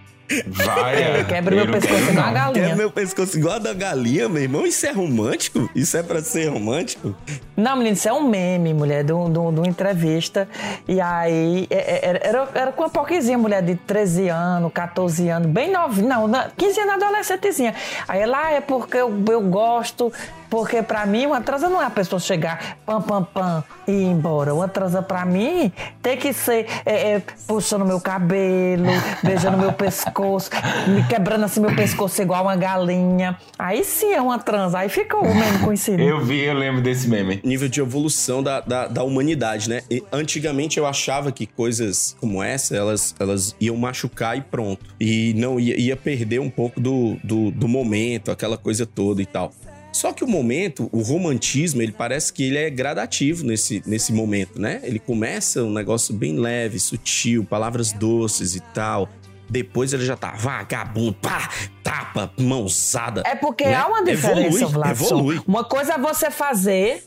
Vai. 0.48 1.04
É, 1.20 1.24
quebra 1.26 1.54
meu 1.54 1.68
pescoço 1.70 1.94
quero, 2.00 2.12
igual 2.12 2.26
a 2.28 2.32
galinha. 2.32 2.68
Quer 2.70 2.76
meu 2.78 2.90
pescoço 2.92 3.38
igual 3.38 3.56
a 3.56 3.60
da 3.60 3.74
galinha, 3.74 4.30
meu 4.30 4.42
irmão? 4.42 4.66
Isso 4.66 4.86
é 4.86 4.92
romântico? 4.92 5.70
Isso 5.76 5.98
é 5.98 6.04
pra 6.04 6.22
ser 6.22 6.48
romântico? 6.48 7.14
Não, 7.58 7.76
menino, 7.76 7.96
isso 7.98 8.08
é 8.08 8.14
um 8.14 8.30
meme, 8.30 8.74
mulher, 8.74 9.04
de, 9.04 9.12
um- 9.12 9.30
de 9.30 9.38
um- 9.38 9.54
de 9.54 9.60
uma 9.60 9.68
entrevista. 9.68 10.48
E 10.88 11.02
aí, 11.02 11.68
é- 11.70 11.76
é- 11.76 12.00
era, 12.08 12.20
era, 12.24 12.50
era 12.56 12.72
com 12.72 12.84
uma 12.84 12.90
poquezinha, 12.90 13.38
mulher 13.38 13.62
de 13.62 13.76
13 13.76 14.30
anos, 14.30 14.72
14 14.74 15.28
anos, 15.28 15.50
bem 15.50 15.70
novinha, 15.70 16.08
não, 16.08 16.28
na- 16.30 16.50
15 16.58 16.80
anos 16.80 16.94
adolescentezinha. 17.04 17.76
Aí 18.08 18.22
ela, 18.22 18.46
ah, 18.46 18.52
é 18.54 18.62
porque 18.62 18.96
eu, 18.96 19.14
eu 19.30 19.42
gosto, 19.42 20.14
porque 20.52 20.84
pra 20.84 21.06
mim 21.06 21.26
uma 21.26 21.40
transa 21.40 21.70
não 21.70 21.82
é 21.82 21.86
a 21.86 21.90
pessoa 21.90 22.20
chegar, 22.20 22.78
pam, 22.86 23.02
pam, 23.02 23.24
pam, 23.24 23.64
e 23.88 23.92
ir 23.94 24.04
embora. 24.04 24.54
Uma 24.54 24.68
transa 24.68 25.02
pra 25.02 25.26
mim 25.26 25.72
tem 26.02 26.18
que 26.18 26.34
ser 26.34 26.68
é, 26.86 27.14
é, 27.14 27.24
puxando 27.48 27.86
meu 27.86 28.02
cabelo, 28.02 28.88
beijando 29.24 29.58
meu 29.58 29.72
pescoço, 29.72 30.50
me 30.90 31.08
quebrando 31.08 31.46
assim 31.46 31.62
meu 31.62 31.74
pescoço 31.74 32.22
igual 32.22 32.44
uma 32.44 32.58
galinha. 32.58 33.40
Aí 33.58 33.86
sim 33.86 34.12
é 34.12 34.22
uma 34.22 34.38
transa, 34.38 34.80
aí 34.80 34.90
fica 34.90 35.18
o 35.18 35.24
meme 35.24 35.60
conhecido. 35.64 36.04
Eu 36.04 36.20
vi, 36.20 36.42
eu 36.42 36.54
lembro 36.54 36.82
desse 36.82 37.08
meme. 37.08 37.40
Nível 37.46 37.70
de 37.70 37.80
evolução 37.80 38.44
da, 38.44 38.60
da, 38.60 38.88
da 38.88 39.04
humanidade, 39.04 39.70
né? 39.70 39.84
E 39.90 40.04
antigamente 40.12 40.78
eu 40.78 40.86
achava 40.86 41.32
que 41.32 41.46
coisas 41.46 42.18
como 42.20 42.44
essa, 42.44 42.76
elas, 42.76 43.16
elas 43.18 43.56
iam 43.58 43.78
machucar 43.78 44.38
e 44.38 44.42
pronto. 44.42 44.86
E 45.00 45.34
não 45.38 45.58
ia, 45.58 45.80
ia 45.80 45.96
perder 45.96 46.42
um 46.42 46.50
pouco 46.50 46.78
do, 46.78 47.16
do, 47.24 47.52
do 47.52 47.70
momento, 47.70 48.32
aquela 48.32 48.58
coisa 48.58 48.86
toda 48.86 49.22
e 49.22 49.26
tal. 49.26 49.54
Só 49.92 50.14
que 50.14 50.24
o 50.24 50.28
momento, 50.28 50.90
o 50.92 51.02
romantismo, 51.02 51.82
ele 51.82 51.92
parece 51.92 52.32
que 52.32 52.44
ele 52.44 52.58
é 52.58 52.70
gradativo 52.70 53.46
nesse, 53.46 53.84
nesse 53.86 54.14
momento, 54.14 54.60
né? 54.60 54.80
Ele 54.84 55.00
começa 55.00 55.64
um 55.64 55.72
negócio 55.72 56.14
bem 56.14 56.40
leve, 56.40 56.80
sutil, 56.80 57.44
palavras 57.44 57.92
doces 57.92 58.56
e 58.56 58.62
tal. 58.74 59.10
Depois 59.50 59.92
ele 59.92 60.06
já 60.06 60.16
tá 60.16 60.32
vagabundo, 60.32 61.14
pá, 61.14 61.50
tapa, 61.84 62.32
mãozada. 62.40 63.22
É 63.26 63.36
porque 63.36 63.66
né? 63.66 63.76
há 63.76 63.88
uma 63.88 64.02
diferença, 64.02 64.58
Evolui, 64.60 64.74
Vladson. 64.74 65.06
evolui. 65.06 65.42
Uma 65.46 65.64
coisa 65.66 65.96
é 65.96 65.98
você 65.98 66.32
fazer. 66.32 67.04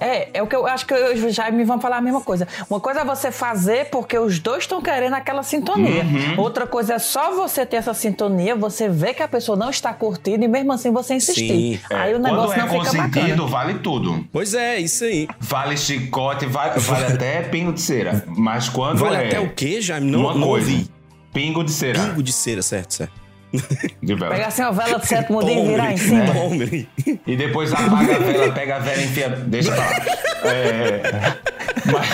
É, 0.00 0.28
é 0.34 0.42
o 0.42 0.46
que 0.46 0.54
eu 0.54 0.66
acho 0.66 0.86
que 0.86 0.94
eu 0.94 1.16
e 1.16 1.26
o 1.26 1.30
Jaime 1.30 1.64
vão 1.64 1.80
falar 1.80 1.96
a 1.96 2.00
mesma 2.00 2.20
coisa. 2.20 2.46
Uma 2.70 2.78
coisa 2.80 3.00
é 3.00 3.04
você 3.04 3.32
fazer 3.32 3.86
porque 3.90 4.16
os 4.18 4.38
dois 4.38 4.64
estão 4.64 4.80
querendo 4.80 5.14
aquela 5.14 5.42
sintonia. 5.42 6.04
Uhum. 6.04 6.40
Outra 6.40 6.66
coisa 6.66 6.94
é 6.94 6.98
só 6.98 7.34
você 7.34 7.66
ter 7.66 7.76
essa 7.76 7.92
sintonia, 7.94 8.54
você 8.54 8.88
vê 8.88 9.12
que 9.12 9.22
a 9.22 9.28
pessoa 9.28 9.56
não 9.56 9.70
está 9.70 9.92
curtindo 9.92 10.44
e 10.44 10.48
mesmo 10.48 10.72
assim 10.72 10.92
você 10.92 11.14
insistir. 11.14 11.48
Sim, 11.48 11.80
Aí 11.90 12.14
o 12.14 12.18
negócio 12.18 12.54
Quando 12.54 12.54
é 12.54 12.60
não 12.60 12.68
fica 12.68 12.78
consentido, 13.00 13.42
bacana. 13.42 13.46
vale 13.46 13.74
tudo. 13.80 14.24
Pois 14.32 14.54
é, 14.54 14.78
isso 14.78 15.04
aí. 15.04 15.28
Vale 15.40 15.76
chicote, 15.76 16.46
vale, 16.46 16.78
vale 16.78 17.06
até 17.14 17.42
pingo 17.42 17.72
de 17.72 17.80
cera. 17.80 18.22
Mas 18.28 18.68
quando 18.68 18.98
Vale 18.98 19.16
é 19.16 19.26
até 19.26 19.40
o 19.40 19.50
quê, 19.52 19.80
Jaime? 19.80 20.10
Não, 20.10 20.20
uma 20.20 20.34
não 20.34 20.46
coisa, 20.46 20.70
ouvi. 20.70 20.88
pingo 21.32 21.64
de 21.64 21.72
cera. 21.72 21.98
Pingo 22.00 22.22
de 22.22 22.32
cera, 22.32 22.62
certo, 22.62 22.94
certo. 22.94 23.17
De 24.02 24.14
vela. 24.14 24.30
Pega 24.34 24.46
assim 24.46 24.62
a 24.62 24.70
vela 24.70 24.98
de 24.98 25.06
sétimo 25.06 25.42
dia 25.44 25.58
e 25.58 25.66
virar 25.66 25.84
em 25.84 25.94
Homem, 25.94 25.98
cima. 25.98 26.38
homem. 26.40 26.88
E 27.26 27.36
depois 27.36 27.72
apaga 27.72 28.16
a 28.16 28.18
vela, 28.18 28.52
pega 28.52 28.76
a 28.76 28.78
vela 28.78 29.00
e 29.00 29.04
enfia. 29.04 29.28
Deixa 29.30 29.72
pra 29.72 29.84
lá. 29.84 29.92
É, 30.44 31.02
mas, 31.90 32.08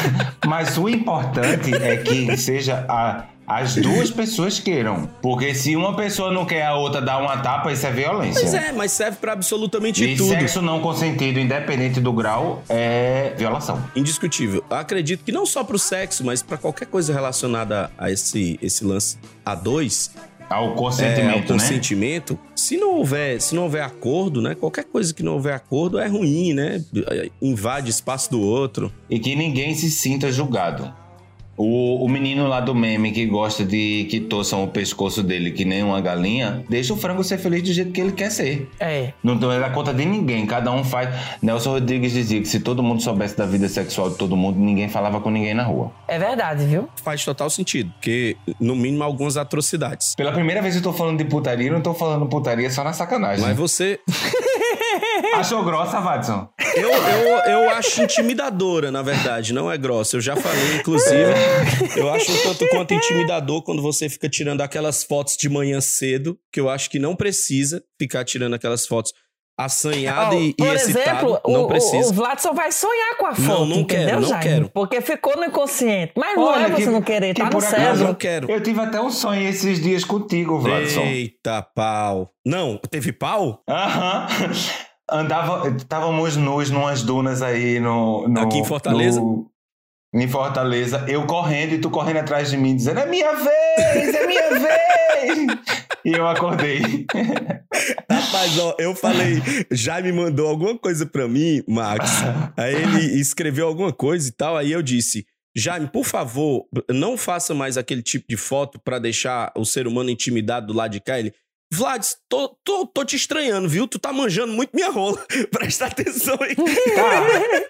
mas 0.46 0.78
o 0.78 0.88
importante 0.88 1.74
é 1.74 1.98
que 1.98 2.34
seja 2.38 2.86
a- 2.88 3.26
as 3.46 3.74
duas 3.74 4.10
pessoas 4.10 4.58
queiram. 4.58 5.06
Porque 5.20 5.54
se 5.54 5.76
uma 5.76 5.94
pessoa 5.94 6.32
não 6.32 6.46
quer, 6.46 6.64
a 6.64 6.74
outra 6.74 7.02
dá 7.02 7.18
uma 7.18 7.36
tapa, 7.36 7.70
isso 7.70 7.86
é 7.86 7.90
violência. 7.90 8.40
Pois 8.40 8.54
é, 8.54 8.72
mas 8.72 8.92
serve 8.92 9.18
pra 9.18 9.34
absolutamente 9.34 10.02
E 10.02 10.16
tudo. 10.16 10.30
sexo 10.30 10.62
não 10.62 10.80
consentido, 10.80 11.38
independente 11.38 12.00
do 12.00 12.10
grau, 12.14 12.62
é 12.66 13.34
violação. 13.36 13.84
Indiscutível. 13.94 14.64
Eu 14.70 14.76
acredito 14.78 15.22
que 15.22 15.30
não 15.30 15.44
só 15.44 15.62
pro 15.62 15.78
sexo, 15.78 16.24
mas 16.24 16.42
pra 16.42 16.56
qualquer 16.56 16.86
coisa 16.86 17.12
relacionada 17.12 17.90
a 17.98 18.10
esse, 18.10 18.58
esse 18.62 18.82
lance 18.82 19.18
A2, 19.44 20.10
Ao 20.48 20.64
é, 20.64 20.68
ao 20.68 20.74
consentimento, 20.74 21.36
né? 21.36 21.42
consentimento, 21.46 22.38
se 22.54 22.76
não 22.76 22.96
houver, 22.96 23.40
se 23.40 23.54
não 23.54 23.64
houver 23.64 23.82
acordo, 23.82 24.40
né? 24.40 24.54
Qualquer 24.54 24.84
coisa 24.84 25.12
que 25.12 25.22
não 25.22 25.34
houver 25.34 25.54
acordo 25.54 25.98
é 25.98 26.06
ruim, 26.06 26.52
né? 26.52 26.82
Invade 27.40 27.90
espaço 27.90 28.30
do 28.30 28.40
outro. 28.40 28.92
E 29.08 29.18
que 29.18 29.34
ninguém 29.34 29.74
se 29.74 29.90
sinta 29.90 30.30
julgado. 30.30 30.92
O, 31.56 32.04
o 32.04 32.08
menino 32.08 32.46
lá 32.48 32.60
do 32.60 32.74
meme 32.74 33.12
que 33.12 33.26
gosta 33.26 33.64
de 33.64 34.06
que 34.10 34.20
torçam 34.20 34.64
o 34.64 34.68
pescoço 34.68 35.22
dele 35.22 35.50
que 35.50 35.64
nem 35.64 35.82
uma 35.82 36.00
galinha, 36.00 36.64
deixa 36.68 36.92
o 36.92 36.96
frango 36.96 37.22
ser 37.22 37.38
feliz 37.38 37.62
do 37.62 37.72
jeito 37.72 37.92
que 37.92 38.00
ele 38.00 38.12
quer 38.12 38.30
ser. 38.30 38.68
É. 38.80 39.12
Não 39.22 39.34
é 39.52 39.60
da 39.60 39.70
conta 39.70 39.92
de 39.92 40.04
ninguém, 40.04 40.46
cada 40.46 40.70
um 40.72 40.82
faz. 40.84 41.08
Nelson 41.42 41.72
Rodrigues 41.72 42.12
dizia 42.12 42.40
que 42.40 42.48
se 42.48 42.60
todo 42.60 42.82
mundo 42.82 43.02
soubesse 43.02 43.36
da 43.36 43.46
vida 43.46 43.68
sexual 43.68 44.10
de 44.10 44.16
todo 44.16 44.36
mundo, 44.36 44.58
ninguém 44.58 44.88
falava 44.88 45.20
com 45.20 45.30
ninguém 45.30 45.54
na 45.54 45.62
rua. 45.62 45.92
É 46.08 46.18
verdade, 46.18 46.64
viu? 46.64 46.88
Faz 47.02 47.24
total 47.24 47.50
sentido, 47.50 47.92
porque 47.92 48.36
no 48.60 48.74
mínimo 48.74 49.04
algumas 49.04 49.36
atrocidades. 49.36 50.14
Pela 50.16 50.32
primeira 50.32 50.60
vez 50.62 50.76
eu 50.76 50.82
tô 50.82 50.92
falando 50.92 51.18
de 51.18 51.24
putaria, 51.24 51.70
não 51.70 51.80
tô 51.80 51.94
falando 51.94 52.26
putaria 52.26 52.70
só 52.70 52.82
na 52.82 52.92
sacanagem. 52.92 53.44
Mas 53.44 53.56
você, 53.56 54.00
Achou 55.36 55.64
grossa, 55.64 56.00
Watson? 56.00 56.48
Eu, 56.76 56.90
eu, 56.90 57.38
eu 57.52 57.70
acho 57.70 58.02
intimidadora, 58.02 58.90
na 58.90 59.02
verdade, 59.02 59.52
não 59.52 59.70
é 59.70 59.76
grossa. 59.76 60.16
Eu 60.16 60.20
já 60.20 60.36
falei, 60.36 60.76
inclusive. 60.76 61.32
Eu 61.96 62.12
acho 62.12 62.32
um 62.32 62.42
tanto 62.42 62.68
quanto 62.68 62.94
intimidador 62.94 63.62
quando 63.62 63.82
você 63.82 64.08
fica 64.08 64.28
tirando 64.28 64.60
aquelas 64.60 65.04
fotos 65.04 65.36
de 65.36 65.48
manhã 65.48 65.80
cedo, 65.80 66.38
que 66.52 66.60
eu 66.60 66.68
acho 66.68 66.90
que 66.90 66.98
não 66.98 67.14
precisa 67.14 67.82
ficar 67.98 68.24
tirando 68.24 68.54
aquelas 68.54 68.86
fotos 68.86 69.12
assanhado 69.56 70.36
Ó, 70.36 70.38
e, 70.40 70.48
e 70.50 70.54
por 70.54 70.66
excitado. 70.74 71.08
exemplo, 71.08 71.40
não 71.46 71.64
o, 71.64 71.68
precisa. 71.68 72.08
o, 72.08 72.10
o 72.10 72.14
Vladson 72.14 72.52
vai 72.54 72.72
sonhar 72.72 73.16
com 73.18 73.26
a 73.26 73.30
Não, 73.30 73.36
foto, 73.36 73.64
não 73.66 73.84
quero, 73.84 74.02
entendeu, 74.02 74.20
não 74.20 74.28
Jaime? 74.28 74.42
quero. 74.44 74.68
Porque 74.70 75.00
ficou 75.00 75.36
no 75.36 75.44
inconsciente. 75.44 76.12
Mas 76.16 76.36
não 76.36 76.44
Olha, 76.44 76.64
é 76.66 76.70
você 76.70 76.84
que- 76.84 76.90
não 76.90 77.02
querer, 77.02 77.34
que 77.34 77.40
tá 77.40 77.46
no 77.46 77.50
por 77.52 77.58
acaso 77.64 77.76
cérebro. 77.76 78.04
não 78.04 78.14
quero. 78.14 78.50
Eu 78.50 78.60
tive 78.62 78.80
até 78.80 79.00
um 79.00 79.10
sonho 79.10 79.48
esses 79.48 79.80
dias 79.80 80.04
contigo, 80.04 80.58
Vladson. 80.58 81.02
Eita, 81.02 81.62
pau. 81.74 82.30
Não, 82.44 82.78
teve 82.90 83.12
pau? 83.12 83.62
Aham. 83.68 84.26
Andava, 85.10 85.68
estávamos 85.68 86.34
nus 86.36 86.70
numas 86.70 87.02
dunas 87.02 87.42
aí 87.42 87.78
no, 87.78 88.26
no- 88.26 88.40
Aqui 88.40 88.58
em 88.58 88.64
Fortaleza? 88.64 89.20
no- 89.20 89.50
em 90.22 90.28
Fortaleza, 90.28 91.04
eu 91.08 91.26
correndo 91.26 91.74
e 91.74 91.78
tu 91.78 91.90
correndo 91.90 92.18
atrás 92.18 92.50
de 92.50 92.56
mim, 92.56 92.76
dizendo: 92.76 93.00
É 93.00 93.06
minha 93.06 93.32
vez, 93.34 94.14
é 94.14 94.26
minha 94.26 94.50
vez! 94.50 95.58
E 96.04 96.12
eu 96.12 96.26
acordei. 96.26 96.80
Rapaz, 98.10 98.58
ó, 98.58 98.76
eu 98.78 98.94
falei, 98.94 99.42
já 99.70 100.00
me 100.00 100.12
mandou 100.12 100.48
alguma 100.48 100.78
coisa 100.78 101.06
pra 101.06 101.26
mim, 101.26 101.62
Max. 101.66 102.10
Aí 102.56 102.74
ele 102.74 103.20
escreveu 103.20 103.66
alguma 103.66 103.92
coisa 103.92 104.28
e 104.28 104.32
tal, 104.32 104.56
aí 104.56 104.70
eu 104.70 104.82
disse. 104.82 105.26
Jaime, 105.56 105.86
por 105.86 106.04
favor, 106.04 106.66
não 106.90 107.16
faça 107.16 107.54
mais 107.54 107.78
aquele 107.78 108.02
tipo 108.02 108.26
de 108.28 108.36
foto 108.36 108.78
pra 108.80 108.98
deixar 108.98 109.52
o 109.56 109.64
ser 109.64 109.86
humano 109.86 110.10
intimidado 110.10 110.66
do 110.66 110.72
lado 110.72 110.90
de 110.90 111.00
cá. 111.00 111.16
Ele, 111.16 111.32
Vlad, 111.72 112.04
tô, 112.28 112.48
tô, 112.64 112.86
tô 112.86 113.04
te 113.04 113.14
estranhando, 113.14 113.68
viu? 113.68 113.86
Tu 113.86 113.98
tá 113.98 114.12
manjando 114.12 114.52
muito 114.52 114.70
minha 114.74 114.90
rola. 114.90 115.24
Presta 115.52 115.86
atenção 115.86 116.36
aí. 116.40 116.56
Tá. 116.56 117.64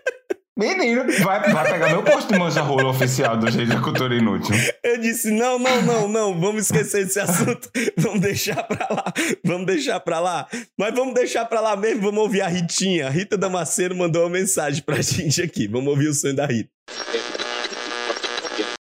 Menino, 0.56 1.04
vai, 1.24 1.52
vai 1.52 1.72
pegar 1.72 1.88
meu 1.88 2.04
posto 2.04 2.38
manja 2.38 2.62
rola 2.62 2.90
oficial 2.90 3.36
do 3.36 3.50
Jeito 3.50 3.70
da 3.70 3.80
Cultura 3.80 4.14
Inútil. 4.14 4.54
Eu 4.84 4.98
disse: 4.98 5.32
não, 5.32 5.58
não, 5.58 5.82
não, 5.82 6.08
não, 6.08 6.40
vamos 6.40 6.62
esquecer 6.66 7.04
desse 7.04 7.18
assunto. 7.18 7.68
Vamos 7.96 8.20
deixar 8.20 8.62
pra 8.62 8.86
lá. 8.88 9.04
Vamos 9.44 9.66
deixar 9.66 9.98
pra 9.98 10.20
lá. 10.20 10.46
Mas 10.78 10.94
vamos 10.94 11.12
deixar 11.12 11.44
pra 11.46 11.60
lá 11.60 11.74
mesmo. 11.76 12.02
Vamos 12.02 12.20
ouvir 12.20 12.42
a 12.42 12.46
Ritinha. 12.46 13.08
A 13.08 13.10
Rita 13.10 13.36
Damasceno 13.36 13.96
mandou 13.96 14.22
uma 14.22 14.30
mensagem 14.30 14.80
pra 14.80 14.96
gente 15.02 15.42
aqui. 15.42 15.66
Vamos 15.66 15.88
ouvir 15.88 16.06
o 16.06 16.14
sonho 16.14 16.36
da 16.36 16.46
Rita. 16.46 16.70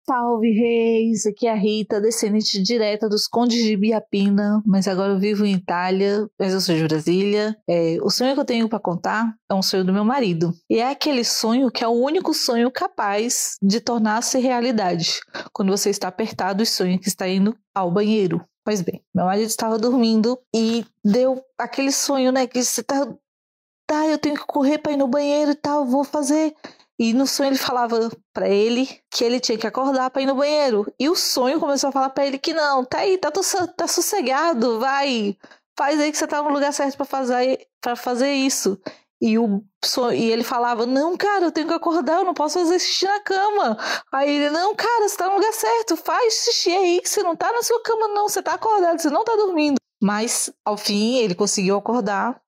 Salve 0.08 0.50
Reis, 0.52 1.26
aqui 1.26 1.46
é 1.46 1.52
a 1.52 1.54
Rita, 1.54 2.00
descendente 2.00 2.62
direta 2.62 3.10
dos 3.10 3.26
Condes 3.26 3.62
de 3.62 3.76
Biapina, 3.76 4.62
mas 4.64 4.88
agora 4.88 5.12
eu 5.12 5.18
vivo 5.18 5.44
em 5.44 5.52
Itália, 5.52 6.26
mas 6.40 6.54
eu 6.54 6.62
sou 6.62 6.74
de 6.74 6.82
Brasília. 6.88 7.54
É, 7.68 7.98
o 8.00 8.08
sonho 8.08 8.32
que 8.32 8.40
eu 8.40 8.44
tenho 8.46 8.70
para 8.70 8.80
contar 8.80 9.34
é 9.50 9.52
um 9.52 9.60
sonho 9.60 9.84
do 9.84 9.92
meu 9.92 10.06
marido. 10.06 10.54
E 10.70 10.78
é 10.78 10.90
aquele 10.90 11.22
sonho 11.24 11.70
que 11.70 11.84
é 11.84 11.86
o 11.86 11.92
único 11.92 12.32
sonho 12.32 12.70
capaz 12.70 13.56
de 13.62 13.82
tornar-se 13.82 14.38
realidade. 14.38 15.20
Quando 15.52 15.68
você 15.68 15.90
está 15.90 16.08
apertado 16.08 16.62
e 16.62 16.66
sonha 16.66 16.98
que 16.98 17.08
está 17.08 17.28
indo 17.28 17.54
ao 17.74 17.92
banheiro. 17.92 18.42
Pois 18.64 18.80
bem, 18.80 19.04
meu 19.14 19.26
marido 19.26 19.48
estava 19.48 19.78
dormindo 19.78 20.38
e 20.56 20.86
deu 21.04 21.38
aquele 21.58 21.92
sonho, 21.92 22.32
né? 22.32 22.46
Que 22.46 22.64
você 22.64 22.82
tá. 22.82 23.06
Tá, 23.86 24.06
eu 24.06 24.18
tenho 24.18 24.36
que 24.36 24.46
correr 24.46 24.78
para 24.78 24.92
ir 24.92 24.98
no 24.98 25.08
banheiro 25.08 25.50
e 25.50 25.54
tal, 25.54 25.84
vou 25.84 26.04
fazer. 26.04 26.54
E 26.98 27.12
no 27.14 27.26
sonho 27.26 27.50
ele 27.50 27.58
falava 27.58 28.10
para 28.32 28.48
ele 28.48 28.88
que 29.10 29.22
ele 29.22 29.38
tinha 29.38 29.56
que 29.56 29.66
acordar 29.66 30.10
para 30.10 30.22
ir 30.22 30.26
no 30.26 30.34
banheiro. 30.34 30.92
E 30.98 31.08
o 31.08 31.14
sonho 31.14 31.60
começou 31.60 31.90
a 31.90 31.92
falar 31.92 32.10
para 32.10 32.26
ele 32.26 32.38
que 32.38 32.52
não, 32.52 32.84
tá 32.84 32.98
aí, 32.98 33.16
tá, 33.18 33.30
tá 33.30 33.86
sossegado, 33.86 34.80
vai, 34.80 35.36
faz 35.76 36.00
aí 36.00 36.10
que 36.10 36.18
você 36.18 36.26
tá 36.26 36.42
no 36.42 36.50
lugar 36.50 36.72
certo 36.72 36.96
para 36.96 37.06
fazer 37.06 37.68
para 37.80 37.94
fazer 37.94 38.32
isso. 38.32 38.80
E, 39.20 39.36
o, 39.36 39.64
e 40.14 40.30
ele 40.30 40.44
falava: 40.44 40.86
Não, 40.86 41.16
cara, 41.16 41.46
eu 41.46 41.52
tenho 41.52 41.66
que 41.66 41.74
acordar, 41.74 42.18
eu 42.18 42.24
não 42.24 42.34
posso 42.34 42.58
fazer 42.58 42.78
xixi 42.78 43.04
na 43.04 43.20
cama. 43.20 43.76
Aí 44.12 44.30
ele: 44.30 44.50
Não, 44.50 44.74
cara, 44.74 45.08
você 45.08 45.16
tá 45.16 45.26
no 45.28 45.34
lugar 45.36 45.52
certo, 45.52 45.96
faz 45.96 46.34
xixi 46.44 46.70
aí, 46.70 47.00
que 47.00 47.08
você 47.08 47.22
não 47.22 47.34
tá 47.34 47.52
na 47.52 47.62
sua 47.62 47.82
cama, 47.82 48.08
não, 48.08 48.28
você 48.28 48.42
tá 48.42 48.54
acordado, 48.54 49.00
você 49.00 49.10
não 49.10 49.24
tá 49.24 49.34
dormindo. 49.34 49.76
Mas, 50.00 50.52
ao 50.64 50.76
fim, 50.76 51.16
ele 51.16 51.34
conseguiu 51.34 51.76
acordar, 51.76 52.40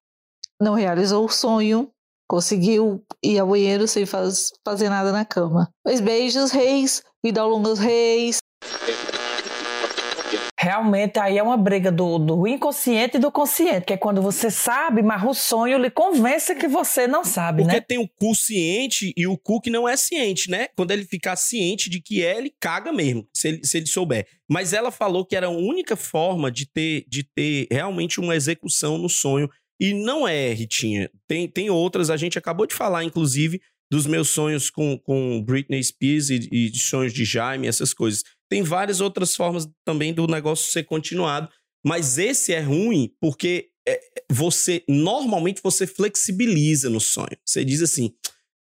não 0.61 0.75
realizou 0.75 1.25
o 1.25 1.29
sonho, 1.29 1.91
conseguiu 2.31 3.05
ir 3.21 3.41
ao 3.41 3.49
banheiro 3.49 3.89
sem 3.89 4.07
faz, 4.07 4.53
fazer 4.65 4.89
nada 4.89 5.11
na 5.11 5.25
cama. 5.25 5.69
Mas 5.85 6.01
beijos, 6.01 6.53
reis, 6.53 7.03
vida 7.25 7.45
longa, 7.45 7.75
reis. 7.75 8.39
Realmente 10.57 11.19
aí 11.19 11.39
é 11.39 11.43
uma 11.43 11.57
briga 11.57 11.91
do, 11.91 12.19
do 12.19 12.47
inconsciente 12.47 13.17
e 13.17 13.21
do 13.21 13.33
consciente, 13.33 13.87
que 13.87 13.95
é 13.95 13.97
quando 13.97 14.23
você 14.23 14.49
sabe, 14.51 15.03
mas 15.03 15.25
o 15.25 15.35
sonho 15.35 15.79
lhe 15.79 15.91
convence 15.91 16.55
que 16.55 16.69
você 16.69 17.09
não 17.09 17.25
sabe, 17.25 17.63
Porque 17.63 17.77
né? 17.77 17.81
tem 17.81 17.99
o 17.99 18.07
cu 18.07 18.35
ciente 18.35 19.13
e 19.17 19.27
o 19.27 19.37
cu 19.37 19.61
que 19.61 19.71
não 19.71 19.89
é 19.89 19.97
ciente, 19.97 20.51
né? 20.51 20.69
Quando 20.77 20.91
ele 20.93 21.07
ficar 21.07 21.35
ciente 21.35 21.91
de 21.91 22.01
que 22.01 22.23
é, 22.23 22.37
ele 22.37 22.55
caga 22.61 22.93
mesmo, 22.93 23.27
se 23.35 23.49
ele, 23.49 23.61
se 23.65 23.79
ele 23.79 23.87
souber. 23.87 24.27
Mas 24.49 24.73
ela 24.73 24.91
falou 24.91 25.25
que 25.25 25.35
era 25.35 25.47
a 25.47 25.51
única 25.51 25.97
forma 25.97 26.51
de 26.51 26.67
ter, 26.67 27.05
de 27.09 27.25
ter 27.25 27.67
realmente 27.73 28.21
uma 28.21 28.37
execução 28.37 28.99
no 28.99 29.09
sonho. 29.09 29.49
E 29.81 29.95
não 29.95 30.29
é, 30.29 30.53
Ritinha. 30.53 31.11
Tem, 31.27 31.49
tem 31.49 31.71
outras, 31.71 32.11
a 32.11 32.17
gente 32.17 32.39
acabou 32.39 32.67
de 32.67 32.75
falar, 32.75 33.03
inclusive, 33.03 33.61
dos 33.91 34.07
meus 34.07 34.29
sonhos 34.29 34.69
com, 34.71 34.99
com 34.99 35.43
Britney 35.43 35.83
Spears 35.83 36.29
e, 36.31 36.49
e 36.53 36.79
sonhos 36.79 37.13
de 37.13 37.25
Jaime, 37.25 37.67
essas 37.67 37.95
coisas. 37.95 38.23
Tem 38.49 38.63
várias 38.63 39.01
outras 39.01 39.35
formas 39.35 39.69
também 39.85 40.13
do 40.13 40.27
negócio 40.27 40.71
ser 40.71 40.85
continuado, 40.85 41.49
mas 41.85 42.19
esse 42.19 42.53
é 42.53 42.61
ruim 42.61 43.11
porque 43.21 43.71
é, 43.89 43.99
você 44.31 44.85
normalmente 44.89 45.61
você 45.63 45.87
flexibiliza 45.87 46.91
no 46.91 47.01
sonho. 47.01 47.37
Você 47.45 47.65
diz 47.65 47.81
assim, 47.81 48.13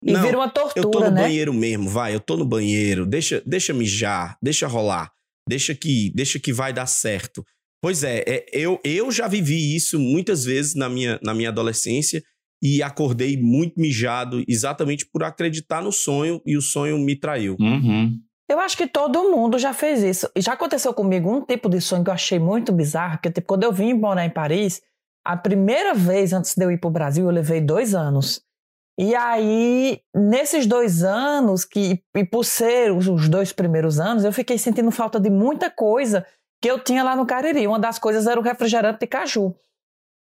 e 0.04 0.14
não, 0.14 0.22
vira 0.22 0.38
uma 0.38 0.50
tortura, 0.50 0.86
eu 0.86 0.90
tô 0.90 1.00
no 1.02 1.12
né? 1.12 1.24
banheiro 1.24 1.54
mesmo, 1.54 1.90
vai, 1.90 2.16
eu 2.16 2.20
tô 2.20 2.38
no 2.38 2.46
banheiro, 2.46 3.06
deixa, 3.06 3.44
deixa 3.46 3.74
mijar, 3.74 4.38
deixa 4.42 4.66
rolar, 4.66 5.12
deixa 5.48 5.76
que, 5.76 6.12
deixa 6.16 6.40
que 6.40 6.54
vai 6.54 6.72
dar 6.72 6.86
certo. 6.86 7.46
Pois 7.82 8.04
é, 8.04 8.24
é, 8.28 8.46
eu, 8.52 8.80
eu 8.84 9.12
já 9.12 9.28
vivi 9.28 9.76
isso 9.76 9.98
muitas 10.00 10.44
vezes 10.44 10.76
na 10.76 10.90
minha, 10.90 11.20
na 11.24 11.34
minha 11.34 11.50
adolescência 11.50 12.22
e 12.62 12.84
acordei 12.84 13.38
muito 13.38 13.80
mijado 13.80 14.44
exatamente 14.48 15.06
por 15.06 15.24
acreditar 15.24 15.82
no 15.82 15.92
sonho 15.92 16.42
e 16.46 16.58
o 16.58 16.62
sonho 16.62 16.98
me 17.00 17.16
traiu. 17.16 17.56
Uhum. 17.60 18.20
Eu 18.50 18.60
acho 18.60 18.76
que 18.76 18.88
todo 18.88 19.30
mundo 19.30 19.58
já 19.58 19.74
fez 19.74 20.04
isso. 20.04 20.30
E 20.36 20.42
já 20.42 20.54
aconteceu 20.54 20.94
comigo 20.94 21.32
um 21.32 21.46
tipo 21.46 21.70
de 21.70 21.80
sonho 21.80 22.04
que 22.04 22.10
eu 22.10 22.14
achei 22.14 22.40
muito 22.40 22.74
bizarro, 22.74 23.20
que 23.22 23.32
tipo, 23.32 23.48
quando 23.48 23.64
eu 23.64 23.72
vim 23.72 23.94
morar 23.94 24.26
em 24.26 24.30
Paris, 24.30 24.82
a 25.24 25.38
primeira 25.38 25.94
vez 25.94 26.34
antes 26.34 26.56
de 26.56 26.66
eu 26.66 26.72
ir 26.72 26.80
para 26.80 26.88
o 26.88 26.92
Brasil, 26.92 27.26
eu 27.26 27.32
levei 27.32 27.62
dois 27.62 27.94
anos. 27.94 28.42
E 29.00 29.16
aí, 29.16 30.02
nesses 30.14 30.66
dois 30.66 31.04
anos, 31.04 31.64
que, 31.64 32.04
e 32.18 32.26
por 32.26 32.44
ser 32.44 32.92
os 32.92 33.30
dois 33.30 33.54
primeiros 33.54 33.98
anos, 33.98 34.26
eu 34.26 34.34
fiquei 34.34 34.58
sentindo 34.58 34.92
falta 34.92 35.20
de 35.20 35.30
muita 35.30 35.70
coisa 35.70 36.26
que 36.62 36.70
eu 36.70 36.80
tinha 36.80 37.04
lá 37.04 37.16
no 37.16 37.26
Cariri. 37.26 37.68
Uma 37.68 37.80
das 37.80 37.98
coisas 38.00 38.28
era 38.28 38.40
o 38.40 38.44
refrigerante 38.44 39.00
de 39.00 39.08
caju. 39.08 39.56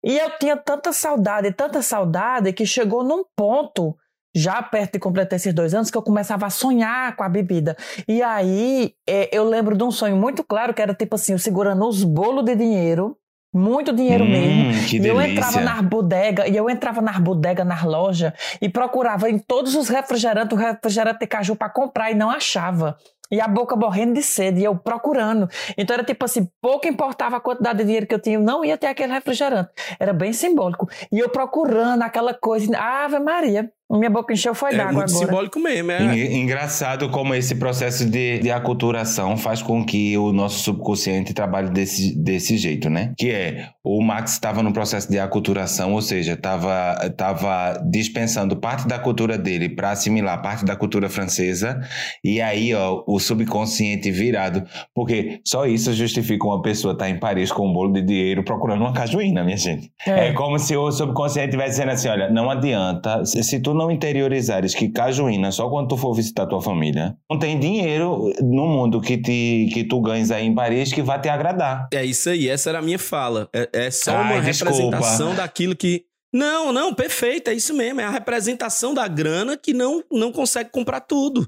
E 0.05 0.17
eu 0.19 0.31
tinha 0.39 0.57
tanta 0.57 0.93
saudade, 0.93 1.51
tanta 1.53 1.83
saudade, 1.83 2.53
que 2.53 2.65
chegou 2.67 3.03
num 3.03 3.25
ponto 3.37 3.97
já 4.35 4.63
perto 4.63 4.93
de 4.93 4.99
completar 4.99 5.37
esses 5.37 5.53
dois 5.55 5.73
anos, 5.75 5.91
que 5.91 5.97
eu 5.97 6.03
começava 6.03 6.47
a 6.47 6.51
sonhar 6.51 7.17
com 7.17 7.25
a 7.25 7.29
bebida. 7.29 7.75
E 8.07 8.23
aí 8.23 8.93
é, 9.09 9.31
eu 9.37 9.45
lembro 9.49 9.77
de 9.77 9.83
um 9.83 9.91
sonho 9.91 10.15
muito 10.17 10.45
claro, 10.45 10.75
que 10.75 10.83
era 10.83 10.95
tipo 10.95 11.15
assim, 11.15 11.33
eu 11.33 11.39
segurando 11.39 11.89
os 11.89 12.05
bolos 12.05 12.45
de 12.45 12.55
dinheiro, 12.55 13.17
muito 13.53 13.95
dinheiro 13.95 14.25
Hum, 14.25 14.29
mesmo. 14.29 14.87
que 14.89 14.97
e 14.99 15.09
eu 15.09 15.17
delícia. 15.17 15.33
entrava 15.33 15.61
nas 15.63 15.81
bodegas, 15.81 16.47
e 16.51 16.55
eu 16.55 16.69
entrava 16.69 17.01
nas 17.01 17.17
bodegas, 17.19 17.67
nas 17.67 17.83
lojas, 17.83 18.33
e 18.61 18.69
procurava 18.69 19.31
em 19.31 19.39
todos 19.39 19.75
os 19.75 19.89
refrigerantes, 19.89 20.57
o 20.57 20.61
refrigerante 20.61 21.21
de 21.21 21.27
caju 21.27 21.57
para 21.57 21.71
comprar 21.71 22.11
e 22.11 22.15
não 22.15 22.31
achava. 22.31 22.99
E 23.31 23.41
a 23.41 23.49
boca 23.49 23.75
morrendo 23.77 24.15
de 24.15 24.23
sede, 24.23 24.61
e 24.61 24.65
eu 24.65 24.77
procurando. 24.77 25.49
Então 25.77 25.95
era 25.95 26.05
tipo 26.05 26.25
assim, 26.25 26.49
pouco 26.61 26.87
importava 26.87 27.37
a 27.37 27.41
quantidade 27.41 27.79
de 27.79 27.85
dinheiro 27.85 28.07
que 28.07 28.15
eu 28.15 28.21
tinha, 28.21 28.39
não 28.39 28.65
ia 28.65 28.77
ter 28.77 28.87
aquele 28.87 29.13
refrigerante. 29.13 29.71
Era 29.99 30.13
bem 30.13 30.33
simbólico. 30.33 30.89
E 31.11 31.19
eu 31.19 31.29
procurando 31.29 32.03
aquela 32.03 32.35
coisa, 32.35 32.77
Ave 32.79 33.19
Maria, 33.19 33.71
minha 33.91 34.11
boca 34.11 34.33
encheu 34.33 34.55
foi 34.55 34.73
É 34.75 34.77
d'água 34.77 34.93
muito 34.93 35.11
agora. 35.11 35.27
simbólico 35.27 35.61
mesmo, 35.61 35.91
é. 35.93 36.03
En- 36.19 36.41
Engraçado 36.43 37.09
como 37.11 37.35
esse 37.35 37.55
processo 37.55 38.05
de, 38.05 38.41
de 38.41 38.51
aculturação 38.51 39.37
faz 39.37 39.63
com 39.63 39.85
que 39.85 40.17
o 40.19 40.33
nosso 40.33 40.61
subconsciente 40.61 41.33
trabalhe 41.33 41.71
desse, 41.71 42.17
desse 42.21 42.57
jeito, 42.57 42.91
né? 42.91 43.13
Que 43.17 43.31
é, 43.31 43.69
o 43.85 44.03
Max 44.03 44.33
estava 44.33 44.63
no 44.63 44.73
processo 44.73 45.09
de 45.11 45.19
aculturação, 45.19 45.93
ou 45.93 46.03
seja, 46.03 46.33
estava 46.33 46.95
tava 47.17 47.81
dispensando 47.89 48.57
parte 48.57 48.87
da 48.89 48.99
cultura 48.99 49.39
dele 49.39 49.69
para 49.69 49.91
assimilar 49.93 50.43
parte 50.43 50.65
da 50.65 50.75
cultura 50.75 51.09
francesa, 51.09 51.81
e 52.25 52.41
aí, 52.41 52.75
ó, 52.75 53.03
o 53.07 53.19
subconsciente 53.21 54.11
virado, 54.11 54.65
porque 54.95 55.41
só 55.45 55.67
isso 55.67 55.93
justifica 55.93 56.45
uma 56.47 56.61
pessoa 56.63 56.93
estar 56.93 57.09
em 57.09 57.19
Paris 57.19 57.53
com 57.53 57.69
um 57.69 57.73
bolo 57.73 57.93
de 57.93 58.03
dinheiro 58.03 58.43
procurando 58.45 58.81
uma 58.81 58.93
cajuína, 58.93 59.45
minha 59.45 59.57
gente. 59.57 59.91
É. 60.07 60.29
É 60.29 60.33
como 60.33 60.59
se 60.59 60.77
o 60.77 60.91
subconsciente 60.91 61.49
estivesse 61.49 61.71
dizendo 61.77 61.91
assim: 61.93 62.09
olha, 62.09 62.31
não 62.31 62.51
adianta, 62.51 63.25
se, 63.25 63.43
se 63.43 63.61
tu 63.61 63.75
não 63.77 63.91
interiorizares 63.91 64.75
que 64.75 64.89
cajuína 64.89 65.53
só 65.53 65.69
quando 65.69 65.89
tu 65.89 65.97
for 65.97 66.15
visitar 66.15 66.47
tua 66.47 66.61
família, 66.61 67.17
não 67.31 67.39
tem 67.39 67.59
dinheiro 67.59 68.33
no 68.43 68.67
mundo 68.67 69.01
que, 69.01 69.19
te, 69.19 69.69
que 69.73 69.85
tu 69.85 70.01
ganhes 70.01 70.31
aí 70.31 70.47
em 70.47 70.55
Paris 70.55 70.93
que 70.93 71.03
vai 71.03 71.21
te 71.21 71.29
agradar. 71.29 71.89
É 71.93 72.05
isso 72.05 72.31
aí, 72.31 72.49
essa 72.49 72.71
era 72.71 72.79
a 72.79 72.83
minha 72.83 72.99
fala. 72.99 73.49
É, 73.55 73.69
é 73.73 73.91
só 73.91 74.17
Ai, 74.17 74.35
uma 74.35 74.43
desculpa. 74.43 74.73
representação 74.75 75.35
daquilo 75.35 75.77
que. 75.77 76.05
Não, 76.33 76.73
não, 76.73 76.93
perfeito, 76.93 77.49
é 77.49 77.55
isso 77.55 77.73
mesmo. 77.73 78.01
É 78.01 78.05
a 78.05 78.11
representação 78.11 78.93
da 78.93 79.07
grana 79.09 79.57
que 79.57 79.73
não, 79.73 80.03
não 80.11 80.33
consegue 80.33 80.71
comprar 80.71 81.01
tudo. 81.01 81.47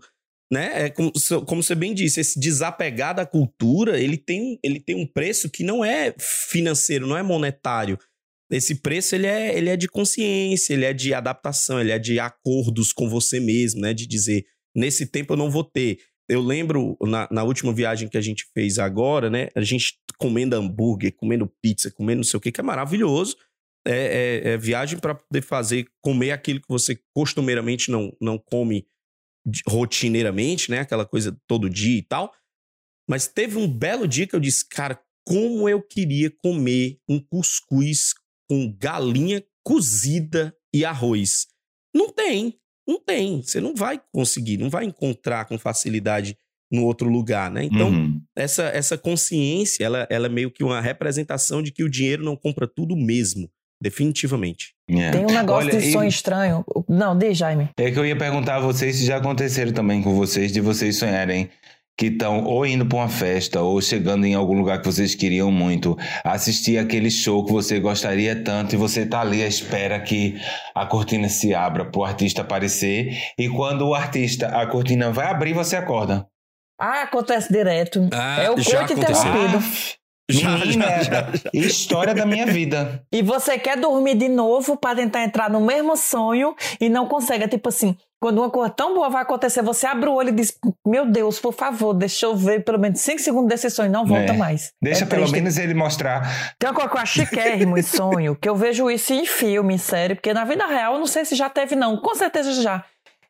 Né? 0.50 0.86
É 0.86 0.90
como, 0.90 1.12
como 1.46 1.62
você 1.62 1.74
bem 1.74 1.92
disse, 1.92 2.20
esse 2.20 2.40
desapegar 2.40 3.14
da 3.14 3.26
cultura, 3.26 4.00
ele 4.00 4.16
tem, 4.16 4.58
ele 4.62 4.80
tem 4.80 4.96
um 4.96 5.06
preço 5.06 5.50
que 5.50 5.62
não 5.62 5.84
é 5.84 6.14
financeiro, 6.18 7.06
não 7.06 7.18
é 7.18 7.22
monetário. 7.22 7.98
Esse 8.50 8.76
preço 8.76 9.14
ele 9.14 9.26
é, 9.26 9.56
ele 9.56 9.68
é 9.68 9.76
de 9.76 9.88
consciência, 9.88 10.72
ele 10.72 10.84
é 10.84 10.92
de 10.94 11.12
adaptação, 11.12 11.80
ele 11.80 11.92
é 11.92 11.98
de 11.98 12.18
acordos 12.18 12.92
com 12.92 13.08
você 13.08 13.38
mesmo, 13.38 13.80
né? 13.80 13.92
De 13.92 14.06
dizer, 14.06 14.44
nesse 14.74 15.06
tempo 15.06 15.34
eu 15.34 15.36
não 15.36 15.50
vou 15.50 15.64
ter. 15.64 15.98
Eu 16.28 16.40
lembro 16.40 16.96
na, 17.02 17.28
na 17.30 17.42
última 17.42 17.72
viagem 17.72 18.08
que 18.08 18.16
a 18.16 18.22
gente 18.22 18.46
fez 18.54 18.78
agora, 18.78 19.28
né? 19.28 19.48
A 19.54 19.60
gente 19.62 19.98
comendo 20.18 20.56
hambúrguer, 20.56 21.14
comendo 21.16 21.50
pizza, 21.62 21.90
comendo 21.90 22.18
não 22.18 22.24
sei 22.24 22.38
o 22.38 22.40
que, 22.40 22.52
que 22.52 22.60
é 22.60 22.64
maravilhoso. 22.64 23.36
É, 23.86 23.92
é- 24.44 24.48
é 24.50 24.58
viagem 24.58 24.98
para 24.98 25.14
poder 25.14 25.42
fazer, 25.42 25.86
comer 26.02 26.30
aquilo 26.32 26.60
que 26.60 26.68
você 26.68 26.98
costumeiramente 27.14 27.90
não, 27.90 28.14
não 28.20 28.38
come 28.38 28.86
rotineiramente, 29.66 30.70
né? 30.70 30.80
Aquela 30.80 31.06
coisa 31.06 31.36
todo 31.46 31.70
dia 31.70 31.98
e 31.98 32.02
tal. 32.02 32.32
Mas 33.08 33.26
teve 33.26 33.56
um 33.56 33.66
belo 33.66 34.06
dia 34.06 34.26
que 34.26 34.36
eu 34.36 34.40
disse, 34.40 34.68
cara, 34.68 35.00
como 35.26 35.68
eu 35.68 35.82
queria 35.82 36.30
comer 36.30 36.98
um 37.08 37.18
cuscuz 37.20 38.12
com 38.48 38.74
galinha 38.78 39.42
cozida 39.64 40.54
e 40.74 40.84
arroz. 40.84 41.46
Não 41.94 42.08
tem, 42.12 42.54
não 42.86 43.00
tem. 43.00 43.42
Você 43.42 43.60
não 43.60 43.74
vai 43.74 44.00
conseguir, 44.12 44.56
não 44.56 44.70
vai 44.70 44.84
encontrar 44.84 45.44
com 45.46 45.58
facilidade 45.58 46.36
no 46.70 46.84
outro 46.84 47.08
lugar, 47.08 47.50
né? 47.50 47.64
Então, 47.64 47.88
Uhum. 47.90 48.20
essa, 48.36 48.64
essa 48.64 48.98
consciência, 48.98 49.82
ela, 49.84 50.06
ela 50.10 50.26
é 50.26 50.28
meio 50.28 50.50
que 50.50 50.62
uma 50.62 50.80
representação 50.80 51.62
de 51.62 51.72
que 51.72 51.82
o 51.82 51.88
dinheiro 51.88 52.22
não 52.24 52.36
compra 52.36 52.66
tudo 52.68 52.94
mesmo, 52.94 53.48
definitivamente. 53.82 54.74
É. 54.90 55.10
Tem 55.10 55.24
um 55.24 55.28
negócio 55.32 55.70
Olha, 55.70 55.80
de 55.80 55.92
sonho 55.92 56.08
estranho. 56.08 56.64
Não, 56.88 57.16
diz, 57.16 57.36
Jaime. 57.38 57.70
É 57.78 57.90
que 57.90 57.98
eu 57.98 58.04
ia 58.06 58.16
perguntar 58.16 58.56
a 58.56 58.60
vocês 58.60 58.96
se 58.96 59.04
já 59.06 59.16
aconteceram 59.16 59.72
também 59.72 60.02
com 60.02 60.14
vocês, 60.14 60.52
de 60.52 60.60
vocês 60.60 60.96
sonharem 60.96 61.48
que 61.98 62.06
estão 62.06 62.44
ou 62.44 62.64
indo 62.64 62.86
para 62.86 62.98
uma 62.98 63.08
festa 63.08 63.60
ou 63.60 63.80
chegando 63.82 64.24
em 64.24 64.34
algum 64.34 64.56
lugar 64.56 64.78
que 64.80 64.86
vocês 64.86 65.16
queriam 65.16 65.50
muito, 65.50 65.98
assistir 66.22 66.78
aquele 66.78 67.10
show 67.10 67.44
que 67.44 67.50
você 67.50 67.80
gostaria 67.80 68.40
tanto 68.40 68.74
e 68.74 68.78
você 68.78 69.04
tá 69.04 69.20
ali 69.20 69.42
à 69.42 69.48
espera 69.48 69.98
que 69.98 70.40
a 70.72 70.86
cortina 70.86 71.28
se 71.28 71.52
abra 71.52 71.84
para 71.84 72.00
o 72.00 72.04
artista 72.04 72.42
aparecer 72.42 73.18
e 73.36 73.48
quando 73.48 73.88
o 73.88 73.94
artista, 73.94 74.46
a 74.46 74.64
cortina 74.68 75.10
vai 75.10 75.26
abrir, 75.26 75.52
você 75.52 75.74
acorda. 75.74 76.24
Ah, 76.80 77.02
acontece 77.02 77.52
direto. 77.52 78.08
Ah, 78.12 78.42
é 78.42 78.50
o 78.52 78.60
já 78.60 78.78
coito 78.78 78.92
aconteceu. 78.92 79.30
interrompido. 79.30 79.98
Já, 80.30 80.58
Menina, 80.58 80.86
já, 80.86 81.02
já, 81.02 81.32
já. 81.32 81.50
história 81.54 82.14
da 82.14 82.26
minha 82.26 82.44
vida. 82.46 83.02
E 83.10 83.22
você 83.22 83.58
quer 83.58 83.78
dormir 83.78 84.14
de 84.14 84.28
novo 84.28 84.76
para 84.76 84.96
tentar 84.96 85.24
entrar 85.24 85.48
no 85.48 85.60
mesmo 85.60 85.96
sonho 85.96 86.54
e 86.78 86.90
não 86.90 87.06
consegue. 87.06 87.44
É 87.44 87.48
tipo 87.48 87.70
assim, 87.70 87.96
quando 88.20 88.38
uma 88.38 88.50
coisa 88.50 88.68
tão 88.70 88.94
boa 88.94 89.08
vai 89.08 89.22
acontecer, 89.22 89.62
você 89.62 89.86
abre 89.86 90.08
o 90.08 90.14
olho 90.14 90.30
e 90.30 90.32
diz: 90.32 90.56
Meu 90.86 91.06
Deus, 91.06 91.38
por 91.38 91.52
favor, 91.52 91.94
deixa 91.94 92.26
eu 92.26 92.36
ver 92.36 92.64
pelo 92.64 92.78
menos 92.78 93.00
5 93.00 93.20
segundos 93.20 93.48
desse 93.48 93.70
sonho, 93.70 93.90
não 93.90 94.04
volta 94.04 94.32
É. 94.32 94.36
mais. 94.36 94.72
Deixa 94.82 95.04
É 95.04 95.06
pelo 95.06 95.22
triste. 95.22 95.34
menos 95.34 95.56
ele 95.58 95.74
mostrar. 95.74 96.54
Tem 96.58 96.68
uma 96.68 96.74
coisa 96.74 96.88
que 96.90 96.96
eu 96.96 97.00
acho 97.02 97.20
chiquérrimo 97.20 97.78
em 97.78 97.82
sonho, 97.82 98.34
que 98.36 98.48
eu 98.48 98.56
vejo 98.56 98.90
isso 98.90 99.12
em 99.12 99.24
filme, 99.24 99.74
em 99.74 99.78
série, 99.78 100.14
porque 100.14 100.32
na 100.34 100.44
vida 100.44 100.66
real 100.66 100.94
eu 100.94 100.98
não 100.98 101.06
sei 101.06 101.24
se 101.24 101.34
já 101.34 101.48
teve, 101.48 101.76
não. 101.76 101.96
Com 101.96 102.14
certeza 102.14 102.52
já. 102.60 102.84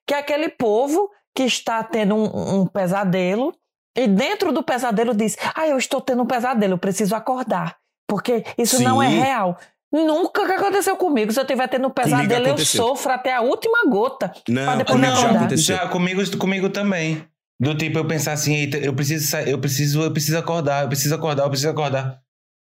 Que 0.06 0.14
é 0.14 0.18
aquele 0.18 0.48
povo 0.48 1.10
que 1.36 1.42
está 1.44 1.82
tendo 1.84 2.14
um, 2.16 2.60
um 2.62 2.66
pesadelo 2.66 3.54
e 3.96 4.06
dentro 4.06 4.52
do 4.52 4.62
pesadelo 4.62 5.14
diz: 5.14 5.36
Ah, 5.54 5.68
eu 5.68 5.76
estou 5.76 6.00
tendo 6.00 6.22
um 6.22 6.26
pesadelo, 6.26 6.74
eu 6.74 6.78
preciso 6.78 7.14
acordar. 7.14 7.76
Porque 8.08 8.42
isso 8.56 8.82
não 8.82 9.02
é 9.02 9.10
Sim. 9.10 9.18
real. 9.20 9.58
Nunca 9.92 10.46
que 10.46 10.52
aconteceu 10.52 10.96
comigo. 10.96 11.32
Se 11.32 11.40
eu 11.40 11.44
estiver 11.44 11.66
tendo 11.68 11.88
um 11.88 11.90
pesadelo, 11.90 12.46
eu 12.46 12.52
aconteceu. 12.52 12.84
sofro 12.84 13.12
até 13.12 13.34
a 13.34 13.40
última 13.40 13.84
gota. 13.88 14.32
Não, 14.48 14.84
comigo 14.84 15.06
já 15.06 15.20
acordar. 15.20 15.36
aconteceu. 15.36 15.76
Já 15.76 15.88
comigo, 15.88 16.38
comigo 16.38 16.68
também. 16.68 17.24
Do 17.60 17.74
tipo, 17.74 17.98
eu 17.98 18.06
pensar 18.06 18.32
assim, 18.34 18.54
eita, 18.54 18.76
eu 18.78 18.94
preciso, 18.94 19.36
eu 19.38 19.58
preciso, 19.58 20.02
eu 20.02 20.12
preciso 20.12 20.38
acordar, 20.38 20.84
eu 20.84 20.88
preciso 20.88 21.14
acordar, 21.14 21.44
eu 21.44 21.50
preciso 21.50 21.70
acordar. 21.70 22.20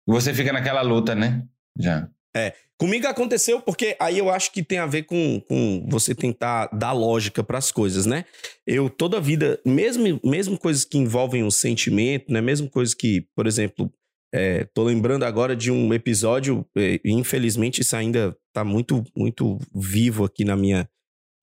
E 0.08 0.12
você 0.12 0.34
fica 0.34 0.52
naquela 0.52 0.82
luta, 0.82 1.14
né? 1.14 1.44
Já. 1.78 2.08
É, 2.36 2.54
comigo 2.80 3.06
aconteceu 3.08 3.62
porque 3.62 3.96
aí 4.00 4.18
eu 4.18 4.30
acho 4.30 4.52
que 4.52 4.64
tem 4.64 4.80
a 4.80 4.86
ver 4.86 5.04
com, 5.04 5.40
com 5.48 5.86
você 5.90 6.16
tentar 6.16 6.68
dar 6.68 6.94
lógica 6.94 7.44
para 7.44 7.58
as 7.58 7.72
coisas, 7.72 8.06
né? 8.06 8.26
Eu 8.66 8.90
toda 8.90 9.18
a 9.18 9.20
vida, 9.20 9.60
mesmo, 9.66 10.20
mesmo 10.24 10.58
coisas 10.58 10.84
que 10.84 10.98
envolvem 10.98 11.44
o 11.44 11.52
sentimento, 11.52 12.32
né? 12.32 12.42
Mesmo 12.42 12.70
coisas 12.70 12.96
que, 12.96 13.28
por 13.36 13.46
exemplo, 13.46 13.92
é, 14.34 14.64
tô 14.74 14.84
lembrando 14.84 15.24
agora 15.24 15.56
de 15.56 15.72
um 15.72 15.94
episódio, 15.94 16.66
é, 16.78 17.00
infelizmente 17.04 17.82
isso 17.82 17.96
ainda 17.96 18.36
tá 18.54 18.64
muito, 18.64 19.04
muito 19.16 19.60
vivo 19.76 20.24
aqui 20.26 20.46
na 20.46 20.56
minha, 20.56 20.90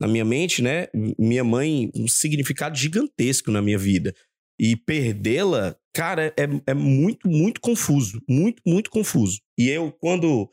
na 0.01 0.09
minha 0.09 0.25
mente, 0.25 0.63
né? 0.63 0.89
Minha 1.19 1.45
mãe, 1.45 1.91
um 1.95 2.09
significado 2.09 2.77
gigantesco 2.77 3.51
na 3.51 3.61
minha 3.61 3.79
vida. 3.79 4.15
E 4.61 4.75
perdê-la, 4.75 5.77
cara, 5.95 6.35
é, 6.37 6.45
é 6.67 6.75
muito, 6.75 7.29
muito 7.29 7.61
confuso. 7.61 8.21
Muito, 8.29 8.63
muito 8.67 8.91
confuso. 8.91 9.41
E 9.57 9.69
eu, 9.69 9.93
quando 9.93 10.51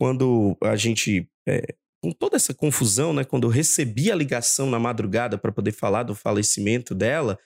quando 0.00 0.56
a 0.62 0.76
gente, 0.76 1.28
é, 1.48 1.74
com 2.02 2.10
toda 2.10 2.36
essa 2.36 2.52
confusão, 2.52 3.12
né, 3.12 3.24
quando 3.24 3.46
eu 3.46 3.50
recebi 3.50 4.10
a 4.10 4.14
ligação 4.14 4.68
na 4.68 4.78
madrugada 4.78 5.38
para 5.38 5.52
poder 5.52 5.72
falar 5.72 6.02
do 6.02 6.14
falecimento 6.14 6.94
dela, 6.94 7.38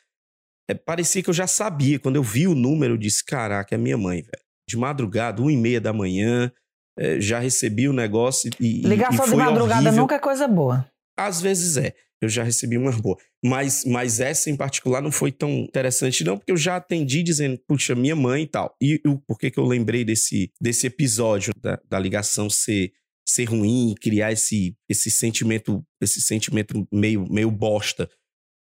é, 0.68 0.74
parecia 0.74 1.22
que 1.22 1.30
eu 1.30 1.34
já 1.34 1.46
sabia. 1.46 1.98
Quando 1.98 2.16
eu 2.16 2.22
vi 2.22 2.46
o 2.46 2.54
número, 2.54 2.94
eu 2.94 2.98
disse: 2.98 3.24
Caraca, 3.24 3.74
é 3.74 3.78
minha 3.78 3.96
mãe, 3.96 4.22
velho. 4.22 4.44
De 4.68 4.76
madrugada, 4.76 5.40
uma 5.40 5.50
e 5.50 5.56
meia 5.56 5.80
da 5.80 5.92
manhã, 5.92 6.52
é, 6.98 7.20
já 7.20 7.38
recebi 7.38 7.88
o 7.88 7.92
negócio 7.92 8.50
e. 8.60 8.80
e- 8.80 8.82
Ligação 8.82 9.26
e 9.26 9.30
de 9.30 9.36
madrugada 9.36 9.82
horrível. 9.82 10.02
nunca 10.02 10.16
é 10.16 10.18
coisa 10.18 10.46
boa. 10.46 10.86
Às 11.18 11.40
vezes 11.40 11.76
é. 11.76 11.94
Eu 12.20 12.28
já 12.28 12.42
recebi 12.42 12.76
uma 12.76 12.90
boa. 12.90 13.16
Mas, 13.44 13.84
mas 13.84 14.18
essa 14.18 14.50
em 14.50 14.56
particular 14.56 15.00
não 15.00 15.12
foi 15.12 15.30
tão 15.30 15.50
interessante, 15.60 16.24
não, 16.24 16.36
porque 16.36 16.50
eu 16.50 16.56
já 16.56 16.74
atendi 16.74 17.22
dizendo, 17.22 17.56
puxa, 17.66 17.94
minha 17.94 18.16
mãe 18.16 18.42
e 18.42 18.46
tal. 18.48 18.74
E 18.82 19.00
o 19.06 19.18
por 19.18 19.38
que 19.38 19.52
que 19.52 19.58
eu 19.58 19.64
lembrei 19.64 20.04
desse, 20.04 20.50
desse 20.60 20.88
episódio 20.88 21.52
da, 21.62 21.80
da 21.88 21.96
ligação 21.96 22.50
ser, 22.50 22.90
ser 23.26 23.44
ruim, 23.44 23.94
criar 24.00 24.32
esse, 24.32 24.76
esse 24.88 25.12
sentimento, 25.12 25.84
esse 26.02 26.20
sentimento 26.20 26.86
meio, 26.92 27.24
meio 27.30 27.52
bosta 27.52 28.10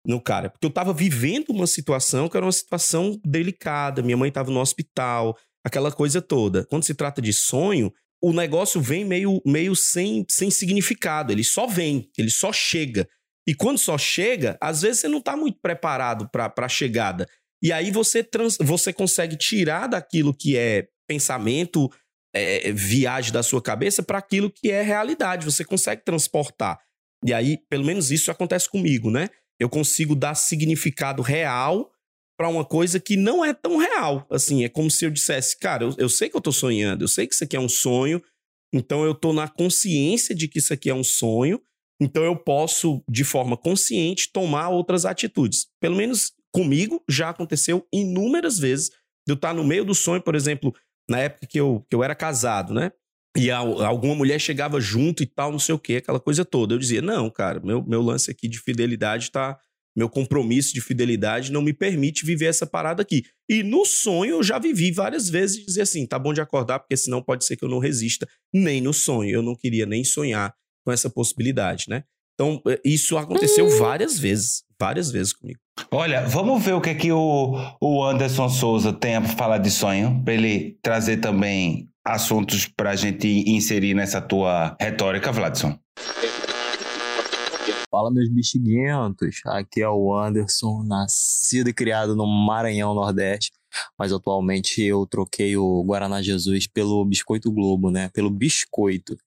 no 0.06 0.22
cara? 0.22 0.50
Porque 0.50 0.66
eu 0.66 0.72
tava 0.72 0.94
vivendo 0.94 1.50
uma 1.50 1.68
situação 1.68 2.28
que 2.28 2.38
era 2.38 2.46
uma 2.46 2.52
situação 2.52 3.20
delicada. 3.26 4.02
Minha 4.02 4.18
mãe 4.18 4.32
tava 4.32 4.52
no 4.52 4.60
hospital, 4.60 5.38
aquela 5.64 5.92
coisa 5.92 6.22
toda. 6.22 6.66
Quando 6.66 6.84
se 6.84 6.94
trata 6.94 7.22
de 7.22 7.34
sonho, 7.34 7.92
o 8.22 8.34
negócio 8.34 8.80
vem 8.80 9.04
meio, 9.04 9.42
meio 9.46 9.76
sem, 9.76 10.26
sem 10.30 10.52
significado. 10.52 11.32
Ele 11.32 11.44
só 11.44 11.66
vem, 11.68 12.10
ele 12.18 12.30
só 12.30 12.54
chega. 12.54 13.08
E 13.48 13.56
quando 13.56 13.80
só 13.80 13.98
chega, 13.98 14.58
às 14.62 14.82
vezes 14.84 15.02
você 15.02 15.08
não 15.08 15.22
tá 15.22 15.36
muito 15.36 15.60
preparado 15.60 16.30
para 16.30 16.54
a 16.56 16.70
chegada. 16.70 17.28
E 17.62 17.72
aí 17.72 17.92
você, 17.92 18.24
trans, 18.24 18.58
você 18.60 18.94
consegue 18.94 19.36
tirar 19.36 19.88
daquilo 19.88 20.34
que 20.34 20.58
é 20.58 20.88
pensamento, 21.08 21.90
é, 22.34 22.72
viagem 22.72 23.32
da 23.32 23.44
sua 23.44 23.62
cabeça 23.62 24.04
para 24.04 24.20
aquilo 24.20 24.52
que 24.52 24.70
é 24.70 24.82
realidade. 24.82 25.46
Você 25.46 25.66
consegue 25.66 26.04
transportar. 26.04 26.80
E 27.26 27.34
aí, 27.34 27.58
pelo 27.70 27.86
menos 27.86 28.12
isso 28.12 28.32
acontece 28.32 28.70
comigo, 28.70 29.12
né? 29.12 29.30
Eu 29.62 29.70
consigo 29.70 30.16
dar 30.16 30.34
significado 30.34 31.22
real 31.22 31.92
para 32.36 32.50
uma 32.50 32.66
coisa 32.66 33.00
que 33.00 33.16
não 33.16 33.46
é 33.46 33.54
tão 33.54 33.78
real. 33.78 34.26
Assim, 34.28 34.64
é 34.64 34.70
como 34.70 34.90
se 34.90 35.06
eu 35.06 35.12
dissesse, 35.12 35.56
cara, 35.56 35.84
eu, 35.84 35.96
eu 36.00 36.10
sei 36.10 36.28
que 36.30 36.36
eu 36.36 36.42
tô 36.42 36.52
sonhando, 36.52 37.04
eu 37.04 37.08
sei 37.08 37.28
que 37.28 37.36
isso 37.36 37.44
aqui 37.44 37.56
é 37.56 37.60
um 37.60 37.70
sonho, 37.70 38.20
então 38.74 39.06
eu 39.06 39.14
tô 39.14 39.32
na 39.32 39.48
consciência 39.48 40.34
de 40.34 40.48
que 40.48 40.58
isso 40.58 40.74
aqui 40.74 40.90
é 40.90 40.96
um 40.96 41.04
sonho, 41.04 41.62
então 42.02 42.24
eu 42.24 42.36
posso, 42.36 43.04
de 43.08 43.24
forma 43.24 43.56
consciente, 43.56 44.32
tomar 44.34 44.70
outras 44.70 45.06
atitudes. 45.06 45.68
Pelo 45.80 45.96
menos 45.96 46.34
comigo 46.52 47.04
já 47.08 47.30
aconteceu 47.30 47.88
inúmeras 47.94 48.58
vezes 48.58 48.90
eu 49.28 49.36
estar 49.36 49.54
no 49.54 49.64
meio 49.64 49.86
do 49.86 49.94
sonho, 49.94 50.24
por 50.24 50.34
exemplo, 50.34 50.74
na 51.08 51.20
época 51.20 51.46
que 51.46 51.60
eu, 51.60 51.86
que 51.88 51.96
eu 51.96 52.04
era 52.04 52.16
casado, 52.16 52.74
né? 52.74 52.92
E 53.38 53.50
a- 53.50 53.58
alguma 53.60 54.14
mulher 54.16 54.40
chegava 54.40 54.80
junto 54.82 55.24
e 55.24 55.26
tal, 55.26 55.52
não 55.52 55.60
sei 55.60 55.74
o 55.74 55.80
quê, 55.80 55.96
aquela 55.98 56.20
coisa 56.20 56.44
toda. 56.44 56.74
Eu 56.74 56.80
dizia, 56.80 57.02
não, 57.02 57.30
cara, 57.30 57.60
meu, 57.64 57.84
meu 57.86 58.02
lance 58.02 58.30
aqui 58.30 58.48
de 58.48 58.60
fidelidade 58.60 59.32
tá. 59.32 59.58
Meu 59.94 60.08
compromisso 60.10 60.74
de 60.74 60.80
fidelidade 60.80 61.52
não 61.52 61.62
me 61.62 61.74
permite 61.74 62.26
viver 62.26 62.46
essa 62.46 62.66
parada 62.66 63.02
aqui. 63.02 63.24
E 63.50 63.62
no 63.62 63.86
sonho 63.86 64.36
eu 64.38 64.44
já 64.44 64.58
vivi 64.58 64.90
várias 64.90 65.30
vezes 65.30 65.66
dizer 65.66 65.82
assim: 65.82 66.06
tá 66.06 66.18
bom 66.18 66.34
de 66.34 66.40
acordar, 66.40 66.80
porque 66.80 66.96
senão 66.96 67.22
pode 67.22 67.44
ser 67.46 67.58
que 67.58 67.66
eu 67.66 67.70
não 67.70 67.78
resista. 67.80 68.26
Nem 68.54 68.80
no 68.80 68.94
sonho. 68.94 69.30
Eu 69.32 69.42
não 69.42 69.54
queria 69.54 69.86
nem 69.86 70.02
sonhar 70.06 70.54
com 70.86 70.94
essa 70.94 71.10
possibilidade, 71.10 71.86
né? 71.90 72.04
Então, 72.36 72.62
eh, 72.68 72.80
isso 72.86 73.18
aconteceu 73.18 73.68
várias 73.78 74.18
vezes. 74.18 74.64
Várias 74.80 75.12
vezes 75.12 75.34
comigo. 75.34 75.60
Olha, 75.92 76.22
vamos 76.26 76.64
ver 76.64 76.74
o 76.74 76.82
que 76.82 76.90
é 76.90 76.96
que 76.96 77.12
o, 77.12 77.54
o 77.82 78.04
Anderson 78.04 78.48
Souza 78.50 78.94
tem 78.94 79.22
para 79.22 79.30
falar 79.36 79.58
de 79.58 79.70
sonho, 79.70 80.22
para 80.24 80.34
ele 80.34 80.80
trazer 80.82 81.18
também 81.18 81.90
assuntos 82.06 82.68
para 82.68 82.92
a 82.92 82.96
gente 82.96 83.28
inserir 83.48 83.94
nessa 83.94 84.22
tua 84.22 84.76
retórica, 84.80 85.32
Vladson. 85.32 85.78
Fala, 87.90 88.10
meus 88.10 88.30
bexiguentos. 88.30 89.42
Aqui 89.46 89.82
é 89.82 89.90
o 89.90 90.16
Anderson, 90.16 90.84
nascido 90.84 91.70
e 91.70 91.74
criado 91.74 92.16
no 92.16 92.26
Maranhão 92.26 92.94
Nordeste. 92.94 93.52
Mas 93.98 94.12
atualmente 94.14 94.82
eu 94.82 95.06
troquei 95.06 95.58
o 95.58 95.84
Guaraná 95.84 96.22
Jesus 96.22 96.68
pelo 96.68 97.06
Biscoito 97.06 97.52
Globo, 97.52 97.92
né? 97.92 98.10
Pelo 98.14 98.30
biscoito. 98.30 99.18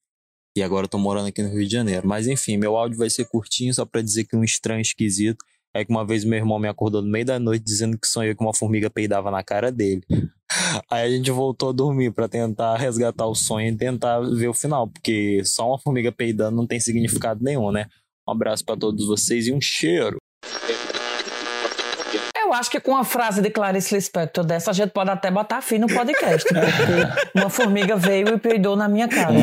E 0.57 0.63
agora 0.63 0.85
eu 0.85 0.89
tô 0.89 0.97
morando 0.97 1.27
aqui 1.27 1.43
no 1.43 1.49
Rio 1.49 1.65
de 1.65 1.71
Janeiro. 1.71 2.07
Mas 2.07 2.27
enfim, 2.27 2.57
meu 2.57 2.75
áudio 2.75 2.97
vai 2.97 3.09
ser 3.09 3.25
curtinho, 3.25 3.73
só 3.73 3.85
pra 3.85 4.01
dizer 4.01 4.23
que 4.25 4.35
um 4.35 4.43
estranho 4.43 4.81
esquisito 4.81 5.43
é 5.73 5.83
que 5.83 5.91
uma 5.91 6.05
vez 6.05 6.23
meu 6.23 6.39
irmão 6.39 6.57
me 6.57 6.69
acordou 6.69 7.01
no 7.01 7.11
meio 7.11 7.25
da 7.25 7.37
noite 7.37 7.63
dizendo 7.63 7.99
que 7.99 8.07
sonhou 8.07 8.35
que 8.35 8.43
uma 8.43 8.53
formiga 8.53 8.89
peidava 8.89 9.29
na 9.29 9.43
cara 9.43 9.71
dele. 9.71 10.01
Aí 10.89 11.07
a 11.07 11.09
gente 11.09 11.31
voltou 11.31 11.69
a 11.69 11.73
dormir 11.73 12.11
pra 12.11 12.27
tentar 12.27 12.77
resgatar 12.77 13.25
o 13.25 13.35
sonho 13.35 13.69
e 13.69 13.77
tentar 13.77 14.19
ver 14.19 14.47
o 14.47 14.53
final, 14.53 14.87
porque 14.87 15.41
só 15.43 15.69
uma 15.69 15.79
formiga 15.79 16.11
peidando 16.11 16.55
não 16.55 16.67
tem 16.67 16.79
significado 16.79 17.43
nenhum, 17.43 17.71
né? 17.71 17.87
Um 18.27 18.31
abraço 18.31 18.63
pra 18.63 18.77
todos 18.77 19.05
vocês 19.05 19.47
e 19.47 19.53
um 19.53 19.61
cheiro. 19.61 20.17
Eu 22.37 22.53
acho 22.53 22.69
que 22.69 22.79
com 22.79 22.91
uma 22.91 23.03
frase 23.03 23.41
de 23.41 23.49
Clarice 23.49 23.95
Lispector 23.95 24.45
dessa, 24.45 24.69
a 24.69 24.73
gente 24.73 24.91
pode 24.91 25.09
até 25.09 25.31
botar 25.31 25.61
fim 25.61 25.79
no 25.79 25.87
podcast, 25.87 26.47
porque 26.47 27.39
uma 27.39 27.49
formiga 27.49 27.95
veio 27.95 28.29
e 28.29 28.37
peidou 28.37 28.75
na 28.75 28.87
minha 28.87 29.07
cara. 29.07 29.33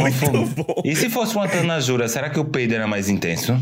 E 0.84 0.94
se 0.94 1.10
fosse 1.10 1.34
uma 1.34 1.48
tanajura, 1.48 2.08
será 2.08 2.30
que 2.30 2.38
o 2.38 2.44
peido 2.44 2.74
era 2.74 2.86
mais 2.86 3.08
intenso? 3.08 3.52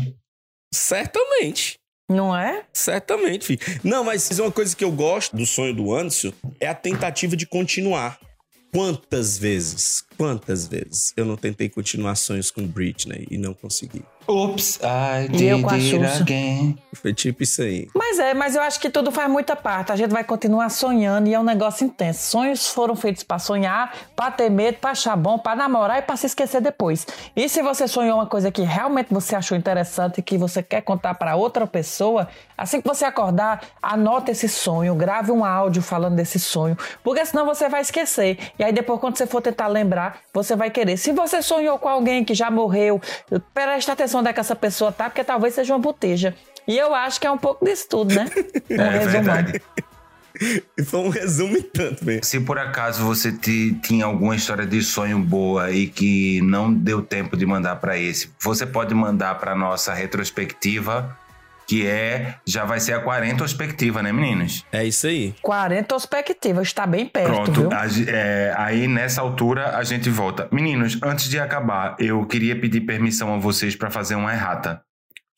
Certamente. 0.71 1.80
Não 2.11 2.35
é? 2.35 2.63
Certamente, 2.73 3.45
filho. 3.45 3.59
Não, 3.83 4.03
mas 4.03 4.37
uma 4.37 4.51
coisa 4.51 4.75
que 4.75 4.83
eu 4.83 4.91
gosto 4.91 5.35
do 5.35 5.45
sonho 5.45 5.73
do 5.73 5.95
Anderson 5.95 6.33
é 6.59 6.67
a 6.67 6.75
tentativa 6.75 7.37
de 7.37 7.45
continuar. 7.45 8.19
Quantas 8.73 9.37
vezes, 9.37 10.03
quantas 10.17 10.67
vezes 10.67 11.13
eu 11.17 11.25
não 11.25 11.35
tentei 11.35 11.69
continuar 11.69 12.15
sonhos 12.15 12.51
com 12.51 12.65
Britney 12.65 13.27
e 13.29 13.37
não 13.37 13.53
consegui? 13.53 14.01
Oops, 14.27 14.79
I 14.81 15.27
E 15.31 15.43
eu 15.47 15.57
did 15.57 15.65
com 15.65 15.69
a 15.69 15.73
it 15.73 15.89
Xuxa. 15.89 16.21
again. 16.21 16.77
Foi 16.93 17.13
tipo 17.13 17.41
isso 17.43 17.61
aí. 17.61 17.87
Mas 17.95 18.19
é, 18.19 18.33
mas 18.33 18.55
eu 18.55 18.61
acho 18.61 18.79
que 18.79 18.89
tudo 18.89 19.11
faz 19.11 19.29
muita 19.29 19.55
parte. 19.55 19.91
A 19.91 19.95
gente 19.95 20.11
vai 20.11 20.23
continuar 20.23 20.69
sonhando 20.69 21.27
e 21.27 21.33
é 21.33 21.39
um 21.39 21.43
negócio 21.43 21.85
intenso. 21.85 22.29
Sonhos 22.29 22.67
foram 22.67 22.95
feitos 22.95 23.23
pra 23.23 23.39
sonhar, 23.39 23.93
pra 24.15 24.29
ter 24.29 24.49
medo, 24.49 24.77
pra 24.77 24.91
achar 24.91 25.15
bom, 25.15 25.37
pra 25.39 25.55
namorar 25.55 25.99
e 25.99 26.01
pra 26.01 26.15
se 26.15 26.27
esquecer 26.27 26.61
depois. 26.61 27.07
E 27.35 27.49
se 27.49 27.61
você 27.61 27.87
sonhou 27.87 28.17
uma 28.17 28.25
coisa 28.27 28.51
que 28.51 28.61
realmente 28.61 29.07
você 29.13 29.35
achou 29.35 29.57
interessante 29.57 30.19
e 30.19 30.21
que 30.21 30.37
você 30.37 30.61
quer 30.61 30.81
contar 30.81 31.15
pra 31.15 31.35
outra 31.35 31.65
pessoa, 31.65 32.27
assim 32.57 32.81
que 32.81 32.87
você 32.87 33.05
acordar, 33.05 33.61
anota 33.81 34.31
esse 34.31 34.47
sonho, 34.47 34.93
grave 34.93 35.31
um 35.31 35.43
áudio 35.43 35.81
falando 35.81 36.15
desse 36.15 36.39
sonho, 36.39 36.77
porque 37.03 37.25
senão 37.25 37.45
você 37.45 37.67
vai 37.69 37.81
esquecer. 37.81 38.37
E 38.59 38.63
aí 38.63 38.71
depois 38.71 38.99
quando 38.99 39.17
você 39.17 39.25
for 39.25 39.41
tentar 39.41 39.67
lembrar, 39.67 40.19
você 40.33 40.55
vai 40.55 40.69
querer. 40.69 40.97
Se 40.97 41.11
você 41.11 41.41
sonhou 41.41 41.79
com 41.79 41.89
alguém 41.89 42.23
que 42.23 42.33
já 42.35 42.51
morreu, 42.51 43.01
presta 43.53 43.93
atenção 43.93 44.10
onde 44.15 44.29
é 44.29 44.33
que 44.33 44.39
essa 44.39 44.55
pessoa 44.55 44.91
tá, 44.91 45.09
porque 45.09 45.23
talvez 45.23 45.53
seja 45.55 45.73
uma 45.73 45.79
boteja. 45.79 46.35
E 46.67 46.77
eu 46.77 46.93
acho 46.93 47.19
que 47.19 47.25
é 47.27 47.31
um 47.31 47.37
pouco 47.37 47.65
disso 47.65 47.87
tudo, 47.89 48.13
né? 48.13 48.29
Um 48.69 48.75
É 48.81 48.89
resumão. 48.99 49.11
verdade. 49.11 49.61
Foi 50.85 50.99
um 51.01 51.09
resumo 51.09 51.55
e 51.57 51.61
tanto 51.61 52.03
mesmo. 52.05 52.23
Se 52.23 52.39
por 52.39 52.57
acaso 52.57 53.03
você 53.03 53.31
te- 53.31 53.73
tinha 53.83 54.05
alguma 54.05 54.35
história 54.35 54.65
de 54.65 54.81
sonho 54.81 55.19
boa 55.19 55.69
e 55.71 55.87
que 55.87 56.41
não 56.41 56.73
deu 56.73 57.01
tempo 57.01 57.35
de 57.37 57.45
mandar 57.45 57.75
para 57.75 57.97
esse, 57.97 58.31
você 58.39 58.65
pode 58.65 58.93
mandar 58.95 59.35
para 59.39 59.53
nossa 59.55 59.93
retrospectiva, 59.93 61.15
que 61.71 61.87
é 61.87 62.35
já 62.45 62.65
vai 62.65 62.81
ser 62.81 62.91
a 62.91 62.99
40 62.99 63.37
perspectiva, 63.37 64.03
né, 64.03 64.11
meninos? 64.11 64.65
É 64.73 64.83
isso 64.83 65.07
aí. 65.07 65.33
40 65.41 65.95
perspectivas, 65.95 66.67
está 66.67 66.85
bem 66.85 67.05
perto, 67.05 67.31
Pronto, 67.33 67.61
viu? 67.61 67.69
a 67.71 67.85
é, 68.09 68.53
aí 68.57 68.89
nessa 68.89 69.21
altura 69.21 69.77
a 69.77 69.83
gente 69.85 70.09
volta. 70.09 70.49
Meninos, 70.51 70.99
antes 71.01 71.29
de 71.29 71.39
acabar, 71.39 71.95
eu 71.97 72.25
queria 72.25 72.59
pedir 72.59 72.81
permissão 72.81 73.33
a 73.33 73.37
vocês 73.37 73.73
para 73.73 73.89
fazer 73.89 74.15
uma 74.15 74.33
errata 74.33 74.81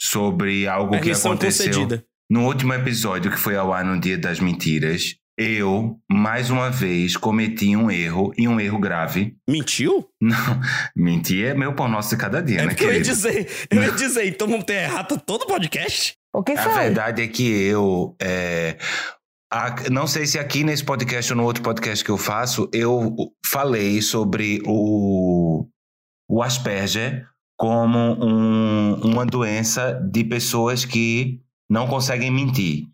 sobre 0.01 0.67
algo 0.67 0.93
que 0.93 1.01
Permissão 1.01 1.33
aconteceu 1.33 1.67
concedida. 1.67 2.03
no 2.27 2.45
último 2.47 2.73
episódio 2.73 3.29
que 3.29 3.37
foi 3.37 3.55
ao 3.55 3.71
ar 3.71 3.85
no 3.85 3.99
Dia 3.99 4.17
das 4.17 4.39
Mentiras. 4.39 5.15
Eu, 5.37 5.99
mais 6.11 6.49
uma 6.49 6.69
vez, 6.71 7.15
cometi 7.15 7.75
um 7.75 7.89
erro 7.91 8.33
e 8.37 8.47
um 8.47 8.59
erro 8.59 8.79
grave. 8.79 9.35
Mentiu? 9.47 10.07
Não, 10.21 10.35
mentir 10.95 11.45
é 11.45 11.53
meu 11.53 11.73
pão 11.73 11.87
nosso 11.87 12.09
de 12.09 12.17
cada 12.17 12.41
dia, 12.41 12.59
É 12.59 12.61
né, 12.63 12.67
porque 12.69 12.83
eu 12.83 12.87
ia 12.87 12.93
querido? 13.01 13.13
dizer, 13.15 13.47
eu 13.69 13.83
ia 13.83 13.91
dizer, 13.91 14.27
então 14.27 14.47
vamos 14.47 14.65
ter 14.65 14.83
errata 14.83 15.15
todo 15.17 15.45
podcast? 15.47 16.15
O 16.33 16.43
que 16.43 16.53
A 16.53 16.67
verdade 16.69 17.21
é 17.21 17.27
que 17.27 17.43
eu. 17.47 18.15
é, 18.21 18.77
a- 19.51 19.75
não 19.91 20.07
sei 20.07 20.25
se 20.25 20.39
aqui 20.39 20.63
nesse 20.63 20.83
podcast 20.83 21.31
ou 21.31 21.37
no 21.37 21.43
outro 21.43 21.61
podcast 21.61 22.03
que 22.03 22.09
eu 22.09 22.17
faço, 22.17 22.67
eu 22.73 23.15
falei 23.45 24.01
sobre 24.01 24.61
o, 24.65 25.67
o 26.29 26.41
Asperger 26.41 27.27
como 27.57 27.97
um- 27.99 28.95
uma 29.03 29.25
doença 29.25 29.93
de 30.11 30.23
pessoas 30.23 30.83
que 30.85 31.39
não 31.69 31.87
conseguem 31.87 32.31
mentir. 32.31 32.87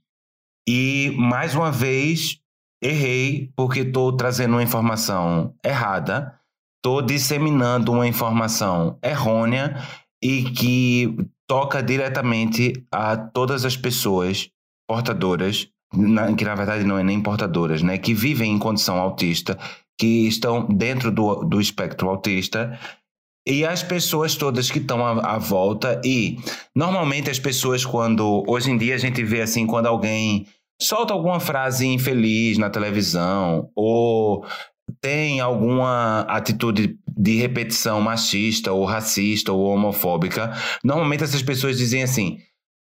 E, 0.67 1.15
mais 1.17 1.55
uma 1.55 1.71
vez, 1.71 2.39
errei 2.83 3.51
porque 3.55 3.79
estou 3.79 4.15
trazendo 4.15 4.53
uma 4.55 4.63
informação 4.63 5.55
errada, 5.65 6.37
estou 6.77 7.01
disseminando 7.01 7.91
uma 7.93 8.05
informação 8.07 8.99
errônea 9.01 9.81
e 10.21 10.43
que 10.51 11.15
toca 11.49 11.81
diretamente 11.81 12.73
a 12.91 13.17
todas 13.17 13.65
as 13.65 13.75
pessoas 13.75 14.49
portadoras, 14.87 15.67
na- 15.91 16.33
que 16.35 16.45
na 16.45 16.53
verdade 16.53 16.83
não 16.83 16.97
é 16.99 17.03
nem 17.03 17.19
portadoras, 17.19 17.81
né, 17.81 17.97
que 17.97 18.13
vivem 18.13 18.53
em 18.53 18.59
condição 18.59 18.99
autista, 18.99 19.57
que 19.99 20.27
estão 20.27 20.67
dentro 20.67 21.11
do, 21.11 21.43
do 21.43 21.59
espectro 21.59 22.07
autista 22.07 22.79
e 23.47 23.65
as 23.65 23.81
pessoas 23.81 24.35
todas 24.35 24.69
que 24.69 24.77
estão 24.77 25.03
à, 25.03 25.35
à 25.35 25.37
volta. 25.39 25.99
E 26.05 26.37
normalmente 26.75 27.31
as 27.31 27.39
pessoas 27.39 27.83
quando 27.83 28.43
hoje 28.47 28.69
em 28.69 28.77
dia 28.77 28.93
a 28.93 28.99
gente 28.99 29.23
vê 29.23 29.41
assim 29.41 29.65
quando 29.65 29.87
alguém 29.87 30.45
solta 30.79 31.13
alguma 31.13 31.39
frase 31.39 31.87
infeliz 31.87 32.57
na 32.59 32.69
televisão 32.69 33.69
ou 33.75 34.45
tem 35.01 35.39
alguma 35.39 36.21
atitude 36.21 36.97
de 37.17 37.35
repetição 37.35 37.99
machista 38.01 38.71
ou 38.71 38.85
racista 38.85 39.51
ou 39.51 39.65
homofóbica, 39.65 40.53
normalmente 40.83 41.23
essas 41.23 41.41
pessoas 41.41 41.77
dizem 41.77 42.03
assim: 42.03 42.37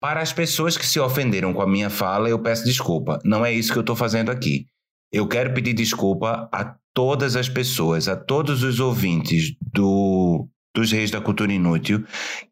para 0.01 0.21
as 0.21 0.33
pessoas 0.33 0.77
que 0.77 0.85
se 0.85 0.99
ofenderam 0.99 1.53
com 1.53 1.61
a 1.61 1.67
minha 1.67 1.89
fala, 1.89 2.29
eu 2.29 2.39
peço 2.39 2.63
desculpa. 2.63 3.19
Não 3.23 3.45
é 3.45 3.51
isso 3.51 3.71
que 3.71 3.77
eu 3.77 3.81
estou 3.81 3.95
fazendo 3.95 4.29
aqui. 4.29 4.67
Eu 5.11 5.27
quero 5.27 5.53
pedir 5.53 5.73
desculpa 5.73 6.49
a 6.51 6.75
todas 6.93 7.35
as 7.35 7.49
pessoas, 7.49 8.07
a 8.07 8.15
todos 8.15 8.63
os 8.63 8.79
ouvintes 8.79 9.55
do, 9.73 10.47
dos 10.75 10.91
Reis 10.91 11.09
da 11.09 11.21
Cultura 11.21 11.51
Inútil 11.51 12.05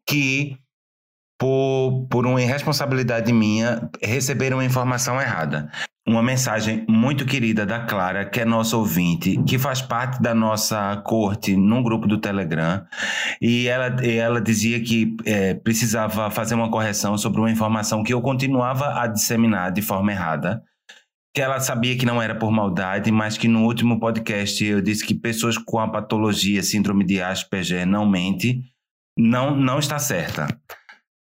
que, 0.06 0.56
por, 1.44 2.06
por 2.08 2.26
uma 2.26 2.40
irresponsabilidade 2.40 3.30
minha, 3.30 3.90
receberam 4.02 4.56
uma 4.56 4.64
informação 4.64 5.20
errada. 5.20 5.70
Uma 6.08 6.22
mensagem 6.22 6.86
muito 6.88 7.26
querida 7.26 7.66
da 7.66 7.80
Clara, 7.80 8.24
que 8.24 8.40
é 8.40 8.46
nossa 8.46 8.78
ouvinte, 8.78 9.38
que 9.46 9.58
faz 9.58 9.82
parte 9.82 10.22
da 10.22 10.34
nossa 10.34 11.02
corte 11.04 11.54
num 11.54 11.82
grupo 11.82 12.06
do 12.06 12.16
Telegram. 12.16 12.82
E 13.42 13.68
ela, 13.68 13.94
ela 14.02 14.40
dizia 14.40 14.80
que 14.80 15.14
eh, 15.26 15.52
precisava 15.52 16.30
fazer 16.30 16.54
uma 16.54 16.70
correção 16.70 17.18
sobre 17.18 17.40
uma 17.40 17.50
informação 17.50 18.02
que 18.02 18.14
eu 18.14 18.22
continuava 18.22 18.98
a 18.98 19.06
disseminar 19.06 19.70
de 19.70 19.82
forma 19.82 20.12
errada 20.12 20.62
que 21.34 21.42
ela 21.42 21.58
sabia 21.58 21.98
que 21.98 22.06
não 22.06 22.22
era 22.22 22.36
por 22.36 22.52
maldade, 22.52 23.10
mas 23.10 23.36
que 23.36 23.48
no 23.48 23.64
último 23.64 23.98
podcast 23.98 24.64
eu 24.64 24.80
disse 24.80 25.04
que 25.04 25.16
pessoas 25.16 25.58
com 25.58 25.80
a 25.80 25.90
patologia 25.90 26.62
síndrome 26.62 27.04
de 27.04 27.20
Asperger 27.20 27.84
não 27.84 28.08
mente, 28.08 28.62
não, 29.18 29.56
não 29.56 29.80
está 29.80 29.98
certa. 29.98 30.46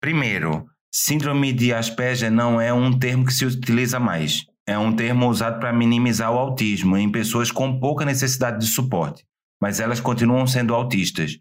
Primeiro, 0.01 0.67
síndrome 0.93 1.53
de 1.53 1.73
Asperger 1.73 2.31
não 2.31 2.61
é 2.61 2.73
um 2.73 2.97
termo 2.99 3.25
que 3.27 3.33
se 3.33 3.45
utiliza 3.45 3.99
mais. 3.99 4.45
É 4.67 4.79
um 4.79 4.95
termo 4.95 5.27
usado 5.29 5.59
para 5.59 5.73
minimizar 5.73 6.31
o 6.33 6.39
autismo 6.39 6.97
em 6.97 7.11
pessoas 7.11 7.51
com 7.51 7.81
pouca 7.81 8.05
necessidade 8.05 8.61
de 8.61 8.67
suporte, 8.71 9.25
mas 9.61 9.81
elas 9.81 9.99
continuam 10.01 10.47
sendo 10.47 10.75
autistas. 10.75 11.39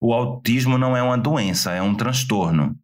O 0.00 0.12
autismo 0.12 0.76
não 0.78 0.96
é 0.96 1.02
uma 1.02 1.16
doença, 1.18 1.72
é 1.72 1.80
um 1.82 1.94
transtorno. 1.94 2.76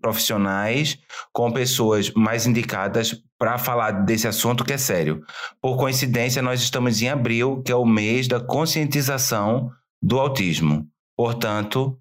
profissionais, 0.00 0.98
com 1.32 1.52
pessoas 1.52 2.10
mais 2.12 2.46
indicadas 2.46 3.22
para 3.38 3.58
falar 3.58 3.92
desse 3.92 4.26
assunto 4.26 4.64
que 4.64 4.72
é 4.72 4.78
sério. 4.78 5.22
Por 5.62 5.76
coincidência, 5.76 6.42
nós 6.42 6.60
estamos 6.60 7.00
em 7.00 7.08
abril, 7.08 7.62
que 7.62 7.70
é 7.70 7.76
o 7.76 7.86
mês 7.86 8.26
da 8.26 8.40
conscientização 8.40 9.70
do 10.02 10.18
autismo. 10.18 10.86
Portanto, 11.16 11.96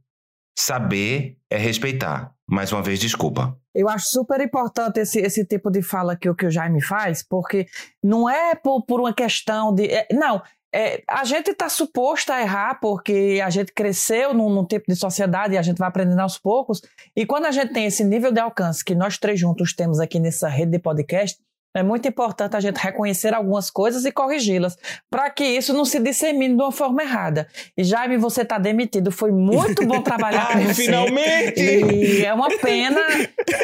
saber 0.58 1.38
é 1.50 1.58
respeitar. 1.58 2.32
Mais 2.50 2.72
uma 2.72 2.82
vez, 2.82 3.00
desculpa. 3.00 3.58
Eu 3.78 3.88
acho 3.88 4.08
super 4.08 4.42
importante 4.42 5.00
esse, 5.00 5.20
esse 5.20 5.46
tipo 5.46 5.70
de 5.70 5.84
fala 5.84 6.18
que, 6.18 6.34
que 6.34 6.48
o 6.48 6.50
Jaime 6.50 6.82
faz, 6.82 7.22
porque 7.22 7.68
não 8.04 8.28
é 8.28 8.56
por, 8.56 8.84
por 8.84 9.00
uma 9.00 9.14
questão 9.14 9.72
de. 9.72 9.86
é, 9.86 10.08
não, 10.12 10.42
é, 10.74 11.04
a 11.08 11.24
gente 11.24 11.52
está 11.52 11.70
suposto 11.70 12.32
a 12.32 12.42
errar 12.42 12.80
porque 12.82 13.40
a 13.44 13.50
gente 13.52 13.72
cresceu 13.72 14.34
num, 14.34 14.50
num 14.50 14.66
tipo 14.66 14.86
de 14.88 14.96
sociedade 14.96 15.54
e 15.54 15.58
a 15.60 15.62
gente 15.62 15.78
vai 15.78 15.88
aprendendo 15.88 16.20
aos 16.20 16.40
poucos. 16.40 16.82
E 17.16 17.24
quando 17.24 17.46
a 17.46 17.52
gente 17.52 17.72
tem 17.72 17.86
esse 17.86 18.04
nível 18.04 18.32
de 18.32 18.40
alcance 18.40 18.84
que 18.84 18.96
nós 18.96 19.20
três 19.20 19.40
juntos 19.40 19.74
temos 19.74 20.00
aqui 20.00 20.20
nessa 20.20 20.50
rede 20.50 20.72
de 20.72 20.80
podcast, 20.80 21.40
É 21.80 21.84
muito 21.84 22.08
importante 22.08 22.56
a 22.56 22.60
gente 22.60 22.78
reconhecer 22.78 23.34
algumas 23.34 23.70
coisas 23.70 24.06
e 24.06 24.12
corrigi-las, 24.12 24.78
para 25.10 25.30
que 25.30 25.44
isso 25.44 25.74
não 25.74 25.86
se 25.86 26.00
dissemine 26.00 26.56
de 26.56 26.62
uma 26.62 26.72
forma 26.72 27.04
errada. 27.04 27.48
E 27.78 27.84
Jaime, 27.84 28.18
você 28.18 28.42
está 28.42 28.58
demitido. 28.58 29.12
Foi 29.12 29.32
muito 29.32 29.86
bom 29.86 30.02
trabalhar 30.02 30.48
com 30.52 30.58
Ai, 30.58 30.66
você. 30.66 30.86
finalmente! 30.86 31.62
E 31.62 32.26
é 32.26 32.34
uma 32.34 32.50
pena. 32.58 33.00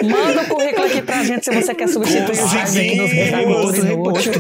Manda 0.03 0.43
o 0.43 0.47
currículo 0.47 0.85
aqui 0.85 1.01
pra 1.01 1.23
gente 1.23 1.45
se 1.45 1.51
você 1.51 1.73
quer 1.73 1.87
substituir 1.87 2.39
o 2.39 2.47
Jaime 2.47 2.79
aqui 2.79 2.95
nos 2.95 3.77
Inútil. 3.77 4.33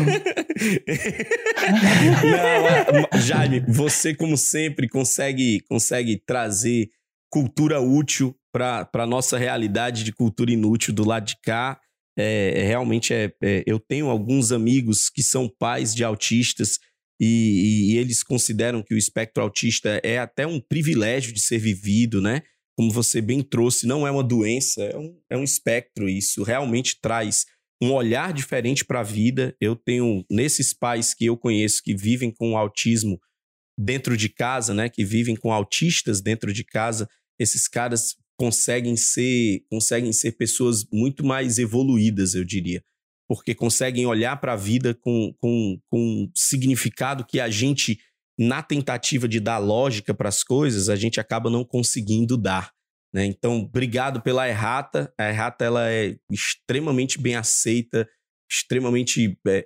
Não, 2.93 3.07
ah, 3.11 3.17
Jaime, 3.17 3.63
você, 3.67 4.13
como 4.13 4.37
sempre, 4.37 4.87
consegue, 4.87 5.61
consegue 5.67 6.21
trazer 6.25 6.89
cultura 7.29 7.81
útil 7.81 8.35
para 8.51 8.87
a 8.93 9.07
nossa 9.07 9.37
realidade 9.37 10.03
de 10.03 10.13
cultura 10.13 10.51
inútil 10.51 10.93
do 10.93 11.03
lado 11.03 11.25
de 11.25 11.35
cá. 11.41 11.79
É, 12.17 12.61
é, 12.61 12.67
realmente 12.67 13.13
é, 13.13 13.33
é, 13.41 13.63
eu 13.65 13.79
tenho 13.79 14.07
alguns 14.07 14.51
amigos 14.51 15.09
que 15.09 15.23
são 15.23 15.49
pais 15.49 15.95
de 15.95 16.03
autistas 16.03 16.77
e, 17.19 17.93
e, 17.93 17.97
eles 17.97 18.23
consideram 18.23 18.83
que 18.83 18.93
o 18.93 18.97
espectro 18.97 19.41
autista 19.41 19.99
é 20.03 20.19
até 20.19 20.45
um 20.45 20.59
privilégio 20.59 21.33
de 21.33 21.39
ser 21.39 21.57
vivido, 21.57 22.21
né? 22.21 22.41
Como 22.75 22.91
você 22.91 23.21
bem 23.21 23.41
trouxe, 23.41 23.85
não 23.85 24.05
é 24.05 24.11
uma 24.11 24.23
doença, 24.23 24.83
é 24.83 24.97
um, 24.97 25.19
é 25.29 25.37
um 25.37 25.43
espectro. 25.43 26.09
Isso 26.09 26.43
realmente 26.43 26.99
traz 26.99 27.45
um 27.81 27.91
olhar 27.91 28.33
diferente 28.33 28.83
para 28.83 29.01
a 29.01 29.03
vida. 29.03 29.55
Eu 29.61 29.75
tenho, 29.75 30.25
nesses 30.29 30.73
pais 30.73 31.13
que 31.13 31.25
eu 31.25 31.37
conheço 31.37 31.83
que 31.83 31.95
vivem 31.95 32.31
com 32.31 32.57
autismo 32.57 33.19
dentro 33.79 34.17
de 34.17 34.29
casa, 34.29 34.73
né? 34.73 34.89
Que 34.89 35.05
vivem 35.05 35.35
com 35.35 35.53
autistas 35.53 36.19
dentro 36.19 36.51
de 36.51 36.63
casa, 36.63 37.07
esses 37.39 37.67
caras 37.67 38.15
conseguem 38.37 38.95
ser 38.95 39.63
conseguem 39.69 40.11
ser 40.11 40.33
pessoas 40.33 40.85
muito 40.91 41.25
mais 41.25 41.57
evoluídas, 41.57 42.33
eu 42.33 42.43
diria. 42.43 42.83
Porque 43.27 43.55
conseguem 43.55 44.05
olhar 44.05 44.39
para 44.39 44.53
a 44.53 44.57
vida 44.57 44.93
com, 44.93 45.33
com, 45.39 45.79
com 45.89 46.31
significado 46.35 47.25
que 47.25 47.39
a 47.39 47.49
gente, 47.49 47.97
na 48.37 48.61
tentativa 48.61 49.27
de 49.27 49.39
dar 49.39 49.57
lógica 49.57 50.13
para 50.13 50.29
as 50.29 50.43
coisas, 50.43 50.89
a 50.89 50.95
gente 50.95 51.19
acaba 51.19 51.49
não 51.49 51.63
conseguindo 51.63 52.37
dar. 52.37 52.71
Né? 53.13 53.25
Então, 53.25 53.59
obrigado 53.59 54.21
pela 54.21 54.49
errata. 54.49 55.13
A 55.17 55.29
errata 55.29 55.63
ela 55.63 55.89
é 55.89 56.17
extremamente 56.31 57.19
bem 57.19 57.35
aceita, 57.35 58.07
extremamente 58.51 59.39
é, 59.47 59.65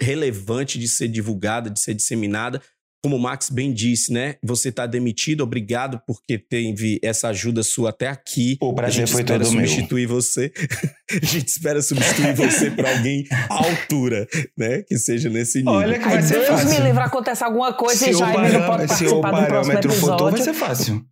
relevante 0.00 0.78
de 0.78 0.88
ser 0.88 1.08
divulgada, 1.08 1.70
de 1.70 1.80
ser 1.80 1.94
disseminada. 1.94 2.62
Como 3.02 3.16
o 3.16 3.18
Max 3.20 3.50
bem 3.50 3.72
disse, 3.72 4.12
né? 4.12 4.34
Você 4.42 4.70
está 4.70 4.86
demitido, 4.86 5.42
obrigado 5.42 6.00
porque 6.06 6.38
teve 6.38 6.98
essa 7.02 7.28
ajuda 7.28 7.62
sua 7.62 7.90
até 7.90 8.08
aqui. 8.08 8.56
O 8.60 8.74
prazer 8.74 9.02
a 9.04 9.06
gente 9.06 9.12
foi 9.12 9.22
espera 9.22 9.44
todo 9.44 9.52
meu. 9.54 9.66
substituir 9.68 10.06
você. 10.06 10.52
a 11.22 11.26
gente 11.26 11.46
espera 11.48 11.82
substituir 11.82 12.34
você 12.34 12.70
para 12.70 12.90
alguém 12.96 13.24
à 13.48 13.54
altura, 13.54 14.26
né? 14.58 14.82
Que 14.82 14.98
seja 14.98 15.28
nesse 15.28 15.58
nível. 15.58 15.72
Olha 15.74 15.98
que 15.98 16.04
vai 16.04 16.16
Ai, 16.16 16.22
ser 16.22 16.34
Deus 16.34 16.46
fácil. 16.48 16.68
me 16.68 16.78
livre, 16.80 17.02
acontece 17.02 17.44
alguma 17.44 17.72
coisa 17.72 17.96
Se 18.04 18.10
e 18.10 18.14
o 18.14 18.18
Jaime 18.18 18.48
não 18.52 18.66
pode 18.66 18.94
se 18.94 19.06
o 19.06 19.20
participar 19.20 19.30
do 19.30 19.46
próximo 19.46 19.50
parâmetro 19.50 19.92
for 19.92 20.06
vai 20.06 20.16
episódio. 20.16 20.44
ser 20.44 20.54
fácil. 20.54 21.06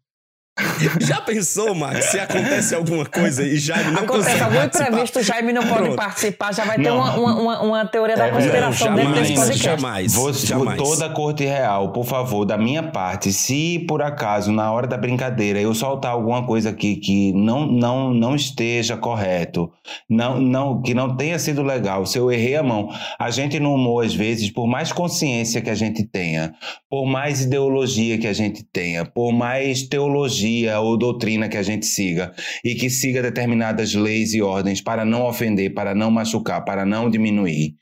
Já 1.01 1.21
pensou, 1.21 1.75
Max? 1.75 2.07
Se 2.07 2.19
acontece 2.21 2.77
alguma 2.77 3.05
coisa 3.05 3.43
e 3.43 3.57
Jaime 3.57 3.91
não 3.91 4.03
Acontece 4.05 4.39
consegue 4.39 4.43
algum 4.45 4.63
imprevisto, 4.67 5.19
o 5.19 5.23
Jaime 5.23 5.53
não 5.53 5.63
pode 5.67 5.83
Pronto. 5.83 5.97
participar, 5.97 6.55
já 6.55 6.65
vai 6.65 6.77
ter 6.77 6.83
Não. 6.85 6.97
uma, 6.97 7.15
uma, 7.17 7.35
uma, 7.41 7.63
uma 7.63 7.87
teoria 7.87 8.17
da 8.17 8.29
É 8.29 8.31
verdade. 8.31 8.51
conspiração 8.71 8.91
Não, 8.91 8.97
dentro 8.97 9.15
desse 9.15 9.33
jamais, 9.35 9.49
podcast. 9.51 9.81
jamais. 9.81 10.15
Você, 10.15 10.47
jamais. 10.47 10.79
toda 10.81 11.07
a 11.07 11.11
corte 11.11 11.45
real, 11.45 11.93
por 11.93 12.05
favor, 12.05 12.45
da 12.45 12.57
minha 12.57 12.85
parte, 12.85 13.33
se 13.33 13.81
por 13.89 14.01
acaso 14.01 14.53
na 14.53 14.71
hora 14.71 14.87
da 14.87 14.97
brincadeira 14.97 15.61
eu 15.61 15.75
soltar 15.75 16.13
alguma 16.13 16.47
coisa 16.47 16.71
aqui 16.71 16.97
que 16.97 17.33
não 17.33 17.67
não 17.67 18.15
não 18.15 18.37
esteja 18.37 18.97
correto, 18.97 19.73
não 20.09 20.41
não 20.41 20.81
que 20.83 20.95
não 20.95 21.17
tenha 21.17 21.39
sido 21.39 21.65
legal, 21.65 22.07
se 22.07 22.17
eu 22.17 22.31
errei 22.31 22.55
a 22.55 22.63
mão, 22.63 22.91
a 23.19 23.29
gente 23.29 23.59
no 23.59 23.75
humor 23.75 24.05
às 24.05 24.15
vezes, 24.15 24.51
por 24.53 24.69
mais 24.69 24.93
consciência 24.93 25.61
que 25.61 25.71
a 25.71 25.75
gente 25.75 26.05
tenha, 26.05 26.55
por 26.89 27.07
mais 27.07 27.43
ideologia 27.43 28.19
que 28.19 28.29
a 28.29 28.33
gente 28.33 28.63
tenha, 28.63 29.05
por 29.05 29.33
mais 29.33 29.83
teologia 29.83 30.44
ou 30.81 30.97
doutrina 30.97 31.49
que 31.49 31.57
a 31.57 31.63
gente 31.63 31.87
siga 31.87 32.33
e 32.65 32.75
que 32.75 32.91
siga 32.91 33.23
determinadas 33.23 33.95
leis 33.95 34.35
e 34.35 34.43
ordens 34.43 34.81
para 34.81 35.05
não 35.05 35.27
ofender, 35.27 35.75
para 35.75 35.95
não 35.95 36.11
machucar, 36.11 36.65
para 36.65 36.85
não 36.85 37.11
diminuir. 37.11 37.75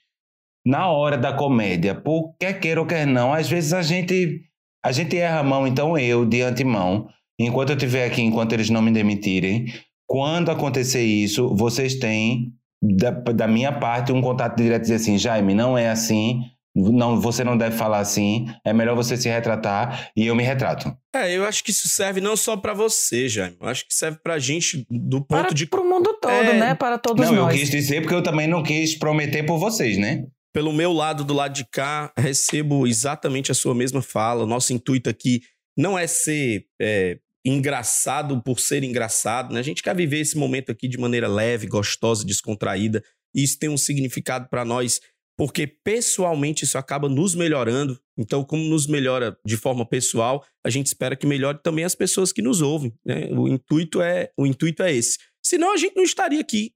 Na 0.64 0.90
hora 0.90 1.18
da 1.18 1.32
comédia, 1.32 1.94
por 1.94 2.34
quer 2.38 2.60
queira 2.60 2.80
ou 2.80 2.86
quer 2.86 3.06
não, 3.06 3.32
às 3.32 3.48
vezes 3.48 3.72
a 3.72 3.82
gente 3.82 4.40
a 4.84 4.90
gente 4.90 5.16
erra 5.16 5.40
a 5.40 5.44
mão, 5.44 5.66
então 5.66 5.96
eu, 5.96 6.24
de 6.24 6.42
antemão, 6.42 7.08
enquanto 7.38 7.70
eu 7.70 7.76
estiver 7.76 8.04
aqui, 8.04 8.20
enquanto 8.20 8.52
eles 8.52 8.68
não 8.68 8.82
me 8.82 8.90
demitirem, 8.90 9.66
quando 10.06 10.50
acontecer 10.50 11.04
isso, 11.04 11.54
vocês 11.54 11.94
têm, 11.94 12.52
da, 12.82 13.10
da 13.10 13.46
minha 13.46 13.72
parte, 13.72 14.12
um 14.12 14.20
contato 14.20 14.56
direto 14.56 14.82
dizer 14.82 14.96
assim, 14.96 15.16
Jaime, 15.16 15.54
não 15.54 15.78
é 15.78 15.88
assim, 15.88 16.40
não, 16.74 17.20
você 17.20 17.44
não 17.44 17.56
deve 17.56 17.76
falar 17.76 17.98
assim, 17.98 18.46
é 18.64 18.72
melhor 18.72 18.94
você 18.96 19.16
se 19.16 19.28
retratar 19.28 20.10
e 20.16 20.26
eu 20.26 20.34
me 20.34 20.42
retrato. 20.42 20.90
É, 21.14 21.36
eu 21.36 21.44
acho 21.44 21.62
que 21.62 21.70
isso 21.70 21.88
serve 21.88 22.20
não 22.20 22.36
só 22.36 22.56
pra 22.56 22.72
você, 22.72 23.28
Jaime. 23.28 23.56
Eu 23.60 23.68
acho 23.68 23.86
que 23.86 23.94
serve 23.94 24.18
pra 24.22 24.38
gente 24.38 24.86
do 24.90 25.18
ponto 25.20 25.42
Para 25.48 25.54
de. 25.54 25.68
o 25.70 25.84
mundo 25.84 26.14
todo, 26.20 26.32
É. 26.32 26.58
né? 26.58 26.74
Para 26.74 26.96
todos 26.98 27.26
não, 27.26 27.34
nós. 27.34 27.54
eu 27.54 27.60
quis 27.60 27.70
dizer 27.70 28.00
porque 28.00 28.14
eu 28.14 28.22
também 28.22 28.46
não 28.46 28.62
quis 28.62 28.94
prometer 28.98 29.42
por 29.44 29.58
vocês, 29.58 29.98
né? 29.98 30.24
Pelo 30.54 30.72
meu 30.72 30.92
lado, 30.92 31.24
do 31.24 31.32
lado 31.34 31.54
de 31.54 31.64
cá, 31.70 32.12
recebo 32.16 32.86
exatamente 32.86 33.50
a 33.50 33.54
sua 33.54 33.74
mesma 33.74 34.02
fala. 34.02 34.46
Nosso 34.46 34.72
intuito 34.72 35.08
aqui 35.10 35.40
não 35.76 35.98
é 35.98 36.06
ser 36.06 36.64
é, 36.80 37.18
engraçado 37.44 38.42
por 38.42 38.58
ser 38.60 38.82
engraçado, 38.82 39.52
né? 39.54 39.60
A 39.60 39.62
gente 39.62 39.82
quer 39.82 39.94
viver 39.94 40.20
esse 40.20 40.36
momento 40.36 40.70
aqui 40.72 40.88
de 40.88 40.98
maneira 40.98 41.28
leve, 41.28 41.66
gostosa, 41.66 42.24
descontraída. 42.24 43.02
E 43.34 43.42
isso 43.42 43.58
tem 43.58 43.70
um 43.70 43.78
significado 43.78 44.46
pra 44.50 44.64
nós, 44.64 45.00
porque 45.42 45.66
pessoalmente 45.66 46.64
isso 46.64 46.78
acaba 46.78 47.08
nos 47.08 47.34
melhorando. 47.34 47.98
Então, 48.16 48.44
como 48.44 48.62
nos 48.62 48.86
melhora 48.86 49.36
de 49.44 49.56
forma 49.56 49.84
pessoal, 49.84 50.46
a 50.64 50.70
gente 50.70 50.86
espera 50.86 51.16
que 51.16 51.26
melhore 51.26 51.58
também 51.60 51.84
as 51.84 51.96
pessoas 51.96 52.32
que 52.32 52.40
nos 52.40 52.62
ouvem. 52.62 52.94
Né? 53.04 53.28
O 53.32 53.48
intuito 53.48 54.00
é 54.00 54.30
o 54.38 54.46
intuito 54.46 54.84
é 54.84 54.92
esse. 54.94 55.18
Senão 55.44 55.74
a 55.74 55.76
gente 55.76 55.96
não 55.96 56.04
estaria 56.04 56.40
aqui 56.40 56.70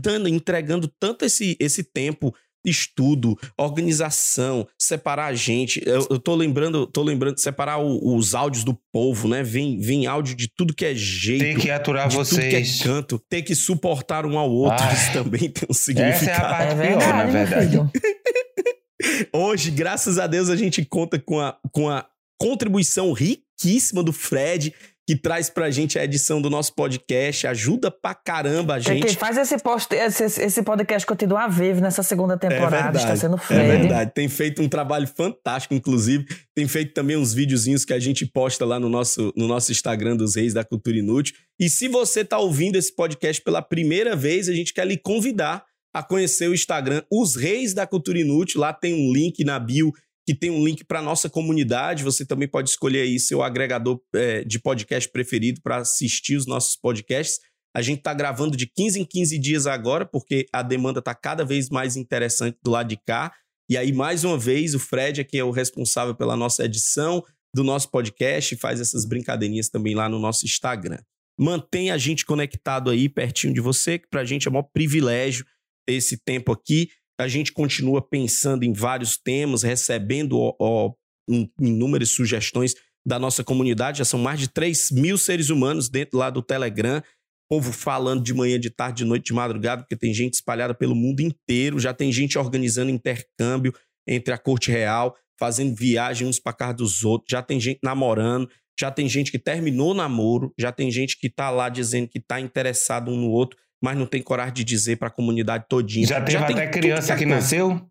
dando, 0.00 0.28
entregando 0.28 0.92
tanto 0.98 1.24
esse, 1.24 1.56
esse 1.60 1.84
tempo 1.84 2.34
estudo, 2.64 3.38
organização, 3.58 4.66
separar 4.78 5.26
a 5.26 5.34
gente. 5.34 5.80
Eu, 5.86 6.06
eu 6.10 6.18
tô 6.18 6.34
lembrando, 6.34 6.86
tô 6.86 7.02
lembrando 7.02 7.36
de 7.36 7.40
separar 7.42 7.78
o- 7.78 8.16
os 8.16 8.34
áudios 8.34 8.64
do 8.64 8.78
povo, 8.92 9.28
né? 9.28 9.42
Vem, 9.42 9.80
vem 9.80 10.06
áudio 10.06 10.34
de 10.34 10.48
tudo 10.48 10.74
que 10.74 10.84
é 10.84 10.94
jeito. 10.94 11.44
Tem 11.44 11.56
que 11.58 11.70
aturar 11.70 12.08
de 12.08 12.16
Tudo 12.16 12.28
que 12.28 12.34
vocês. 12.34 12.80
é 12.80 12.84
canto, 12.84 13.18
ter 13.28 13.42
que 13.42 13.54
suportar 13.54 14.26
um 14.26 14.38
ao 14.38 14.50
outro, 14.50 14.84
Ai. 14.84 14.94
isso 14.94 15.12
também 15.12 15.48
tem 15.50 15.64
um 15.68 15.72
Essa 15.72 15.92
é 15.92 15.94
significado. 15.94 16.44
a 16.44 16.48
parte 16.48 16.74
É 16.80 16.86
pior, 16.88 17.14
na 17.14 17.24
verdade. 17.26 17.78
Hoje, 19.32 19.70
graças 19.70 20.18
a 20.18 20.26
Deus, 20.26 20.48
a 20.50 20.56
gente 20.56 20.84
conta 20.84 21.18
com 21.18 21.38
a, 21.40 21.56
com 21.72 21.88
a 21.88 22.04
contribuição 22.40 23.12
riquíssima 23.12 24.02
do 24.02 24.12
Fred, 24.12 24.74
que 25.08 25.16
traz 25.16 25.48
pra 25.48 25.70
gente 25.70 25.98
a 25.98 26.04
edição 26.04 26.38
do 26.38 26.50
nosso 26.50 26.74
podcast, 26.74 27.46
ajuda 27.46 27.90
pra 27.90 28.14
caramba 28.14 28.74
a 28.74 28.78
gente. 28.78 29.06
quem 29.06 29.16
faz 29.16 29.38
esse, 29.38 29.56
post, 29.56 29.94
esse, 29.94 30.22
esse 30.22 30.62
podcast 30.62 31.06
continuar 31.06 31.48
vivo 31.48 31.80
nessa 31.80 32.02
segunda 32.02 32.36
temporada 32.36 32.98
está 32.98 33.16
sendo 33.16 33.32
o 33.32 33.36
É 33.36 33.40
Fred. 33.40 33.66
verdade. 33.68 34.12
Tem 34.14 34.28
feito 34.28 34.60
um 34.60 34.68
trabalho 34.68 35.06
fantástico, 35.06 35.72
inclusive. 35.72 36.26
Tem 36.54 36.68
feito 36.68 36.92
também 36.92 37.16
uns 37.16 37.32
videozinhos 37.32 37.86
que 37.86 37.94
a 37.94 37.98
gente 37.98 38.26
posta 38.26 38.66
lá 38.66 38.78
no 38.78 38.90
nosso, 38.90 39.32
no 39.34 39.48
nosso 39.48 39.72
Instagram 39.72 40.14
dos 40.14 40.36
Reis 40.36 40.52
da 40.52 40.62
Cultura 40.62 40.98
Inútil. 40.98 41.34
E 41.58 41.70
se 41.70 41.88
você 41.88 42.20
está 42.20 42.36
ouvindo 42.38 42.76
esse 42.76 42.94
podcast 42.94 43.40
pela 43.42 43.62
primeira 43.62 44.14
vez, 44.14 44.46
a 44.46 44.52
gente 44.52 44.74
quer 44.74 44.86
lhe 44.86 44.98
convidar 44.98 45.64
a 45.94 46.02
conhecer 46.02 46.48
o 46.50 46.54
Instagram 46.54 47.02
Os 47.10 47.34
Reis 47.34 47.72
da 47.72 47.86
Cultura 47.86 48.18
Inútil. 48.18 48.60
Lá 48.60 48.74
tem 48.74 48.92
um 48.92 49.10
link 49.10 49.42
na 49.42 49.58
bio 49.58 49.90
que 50.28 50.34
tem 50.34 50.50
um 50.50 50.62
link 50.62 50.84
para 50.84 51.00
nossa 51.00 51.30
comunidade. 51.30 52.04
Você 52.04 52.22
também 52.22 52.46
pode 52.46 52.68
escolher 52.68 53.00
aí 53.00 53.18
seu 53.18 53.42
agregador 53.42 53.98
é, 54.14 54.44
de 54.44 54.58
podcast 54.58 55.10
preferido 55.10 55.62
para 55.62 55.78
assistir 55.78 56.36
os 56.36 56.46
nossos 56.46 56.76
podcasts. 56.76 57.38
A 57.74 57.80
gente 57.80 58.00
está 58.00 58.12
gravando 58.12 58.54
de 58.54 58.66
15 58.66 59.00
em 59.00 59.06
15 59.06 59.38
dias 59.38 59.66
agora, 59.66 60.04
porque 60.04 60.46
a 60.52 60.60
demanda 60.60 60.98
está 60.98 61.14
cada 61.14 61.46
vez 61.46 61.70
mais 61.70 61.96
interessante 61.96 62.58
do 62.62 62.70
lado 62.70 62.90
de 62.90 62.98
cá. 63.06 63.32
E 63.70 63.76
aí, 63.78 63.90
mais 63.90 64.22
uma 64.22 64.36
vez, 64.36 64.74
o 64.74 64.78
Fred, 64.78 65.24
que 65.24 65.38
é 65.38 65.44
o 65.44 65.50
responsável 65.50 66.14
pela 66.14 66.36
nossa 66.36 66.62
edição 66.62 67.24
do 67.54 67.64
nosso 67.64 67.90
podcast, 67.90 68.54
faz 68.56 68.82
essas 68.82 69.06
brincadeirinhas 69.06 69.70
também 69.70 69.94
lá 69.94 70.10
no 70.10 70.18
nosso 70.18 70.44
Instagram. 70.44 70.98
Mantenha 71.40 71.94
a 71.94 71.98
gente 71.98 72.26
conectado 72.26 72.90
aí, 72.90 73.08
pertinho 73.08 73.54
de 73.54 73.62
você, 73.62 73.98
que 73.98 74.08
pra 74.10 74.26
gente 74.26 74.46
é 74.46 74.50
o 74.50 74.52
maior 74.52 74.68
privilégio 74.74 75.46
ter 75.86 75.94
esse 75.94 76.18
tempo 76.22 76.52
aqui. 76.52 76.90
A 77.18 77.26
gente 77.28 77.52
continua 77.52 78.00
pensando 78.00 78.64
em 78.64 78.72
vários 78.72 79.16
temas, 79.16 79.62
recebendo 79.62 80.38
ó, 80.38 80.54
ó, 80.60 80.92
in- 81.28 81.50
inúmeras 81.60 82.10
sugestões 82.10 82.74
da 83.06 83.18
nossa 83.18 83.42
comunidade. 83.42 83.98
Já 83.98 84.04
são 84.04 84.20
mais 84.20 84.38
de 84.38 84.48
3 84.48 84.90
mil 84.92 85.18
seres 85.18 85.50
humanos 85.50 85.88
dentro 85.88 86.18
lá 86.18 86.30
do 86.30 86.42
Telegram. 86.42 87.02
Povo 87.50 87.72
falando 87.72 88.22
de 88.22 88.34
manhã, 88.34 88.60
de 88.60 88.70
tarde, 88.70 88.98
de 88.98 89.04
noite, 89.04 89.26
de 89.26 89.32
madrugada, 89.32 89.82
porque 89.82 89.96
tem 89.96 90.12
gente 90.12 90.34
espalhada 90.34 90.74
pelo 90.74 90.94
mundo 90.94 91.20
inteiro. 91.20 91.80
Já 91.80 91.94
tem 91.94 92.12
gente 92.12 92.38
organizando 92.38 92.90
intercâmbio 92.90 93.72
entre 94.06 94.32
a 94.34 94.38
corte 94.38 94.70
real, 94.70 95.16
fazendo 95.38 95.74
viagem 95.74 96.28
uns 96.28 96.38
para 96.38 96.52
casa 96.52 96.74
dos 96.74 97.04
outros. 97.04 97.30
Já 97.30 97.42
tem 97.42 97.58
gente 97.58 97.80
namorando. 97.82 98.48
Já 98.78 98.90
tem 98.90 99.08
gente 99.08 99.32
que 99.32 99.38
terminou 99.38 99.90
o 99.90 99.94
namoro. 99.94 100.52
Já 100.58 100.70
tem 100.70 100.90
gente 100.90 101.18
que 101.18 101.28
tá 101.28 101.50
lá 101.50 101.68
dizendo 101.68 102.06
que 102.08 102.20
tá 102.20 102.38
interessado 102.40 103.10
um 103.10 103.16
no 103.16 103.30
outro. 103.30 103.58
Mas 103.82 103.96
não 103.96 104.06
tem 104.06 104.22
coragem 104.22 104.54
de 104.54 104.64
dizer 104.64 104.96
para 104.96 105.08
a 105.08 105.10
comunidade 105.10 105.66
todinha. 105.68 106.06
Já 106.06 106.20
teve 106.20 106.38
tem 106.44 106.56
até 106.56 106.66
criança 106.68 107.12
é 107.12 107.16
que 107.16 107.24
coisa. 107.24 107.34
nasceu? 107.40 107.90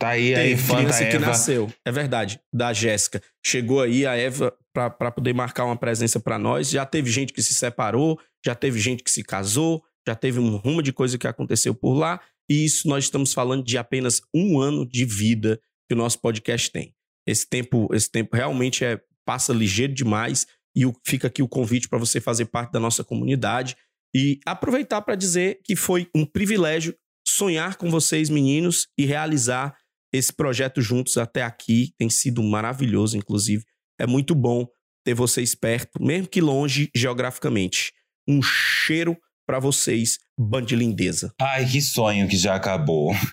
Tá 0.00 0.10
aí 0.10 0.34
a 0.34 0.48
infanta 0.48 0.82
criança 0.84 1.06
que 1.06 1.18
nasceu. 1.18 1.72
É 1.84 1.90
verdade. 1.90 2.40
Da 2.54 2.72
Jéssica. 2.72 3.20
Chegou 3.44 3.80
aí 3.82 4.06
a 4.06 4.14
Eva 4.16 4.54
para 4.72 5.10
poder 5.10 5.32
marcar 5.34 5.64
uma 5.64 5.76
presença 5.76 6.20
para 6.20 6.38
nós. 6.38 6.70
Já 6.70 6.86
teve 6.86 7.10
gente 7.10 7.32
que 7.32 7.42
se 7.42 7.52
separou, 7.52 8.18
já 8.46 8.54
teve 8.54 8.78
gente 8.78 9.02
que 9.02 9.10
se 9.10 9.24
casou, 9.24 9.82
já 10.06 10.14
teve 10.14 10.38
um 10.38 10.56
rumo 10.56 10.82
de 10.82 10.92
coisa 10.92 11.18
que 11.18 11.26
aconteceu 11.26 11.74
por 11.74 11.94
lá. 11.94 12.20
E 12.48 12.64
isso 12.64 12.86
nós 12.88 13.04
estamos 13.04 13.32
falando 13.32 13.64
de 13.64 13.76
apenas 13.76 14.20
um 14.32 14.60
ano 14.60 14.86
de 14.88 15.04
vida 15.04 15.60
que 15.88 15.94
o 15.94 15.98
nosso 15.98 16.20
podcast 16.20 16.70
tem. 16.70 16.94
Esse 17.26 17.46
tempo, 17.48 17.88
esse 17.92 18.08
tempo 18.10 18.36
realmente 18.36 18.84
é 18.84 19.00
passa 19.26 19.52
ligeiro 19.52 19.92
demais 19.92 20.46
e 20.74 20.86
o- 20.86 20.94
fica 21.04 21.26
aqui 21.26 21.42
o 21.42 21.48
convite 21.48 21.88
para 21.88 21.98
você 21.98 22.20
fazer 22.20 22.46
parte 22.46 22.70
da 22.72 22.78
nossa 22.80 23.02
comunidade 23.02 23.76
e 24.14 24.38
aproveitar 24.46 25.02
para 25.02 25.14
dizer 25.14 25.60
que 25.64 25.76
foi 25.76 26.08
um 26.14 26.24
privilégio 26.24 26.94
sonhar 27.26 27.76
com 27.76 27.90
vocês, 27.90 28.30
meninos, 28.30 28.86
e 28.96 29.04
realizar 29.04 29.76
esse 30.12 30.32
projeto 30.32 30.80
juntos 30.80 31.16
até 31.18 31.42
aqui. 31.42 31.92
Tem 31.98 32.08
sido 32.08 32.42
maravilhoso, 32.42 33.16
inclusive. 33.16 33.64
É 34.00 34.06
muito 34.06 34.34
bom 34.34 34.66
ter 35.04 35.14
vocês 35.14 35.54
perto, 35.54 36.02
mesmo 36.02 36.28
que 36.28 36.40
longe 36.40 36.90
geograficamente. 36.94 37.92
Um 38.26 38.42
cheiro 38.42 39.16
para 39.48 39.58
vocês, 39.58 40.18
band 40.38 40.60
de 40.66 40.76
lindeza. 40.76 41.32
Ai, 41.40 41.64
que 41.64 41.80
sonho 41.80 42.28
que 42.28 42.36
já 42.36 42.54
acabou. 42.54 43.14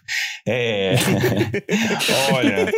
É. 0.48 0.94
Olha, 2.32 2.72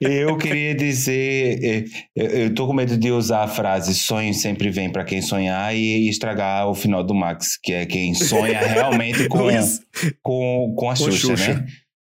eu 0.00 0.36
queria 0.36 0.72
dizer. 0.72 1.58
é, 1.64 1.84
Eu 2.14 2.26
eu 2.44 2.54
tô 2.54 2.64
com 2.68 2.72
medo 2.72 2.96
de 2.96 3.10
usar 3.10 3.42
a 3.42 3.48
frase 3.48 3.92
sonho 3.92 4.32
sempre 4.32 4.70
vem 4.70 4.88
pra 4.88 5.02
quem 5.02 5.20
sonhar 5.20 5.74
e 5.74 6.08
estragar 6.08 6.68
o 6.68 6.76
final 6.76 7.02
do 7.02 7.12
Max, 7.16 7.58
que 7.60 7.72
é 7.72 7.84
quem 7.86 8.14
sonha 8.14 8.60
realmente 8.60 9.26
com, 9.28 9.48
com, 10.22 10.74
com 10.78 10.90
a 10.90 10.94
Com 10.96 11.10
Xuxa, 11.10 11.36
Xuxa. 11.36 11.54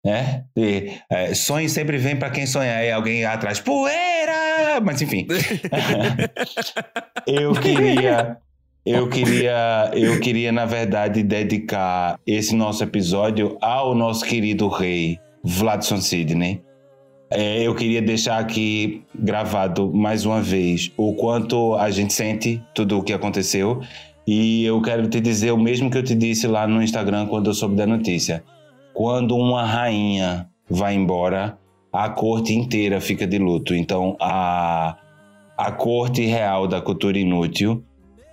né? 0.05 0.43
É? 0.57 0.61
E, 0.61 0.93
é, 1.13 1.33
sonho 1.33 1.69
sempre 1.71 1.97
vem 1.97 2.17
pra 2.17 2.31
quem 2.31 2.45
sonhar 2.45 2.85
e 2.85 2.91
alguém 2.91 3.25
atrás, 3.25 3.61
poeira! 3.61 4.81
Mas 4.83 5.01
enfim. 5.01 5.29
eu 7.25 7.53
queria. 7.53 8.37
Eu 8.91 9.07
queria, 9.07 9.91
eu 9.93 10.19
queria, 10.19 10.51
na 10.51 10.65
verdade, 10.65 11.23
dedicar 11.23 12.19
esse 12.27 12.57
nosso 12.57 12.83
episódio 12.83 13.59
ao 13.61 13.95
nosso 13.95 14.25
querido 14.25 14.67
rei, 14.67 15.19
Vladson 15.45 16.01
Sidney. 16.01 16.63
É, 17.31 17.63
eu 17.63 17.75
queria 17.75 18.01
deixar 18.01 18.39
aqui 18.39 19.03
gravado 19.15 19.93
mais 19.93 20.25
uma 20.25 20.41
vez 20.41 20.91
o 20.97 21.13
quanto 21.13 21.75
a 21.75 21.91
gente 21.91 22.15
sente 22.15 22.63
tudo 22.75 22.99
o 22.99 23.03
que 23.03 23.13
aconteceu. 23.13 23.83
E 24.27 24.65
eu 24.65 24.81
quero 24.81 25.07
te 25.07 25.21
dizer 25.21 25.51
o 25.51 25.59
mesmo 25.59 25.91
que 25.91 25.99
eu 25.99 26.03
te 26.03 26.15
disse 26.15 26.47
lá 26.47 26.67
no 26.67 26.83
Instagram 26.83 27.27
quando 27.27 27.51
eu 27.51 27.55
soube 27.55 27.77
da 27.77 27.87
notícia. 27.87 28.43
Quando 28.95 29.37
uma 29.37 29.67
rainha 29.67 30.49
vai 30.67 30.95
embora, 30.95 31.59
a 31.93 32.09
corte 32.09 32.55
inteira 32.55 33.03
fica 33.03 33.27
de 33.27 33.37
luto. 33.37 33.75
Então, 33.75 34.17
a, 34.19 34.97
a 35.59 35.73
corte 35.73 36.25
real 36.25 36.67
da 36.67 36.81
cultura 36.81 37.19
inútil 37.19 37.85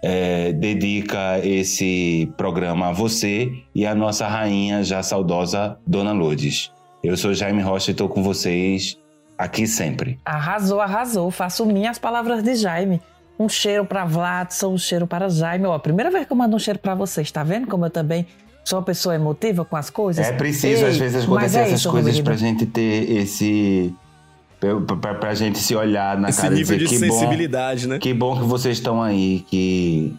é, 0.08 0.54
dedica 0.54 1.40
esse 1.44 2.32
programa 2.38 2.90
a 2.90 2.92
você 2.92 3.52
e 3.74 3.88
a 3.88 3.96
nossa 3.96 4.28
rainha 4.28 4.84
já 4.84 5.02
saudosa, 5.02 5.80
Dona 5.86 6.12
Lourdes. 6.12 6.72
Eu 7.04 7.18
sou 7.18 7.34
Jaime 7.34 7.64
Rocha 7.64 7.90
e 7.90 7.94
estou 7.94 8.08
com 8.08 8.22
vocês 8.22 9.00
aqui 9.36 9.66
sempre. 9.66 10.20
Arrasou, 10.24 10.80
arrasou. 10.80 11.32
Faço 11.32 11.66
minhas 11.66 11.98
palavras 11.98 12.44
de 12.44 12.54
Jaime. 12.54 13.02
Um 13.40 13.50
cheiro 13.50 13.84
para 13.84 14.06
Vladson, 14.06 14.74
um 14.74 14.78
cheiro 14.78 15.08
para 15.08 15.28
Jaime. 15.28 15.66
Ó, 15.66 15.74
a 15.74 15.80
primeira 15.80 16.12
vez 16.12 16.28
que 16.28 16.32
eu 16.32 16.38
mando 16.38 16.56
um 16.56 16.60
cheiro 16.60 16.78
para 16.78 16.94
vocês, 16.94 17.32
tá 17.32 17.44
vendo 17.44 17.66
como 17.66 17.88
eu 17.88 17.90
também 17.90 18.28
sou 18.64 18.78
uma 18.78 18.86
pessoa 18.86 19.16
emotiva 19.16 19.66
com 19.66 19.76
as 19.76 19.90
coisas? 19.90 20.24
É 20.24 20.34
preciso, 20.34 20.84
Ei, 20.84 20.90
às 20.92 20.98
vezes, 20.98 21.24
acontecer 21.24 21.58
é 21.58 21.62
essas 21.64 21.80
isso, 21.80 21.90
coisas 21.90 22.22
pra 22.22 22.36
gente 22.36 22.68
ter 22.68 23.10
esse. 23.10 23.92
Pra, 24.60 25.14
pra, 25.14 25.34
gente 25.36 25.60
se 25.60 25.76
olhar 25.76 26.18
na 26.18 26.30
Esse 26.30 26.42
cara 26.42 26.54
e 26.54 26.58
nível 26.58 26.78
dizer 26.78 26.90
de 26.90 27.00
que 27.00 27.08
bom, 27.08 27.14
sensibilidade, 27.14 27.88
né? 27.88 28.00
que 28.00 28.14
bom 28.14 28.38
que 28.38 28.46
vocês 28.46 28.78
estão 28.78 29.04
aí, 29.04 29.46
que, 29.48 30.16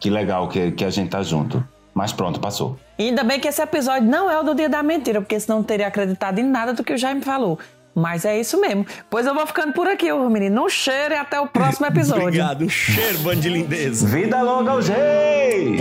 que 0.00 0.10
legal 0.10 0.48
que, 0.48 0.72
que 0.72 0.84
a 0.84 0.90
gente 0.90 1.10
tá 1.10 1.22
junto. 1.22 1.62
Mas 1.94 2.12
pronto, 2.12 2.40
passou. 2.40 2.76
E 2.98 3.08
ainda 3.08 3.24
bem 3.24 3.40
que 3.40 3.48
esse 3.48 3.62
episódio 3.62 4.08
não 4.08 4.30
é 4.30 4.38
o 4.38 4.42
do 4.42 4.54
dia 4.54 4.68
da 4.68 4.82
mentira, 4.82 5.20
porque 5.20 5.38
senão 5.40 5.58
não 5.58 5.64
teria 5.64 5.86
acreditado 5.86 6.38
em 6.38 6.44
nada 6.44 6.74
do 6.74 6.84
que 6.84 6.92
o 6.92 6.98
Jaime 6.98 7.22
falou. 7.22 7.58
Mas 7.94 8.26
é 8.26 8.38
isso 8.38 8.60
mesmo. 8.60 8.84
Pois 9.08 9.24
eu 9.24 9.34
vou 9.34 9.46
ficando 9.46 9.72
por 9.72 9.88
aqui, 9.88 10.12
ô 10.12 10.28
menino. 10.28 10.66
Um 10.66 10.68
cheiro 10.68 11.14
e 11.14 11.16
até 11.16 11.40
o 11.40 11.46
próximo 11.46 11.86
episódio. 11.88 12.24
Obrigado, 12.24 12.66
um 12.66 12.68
cheiro, 12.68 13.18
band 13.20 13.36
de 13.36 13.48
lindeza. 13.48 14.06
Vida 14.06 14.42
longa 14.42 14.72
aos 14.72 14.86
reis! 14.86 15.80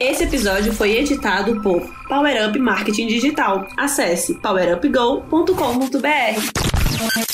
Esse 0.00 0.24
episódio 0.24 0.72
foi 0.72 0.96
editado 0.96 1.60
por 1.60 1.82
Power 2.08 2.48
Up 2.48 2.58
Marketing 2.58 3.08
Digital. 3.08 3.66
Acesse 3.76 4.40
powerupgo.com.br. 4.40 6.65
Okay. 6.98 7.25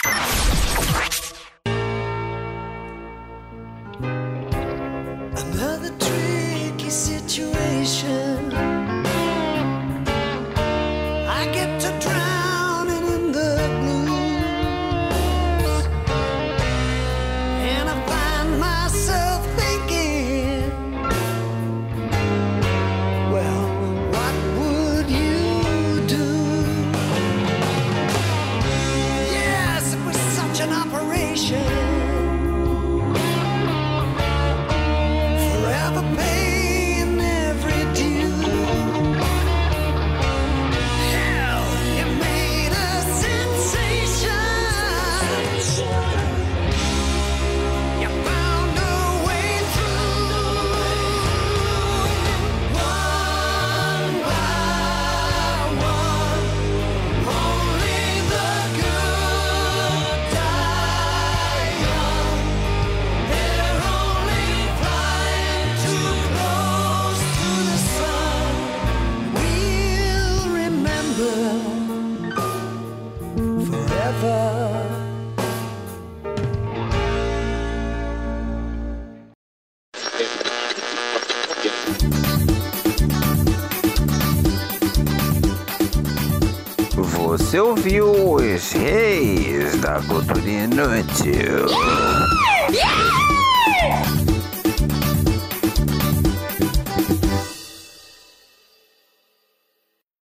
Você 87.83 88.01
ouviu 88.01 88.35
os 88.35 88.73
reis 88.75 89.77
da 89.81 90.01
cultura 90.03 90.49
inútil. 90.49 91.67